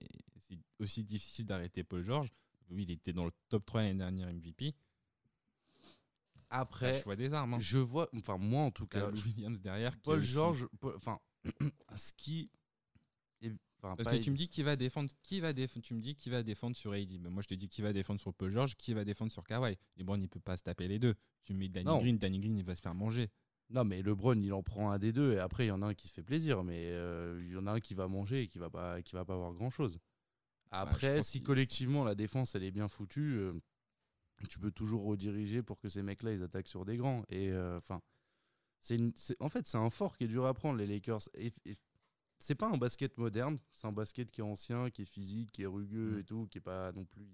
c'est 0.48 0.58
aussi 0.78 1.04
difficile 1.04 1.46
d'arrêter 1.46 1.84
Paul 1.84 2.02
George. 2.02 2.30
Il 2.70 2.90
était 2.90 3.12
dans 3.12 3.24
le 3.26 3.32
top 3.48 3.64
3 3.66 3.82
l'année 3.82 3.98
dernière 3.98 4.28
MVP. 4.32 4.74
Après, 6.50 6.92
le 6.92 6.98
choix 7.00 7.16
des 7.16 7.34
armes. 7.34 7.54
hein. 7.54 7.60
je 7.60 7.78
vois, 7.78 8.08
enfin, 8.16 8.38
moi 8.38 8.62
en 8.62 8.70
tout 8.70 8.86
cas, 8.86 9.10
je- 9.14 9.24
Williams 9.24 9.60
derrière. 9.60 9.96
Paul 9.98 10.22
George, 10.22 10.66
enfin, 10.82 11.18
ce 11.96 12.12
qui. 12.16 12.50
Parce 13.80 13.96
pas 14.04 14.16
que 14.18 14.22
tu 14.22 14.30
me 14.32 14.36
dis 14.36 14.48
qui 14.48 14.62
va 14.62 14.74
défendre, 14.74 15.10
qui 15.22 15.38
va 15.38 15.52
défendre, 15.52 15.84
tu 15.84 15.94
me 15.94 16.00
dis 16.00 16.14
qui 16.16 16.28
va 16.30 16.42
défendre 16.42 16.74
sur 16.76 16.92
AD. 16.92 17.18
Ben 17.20 17.30
moi 17.30 17.42
je 17.42 17.46
te 17.48 17.54
dis 17.54 17.68
qui 17.68 17.82
va 17.82 17.92
défendre 17.92 18.20
sur 18.20 18.32
Paul 18.34 18.50
George, 18.50 18.74
qui 18.74 18.94
va 18.94 19.04
défendre 19.04 19.30
sur 19.30 19.44
Kawhi. 19.44 19.76
LeBron 19.96 20.18
il 20.20 20.28
peut 20.28 20.40
pas 20.40 20.56
se 20.56 20.62
taper 20.64 20.88
les 20.88 20.98
deux. 20.98 21.14
Tu 21.44 21.52
mets 21.54 21.68
Danny 21.68 21.84
Non. 21.86 21.98
Green, 21.98 22.18
Danny 22.18 22.40
Green 22.40 22.56
il 22.56 22.64
va 22.64 22.74
se 22.74 22.80
faire 22.80 22.94
manger. 22.94 23.30
Non, 23.70 23.84
mais 23.84 24.00
LeBron, 24.02 24.40
il 24.40 24.52
en 24.52 24.62
prend 24.62 24.90
un 24.92 24.98
des 24.98 25.12
deux, 25.12 25.32
et 25.34 25.38
après, 25.40 25.64
il 25.64 25.68
y 25.68 25.72
en 25.72 25.82
a 25.82 25.86
un 25.86 25.94
qui 25.94 26.06
se 26.08 26.12
fait 26.14 26.22
plaisir, 26.22 26.62
mais 26.62 26.86
euh, 26.92 27.42
il 27.44 27.52
y 27.52 27.56
en 27.56 27.66
a 27.66 27.72
un 27.72 27.80
qui 27.80 27.94
va 27.94 28.06
manger 28.06 28.42
et 28.42 28.48
qui 28.48 28.58
va 28.58 28.70
pas, 28.70 29.02
qui 29.02 29.14
va 29.16 29.24
pas 29.24 29.34
avoir 29.34 29.52
grand 29.52 29.70
chose. 29.70 29.98
Après, 30.70 31.08
si 31.24 31.42
collectivement 31.42 32.04
la 32.04 32.14
défense 32.14 32.54
elle 32.54 32.62
est 32.64 32.70
bien 32.70 32.86
foutue, 32.88 33.34
euh, 33.38 33.52
tu 34.48 34.58
peux 34.58 34.70
toujours 34.70 35.04
rediriger 35.04 35.62
pour 35.62 35.78
que 35.80 35.88
ces 35.88 36.02
mecs-là 36.02 36.32
ils 36.32 36.42
attaquent 36.42 36.68
sur 36.68 36.84
des 36.84 36.96
grands. 36.96 37.22
Et 37.28 37.50
euh, 37.50 37.78
enfin, 37.78 38.00
c'est- 38.78 39.00
en 39.40 39.48
fait, 39.48 39.66
c'est 39.66 39.78
un 39.78 39.90
fort 39.90 40.16
qui 40.16 40.24
est 40.24 40.28
dur 40.28 40.46
à 40.46 40.54
prendre, 40.54 40.78
les 40.78 40.86
Lakers. 40.86 41.22
Et, 41.34 41.52
et 41.64 41.74
c'est 42.38 42.54
pas 42.54 42.68
un 42.68 42.76
basket 42.76 43.16
moderne, 43.18 43.58
c'est 43.72 43.86
un 43.86 43.92
basket 43.92 44.30
qui 44.30 44.40
est 44.42 44.44
ancien, 44.44 44.90
qui 44.90 45.02
est 45.02 45.06
physique, 45.06 45.50
qui 45.52 45.62
est 45.62 45.66
rugueux 45.66 46.16
Mm. 46.16 46.20
et 46.20 46.24
tout, 46.24 46.46
qui 46.50 46.58
est 46.58 46.60
pas 46.60 46.92
non 46.92 47.04
plus, 47.04 47.26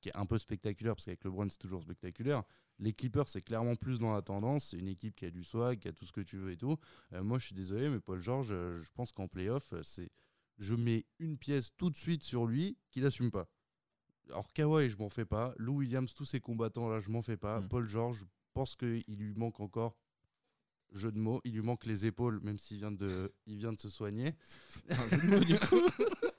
qui 0.00 0.08
est 0.08 0.16
un 0.16 0.26
peu 0.26 0.38
spectaculaire 0.38 0.94
parce 0.94 1.04
qu'avec 1.04 1.22
LeBron 1.24 1.48
c'est 1.48 1.58
toujours 1.58 1.82
spectaculaire. 1.82 2.42
Les 2.78 2.92
Clippers 2.92 3.28
c'est 3.28 3.42
clairement 3.42 3.74
plus 3.74 3.98
dans 3.98 4.12
la 4.12 4.22
tendance, 4.22 4.66
c'est 4.66 4.78
une 4.78 4.88
équipe 4.88 5.16
qui 5.16 5.24
a 5.24 5.30
du 5.30 5.44
swag, 5.44 5.80
qui 5.80 5.88
a 5.88 5.92
tout 5.92 6.04
ce 6.04 6.12
que 6.12 6.20
tu 6.20 6.36
veux 6.36 6.52
et 6.52 6.56
tout. 6.56 6.76
Euh, 7.12 7.22
moi 7.22 7.38
je 7.38 7.46
suis 7.46 7.54
désolé, 7.54 7.88
mais 7.88 8.00
Paul 8.00 8.20
George, 8.20 8.48
euh, 8.50 8.80
je 8.82 8.90
pense 8.92 9.12
qu'en 9.12 9.26
playoff, 9.26 9.72
euh, 9.72 9.82
c'est, 9.82 10.10
je 10.58 10.74
mets 10.74 11.04
une 11.18 11.38
pièce 11.38 11.70
tout 11.76 11.90
de 11.90 11.96
suite 11.96 12.22
sur 12.22 12.46
lui 12.46 12.76
qu'il 12.90 13.04
assume 13.04 13.30
pas. 13.30 13.48
Alors 14.28 14.52
Kawhi, 14.52 14.90
je 14.90 14.98
m'en 14.98 15.08
fais 15.08 15.24
pas. 15.24 15.54
Lou 15.56 15.78
Williams, 15.78 16.12
tous 16.14 16.24
ces 16.24 16.40
combattants 16.40 16.88
là, 16.88 17.00
je 17.00 17.10
m'en 17.10 17.22
fais 17.22 17.36
pas. 17.36 17.60
Mm. 17.60 17.68
Paul 17.68 17.88
George, 17.88 18.18
je 18.20 18.24
pense 18.52 18.76
qu'il 18.76 19.04
lui 19.06 19.34
manque 19.34 19.60
encore 19.60 19.96
jeu 20.92 21.12
de 21.12 21.18
mots, 21.18 21.40
il 21.44 21.54
lui 21.54 21.62
manque 21.62 21.86
les 21.86 22.06
épaules, 22.06 22.40
même 22.42 22.58
s'il 22.58 22.78
vient 22.78 22.92
de, 22.92 23.32
il 23.46 23.58
vient 23.58 23.72
de 23.72 23.80
se 23.80 23.88
soigner. 23.88 24.34
C'est 24.68 24.92
un 24.92 25.08
jeu 25.10 25.18
de 25.18 25.26
mots, 25.26 25.44
du 25.44 25.58
coup. 25.58 25.80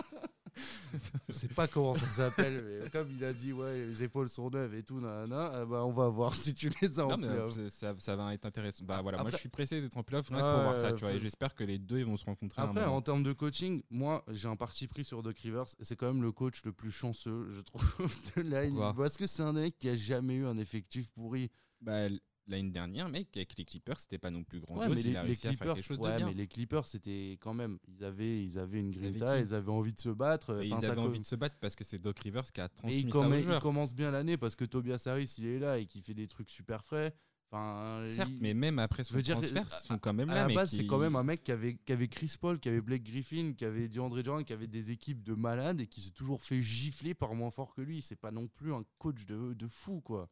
Je 1.27 1.33
sais 1.33 1.47
pas 1.47 1.67
comment 1.67 1.93
ça 1.95 2.07
s'appelle, 2.07 2.63
mais 2.65 2.89
comme 2.89 3.09
il 3.11 3.23
a 3.23 3.33
dit, 3.33 3.53
ouais, 3.53 3.85
les 3.85 4.03
épaules 4.03 4.29
sont 4.29 4.49
neuves 4.49 4.73
et 4.73 4.83
tout, 4.83 4.99
nanana, 4.99 5.65
bah, 5.65 5.85
on 5.85 5.91
va 5.91 6.09
voir 6.09 6.33
si 6.33 6.53
tu 6.53 6.69
les 6.81 6.99
as 6.99 7.05
en 7.05 7.17
Non, 7.17 7.17
mais 7.17 7.69
ça, 7.69 7.95
ça 7.97 8.15
va 8.15 8.33
être 8.33 8.45
intéressant. 8.45 8.85
Bah 8.85 9.01
voilà, 9.01 9.21
moi 9.21 9.31
je 9.31 9.37
suis 9.37 9.49
pressé 9.49 9.81
d'être 9.81 9.97
en 9.97 10.03
playoff 10.03 10.29
que 10.29 10.33
pour 10.33 10.41
voir 10.41 10.77
ça, 10.77 10.93
tu 10.93 11.03
vois. 11.03 11.13
Et 11.13 11.19
j'espère 11.19 11.55
que 11.55 11.63
les 11.63 11.77
deux 11.77 11.99
ils 11.99 12.05
vont 12.05 12.17
se 12.17 12.25
rencontrer 12.25 12.61
Après, 12.61 12.85
en 12.85 13.01
termes 13.01 13.23
de 13.23 13.33
coaching, 13.33 13.81
moi, 13.89 14.23
j'ai 14.31 14.47
un 14.47 14.55
parti 14.55 14.87
pris 14.87 15.03
sur 15.03 15.23
Doc 15.23 15.37
Rivers. 15.39 15.65
C'est 15.81 15.95
quand 15.95 16.07
même 16.07 16.21
le 16.21 16.31
coach 16.31 16.63
le 16.65 16.71
plus 16.71 16.91
chanceux, 16.91 17.51
je 17.55 17.61
trouve, 17.61 17.83
de 18.35 18.41
la 18.41 18.93
Parce 18.93 19.17
que 19.17 19.27
c'est 19.27 19.43
un 19.43 19.53
mec 19.53 19.77
qui 19.77 19.89
a 19.89 19.95
jamais 19.95 20.35
eu 20.35 20.45
un 20.45 20.57
effectif 20.57 21.11
pourri. 21.11 21.49
Bah, 21.81 22.09
L'année 22.49 22.71
dernière, 22.71 23.07
mec, 23.09 23.27
avec 23.37 23.55
les 23.57 23.63
Clippers, 23.63 23.99
c'était 23.99 24.17
pas 24.17 24.31
non 24.31 24.43
plus 24.43 24.59
grand 24.59 24.77
Ouais, 24.79 24.87
chose. 24.87 24.95
mais 24.95 25.03
les, 25.03 25.15
à 25.15 25.23
Clippers, 25.23 25.75
quelque 25.75 25.85
chose 25.85 25.99
ouais, 25.99 26.11
de 26.13 26.17
bien. 26.17 26.25
mais 26.27 26.33
les 26.33 26.47
Clippers, 26.47 26.87
c'était 26.87 27.37
quand 27.39 27.53
même, 27.53 27.77
ils 27.87 28.03
avaient, 28.03 28.43
ils 28.43 28.57
avaient 28.57 28.79
une 28.79 28.89
grinta, 28.89 29.39
ils 29.39 29.53
avaient 29.53 29.71
envie 29.71 29.93
de 29.93 29.99
se 29.99 30.09
battre. 30.09 30.63
Et 30.63 30.67
ils 30.67 30.73
avaient 30.73 30.99
envie 30.99 31.19
de 31.19 31.25
se 31.25 31.35
battre 31.35 31.57
parce 31.61 31.75
que 31.75 31.83
c'est 31.83 31.99
Doc 31.99 32.17
Rivers 32.19 32.51
qui 32.51 32.59
a 32.59 32.65
Et 32.65 32.69
transmis 32.69 32.99
il, 33.01 33.13
ça 33.13 33.19
aux 33.19 33.87
bien 33.93 34.09
l'année 34.11 34.37
parce 34.37 34.55
que 34.55 34.65
Tobias 34.65 35.03
Harris, 35.05 35.35
il 35.37 35.45
est 35.45 35.59
là 35.59 35.77
et 35.77 35.85
qui 35.85 36.01
fait 36.01 36.13
des 36.15 36.27
trucs 36.27 36.49
super 36.49 36.83
frais. 36.83 37.13
Enfin, 37.51 38.07
Certes, 38.11 38.29
il- 38.35 38.41
mais 38.43 38.53
même 38.53 38.77
après 38.77 39.03
son 39.03 39.15
veux 39.15 39.23
dire, 39.23 39.35
transfert, 39.39 39.63
à- 39.63 39.79
ils 39.83 39.87
sont 39.87 39.97
quand 39.97 40.13
même 40.13 40.29
à 40.29 40.35
là. 40.35 40.41
la 40.41 40.47
mais 40.47 40.53
base, 40.55 40.69
qui- 40.69 40.75
c'est 40.77 40.85
quand 40.85 40.99
même 40.99 41.15
un 41.15 41.23
mec 41.23 41.43
qui 41.43 41.51
avait, 41.51 41.77
qui 41.83 41.91
avait 41.91 42.07
Chris 42.07 42.35
Paul, 42.39 42.59
qui 42.59 42.69
avait 42.69 42.79
Blake 42.81 43.03
Griffin, 43.03 43.53
qui 43.57 43.65
avait 43.65 43.87
DeAndre 43.87 44.23
Jordan, 44.23 44.45
qui 44.45 44.53
avait 44.53 44.67
des 44.67 44.91
équipes 44.91 45.23
de 45.23 45.33
malades 45.33 45.81
et 45.81 45.87
qui 45.87 46.01
s'est 46.01 46.11
toujours 46.11 46.41
fait 46.43 46.61
gifler 46.61 47.15
par 47.15 47.33
moins 47.33 47.49
fort 47.49 47.73
que 47.73 47.81
lui. 47.81 48.03
C'est 48.03 48.15
pas 48.19 48.29
non 48.31 48.47
plus 48.47 48.71
un 48.73 48.83
coach 48.99 49.25
de, 49.25 49.53
de 49.53 49.67
fou, 49.67 49.99
quoi. 50.01 50.29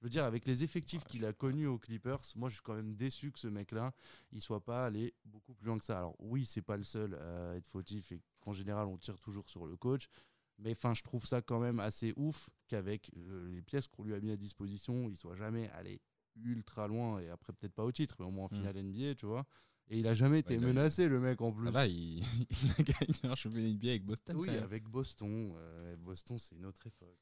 Je 0.00 0.06
veux 0.06 0.10
dire, 0.10 0.24
avec 0.24 0.46
les 0.46 0.62
effectifs 0.64 1.04
qu'il 1.04 1.24
a 1.26 1.32
connus 1.34 1.66
aux 1.66 1.78
Clippers, 1.78 2.22
moi 2.34 2.48
je 2.48 2.54
suis 2.54 2.62
quand 2.62 2.74
même 2.74 2.94
déçu 2.94 3.30
que 3.32 3.38
ce 3.38 3.48
mec-là, 3.48 3.92
il 4.32 4.40
soit 4.40 4.64
pas 4.64 4.86
allé 4.86 5.12
beaucoup 5.26 5.52
plus 5.52 5.66
loin 5.66 5.78
que 5.78 5.84
ça. 5.84 5.98
Alors 5.98 6.16
oui, 6.20 6.44
c'est 6.46 6.62
pas 6.62 6.78
le 6.78 6.84
seul 6.84 7.14
à 7.14 7.54
être 7.56 7.66
fautif 7.66 8.10
et 8.12 8.20
qu'en 8.40 8.52
général 8.54 8.86
on 8.86 8.96
tire 8.96 9.18
toujours 9.20 9.48
sur 9.50 9.66
le 9.66 9.76
coach. 9.76 10.08
Mais 10.58 10.72
enfin, 10.72 10.94
je 10.94 11.02
trouve 11.02 11.26
ça 11.26 11.42
quand 11.42 11.58
même 11.60 11.80
assez 11.80 12.12
ouf 12.16 12.48
qu'avec 12.68 13.10
euh, 13.16 13.50
les 13.50 13.62
pièces 13.62 13.88
qu'on 13.88 14.04
lui 14.04 14.14
a 14.14 14.20
mis 14.20 14.30
à 14.30 14.36
disposition, 14.36 15.08
il 15.08 15.16
soit 15.16 15.36
jamais 15.36 15.68
allé 15.70 16.00
ultra 16.44 16.86
loin 16.88 17.18
et 17.18 17.28
après 17.28 17.52
peut-être 17.52 17.74
pas 17.74 17.84
au 17.84 17.92
titre, 17.92 18.16
mais 18.18 18.24
au 18.26 18.30
moins 18.30 18.44
en 18.46 18.54
Mm. 18.54 18.56
finale 18.58 18.76
NBA, 18.78 19.14
tu 19.16 19.26
vois. 19.26 19.46
Et 19.88 19.98
il 19.98 20.06
a 20.06 20.14
jamais 20.14 20.38
été 20.38 20.56
menacé, 20.58 21.08
le 21.08 21.18
mec 21.18 21.40
en 21.40 21.50
plus. 21.52 21.64
Ça 21.66 21.70
va, 21.72 21.86
il, 21.86 22.18
il 22.50 22.70
a 22.78 22.82
gagné 22.82 23.18
un 23.24 23.34
championnat 23.34 23.68
NBA 23.68 23.88
avec 23.88 24.04
Boston. 24.04 24.36
oui, 24.36 24.48
avec 24.50 24.84
Boston. 24.84 25.52
euh, 25.56 25.96
Boston, 25.96 26.38
c'est 26.38 26.54
une 26.54 26.64
autre 26.66 26.86
époque. 26.86 27.18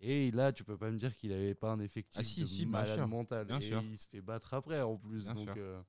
Et 0.00 0.30
là, 0.30 0.52
tu 0.52 0.62
peux 0.64 0.76
pas 0.76 0.90
me 0.90 0.98
dire 0.98 1.16
qu'il 1.16 1.32
avait 1.32 1.54
pas 1.54 1.72
un 1.72 1.80
effectif 1.80 2.20
Ah, 2.20 2.24
si, 2.24 2.42
de 2.42 2.46
si, 2.46 2.66
malade 2.66 3.08
mental. 3.08 3.46
bien 3.46 3.58
et 3.58 3.62
sûr. 3.68 3.82
il 3.82 3.96
se 3.96 4.06
fait 4.06 4.20
battre 4.20 4.52
après 4.54 4.80
en 4.82 4.96
plus. 4.96 5.24
Bien 5.24 5.34
donc, 5.34 5.56
euh, 5.56 5.80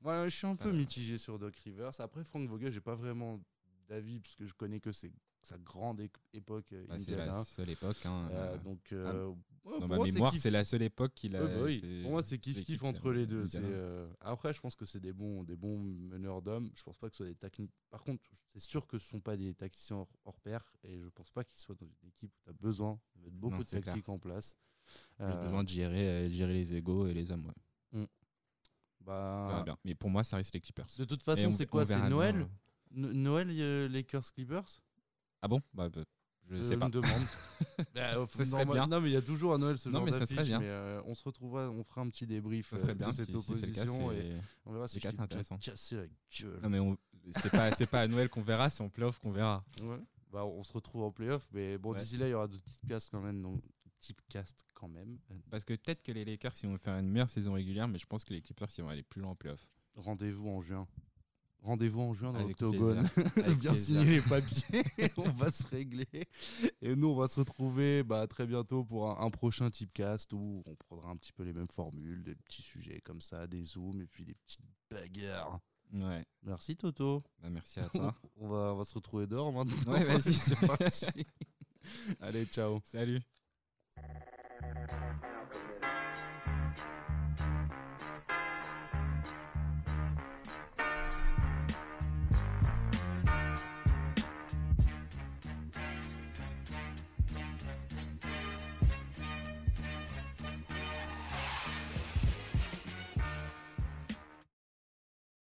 moi, 0.00 0.28
je 0.28 0.36
suis 0.36 0.46
un 0.46 0.56
peu 0.56 0.68
Euh. 0.68 0.72
mitigé 0.72 1.18
sur 1.18 1.38
Doc 1.38 1.56
Rivers. 1.56 1.90
Après, 2.00 2.22
Frank 2.24 2.48
Vogel, 2.48 2.72
j'ai 2.72 2.80
pas 2.80 2.94
vraiment 2.94 3.40
d'avis 3.88 4.20
puisque 4.20 4.44
je 4.44 4.54
connais 4.54 4.78
que 4.80 4.92
c'est 4.92 5.12
sa 5.42 5.58
grande 5.58 6.00
époque 6.32 6.72
euh, 6.72 6.84
Bah, 6.88 6.94
c'est 6.98 7.12
Indiana. 7.12 7.26
la 7.38 7.44
seule 7.44 7.70
époque. 7.70 8.04
hein, 8.06 8.28
euh, 8.32 8.58
donc, 8.58 8.92
euh, 8.92 9.32
ouais, 9.66 9.80
dans 9.80 9.88
ma 9.88 9.96
moi, 9.96 10.06
mémoire, 10.06 10.34
c'est 10.34 10.50
la 10.50 10.64
seule 10.64 10.82
époque 10.82 11.12
qu'il 11.14 11.36
a. 11.36 11.44
Ouais, 11.44 11.54
bah 11.54 11.62
oui. 11.64 11.80
c'est- 11.80 12.02
Pour 12.02 12.10
moi, 12.12 12.22
c'est 12.22 12.38
kiff 12.38 12.56
l'équipe 12.56 12.66
kiff 12.74 12.80
qui 12.80 12.86
a- 12.86 12.88
entre 12.88 13.12
les 13.12 13.26
deux. 13.26 13.44
Euh, 13.56 14.08
Après, 14.20 14.52
je 14.54 14.60
pense 14.60 14.74
que 14.74 14.84
c'est 14.86 15.00
des 15.00 15.12
bons, 15.12 15.44
des 15.44 15.56
bons 15.56 15.78
meneurs 15.78 16.40
d'hommes. 16.42 16.70
Je 16.74 16.82
pense 16.82 16.96
pas 16.96 17.08
que 17.08 17.14
ce 17.14 17.24
soit 17.24 17.26
des 17.26 17.34
techniques. 17.34 17.72
Par 17.90 18.02
contre, 18.02 18.22
c'est 18.52 18.60
sûr 18.60 18.86
que 18.86 18.98
ce 18.98 19.06
sont 19.08 19.20
pas 19.20 19.36
des 19.36 19.52
tacticiens 19.54 19.96
hors, 19.96 20.08
hors 20.24 20.40
pair. 20.40 20.72
Et 20.84 20.98
je 21.00 21.08
pense 21.10 21.30
pas 21.30 21.44
qu'ils 21.44 21.58
soient 21.58 21.74
dans 21.74 21.86
une 22.02 22.08
équipe 22.08 22.32
où 22.32 22.40
tu 22.44 22.50
as 22.50 22.54
besoin 22.54 22.98
de 23.16 23.22
mettre 23.24 23.36
beaucoup 23.36 23.54
Non, 23.56 23.60
de 23.60 23.64
clair. 23.68 23.82
tactiques 23.82 24.08
en 24.08 24.18
place. 24.18 24.56
J'ai 25.18 25.24
Euh, 25.26 25.42
besoin 25.42 25.64
de 25.64 25.68
gérer, 25.68 26.08
euh, 26.08 26.30
gérer 26.30 26.52
les 26.54 26.74
égos 26.76 27.06
et 27.08 27.14
les 27.14 27.30
hommes. 27.32 27.52
Ouais. 27.92 28.06
On 29.00 29.04
bah, 29.04 29.62
bien. 29.64 29.78
Mais 29.84 29.94
pour 29.94 30.10
moi, 30.10 30.24
ça 30.24 30.36
reste 30.36 30.52
les 30.54 30.60
Clippers. 30.60 30.86
de 30.98 31.04
toute 31.04 31.22
façon, 31.22 31.46
on- 31.46 31.50
c'est 31.52 31.66
quoi? 31.66 31.86
C'est 31.86 32.08
Noël? 32.08 32.40
euh. 32.42 32.46
No- 32.92 33.12
Noël, 33.12 33.48
euh, 33.50 33.88
Lakers 33.88 34.32
Clippers? 34.32 34.80
Ah 35.42 35.48
bon? 35.48 35.60
Bah, 35.74 35.88
bah, 35.88 36.02
Je 36.48 36.56
Euh, 36.56 36.62
sais 36.62 36.76
pas. 36.76 36.86
me 36.86 36.92
demande. 36.92 37.08
Bah, 37.94 38.20
au- 38.20 38.26
Ça 38.28 38.44
serait 38.44 38.64
normal- 38.64 38.74
bien. 38.74 38.86
Non, 38.86 39.00
mais 39.00 39.10
il 39.10 39.14
y 39.14 39.16
a 39.16 39.22
toujours 39.22 39.54
à 39.54 39.58
Noël 39.58 39.78
ce 39.78 39.88
Non, 39.88 39.98
genre 39.98 40.04
mais 40.06 40.12
ça 40.12 40.26
serait 40.26 40.34
d'affiche, 40.36 40.48
bien. 40.50 40.60
mais 40.60 40.68
euh, 40.68 41.00
on 41.06 41.14
se 41.14 41.24
retrouvera, 41.24 41.68
on 41.70 41.82
fera 41.82 42.02
un 42.02 42.08
petit 42.08 42.26
débrief 42.26 42.70
Ça 42.70 42.76
euh, 42.76 42.78
serait 42.80 42.94
bien 42.94 43.08
de 43.08 43.12
si, 43.12 43.16
cette 43.18 43.26
si 43.26 43.32
cas. 43.32 43.38
opposition 43.38 44.12
et 44.12 44.20
c'est- 44.20 44.40
on 44.66 44.72
verra 44.72 44.88
si 44.88 45.00
je 45.00 45.08
intéressant. 45.08 45.58
la 45.92 46.06
gueule. 46.06 46.60
Non 46.62 46.68
mais 46.68 46.78
on- 46.78 46.96
c'est 47.40 47.50
pas 47.50 47.72
c'est 47.72 47.86
pas 47.86 48.02
à 48.02 48.08
Noël 48.08 48.28
qu'on 48.28 48.42
verra, 48.42 48.70
c'est 48.70 48.82
en 48.82 48.88
playoff 48.88 49.18
qu'on 49.18 49.32
verra. 49.32 49.64
Ouais. 49.82 49.98
Bah, 50.32 50.44
on 50.44 50.62
se 50.64 50.72
retrouve 50.72 51.02
en 51.02 51.10
playoff, 51.12 51.48
mais 51.52 51.78
bon, 51.78 51.92
Ouais. 51.92 51.98
d'ici 52.00 52.18
là, 52.18 52.26
il 52.28 52.30
y 52.30 52.34
aura 52.34 52.46
de 52.48 52.58
petites 52.58 52.86
castes 52.86 53.08
quand 53.10 53.20
même. 53.20 53.40
Donc, 53.42 53.60
type 54.00 54.20
cast 54.28 54.64
quand 54.74 54.88
même. 54.88 55.18
Parce 55.50 55.64
que 55.64 55.74
peut-être 55.74 56.02
que 56.02 56.12
les 56.12 56.24
Lakers 56.24 56.52
ils 56.62 56.68
vont 56.68 56.76
faire 56.78 56.98
une 56.98 57.08
meilleure 57.08 57.30
saison 57.30 57.54
régulière, 57.54 57.88
mais 57.88 57.98
je 57.98 58.06
pense 58.06 58.22
que 58.24 58.32
les 58.34 58.42
Clippers 58.42 58.68
ils 58.76 58.82
vont 58.84 58.90
aller 58.90 59.02
plus 59.02 59.20
loin 59.22 59.30
en 59.32 59.34
playoff. 59.34 59.66
Rendez-vous 59.96 60.48
en 60.50 60.60
juin. 60.60 60.86
Rendez-vous 61.66 62.00
en 62.00 62.12
juin 62.12 62.32
dans 62.32 62.46
l'octogone. 62.46 63.08
bien 63.58 63.74
signer 63.74 64.04
les 64.04 64.20
papiers. 64.20 64.84
on 65.16 65.30
va 65.30 65.50
se 65.50 65.66
régler. 65.66 66.06
Et 66.80 66.94
nous, 66.94 67.08
on 67.08 67.16
va 67.16 67.26
se 67.26 67.40
retrouver 67.40 68.04
bah, 68.04 68.24
très 68.28 68.46
bientôt 68.46 68.84
pour 68.84 69.10
un, 69.10 69.26
un 69.26 69.30
prochain 69.30 69.68
typecast 69.68 70.32
où 70.32 70.62
on 70.64 70.76
prendra 70.76 71.10
un 71.10 71.16
petit 71.16 71.32
peu 71.32 71.42
les 71.42 71.52
mêmes 71.52 71.66
formules, 71.68 72.22
des 72.22 72.36
petits 72.36 72.62
sujets 72.62 73.00
comme 73.00 73.20
ça, 73.20 73.48
des 73.48 73.64
zooms 73.64 74.00
et 74.00 74.06
puis 74.06 74.24
des 74.24 74.34
petites 74.34 74.64
bagarres. 74.92 75.58
Ouais. 75.92 76.24
Merci 76.44 76.76
Toto. 76.76 77.24
Bah, 77.42 77.50
merci 77.50 77.80
à 77.80 77.88
toi. 77.88 78.14
On 78.36 78.46
va, 78.46 78.74
on 78.74 78.76
va 78.76 78.84
se 78.84 78.94
retrouver 78.94 79.26
dehors 79.26 79.52
maintenant. 79.52 79.92
Ouais, 79.92 80.04
vas-y. 80.04 80.34
c'est 80.34 80.66
parti. 80.66 81.06
Allez, 82.20 82.46
ciao. 82.46 82.80
Salut. 82.84 83.20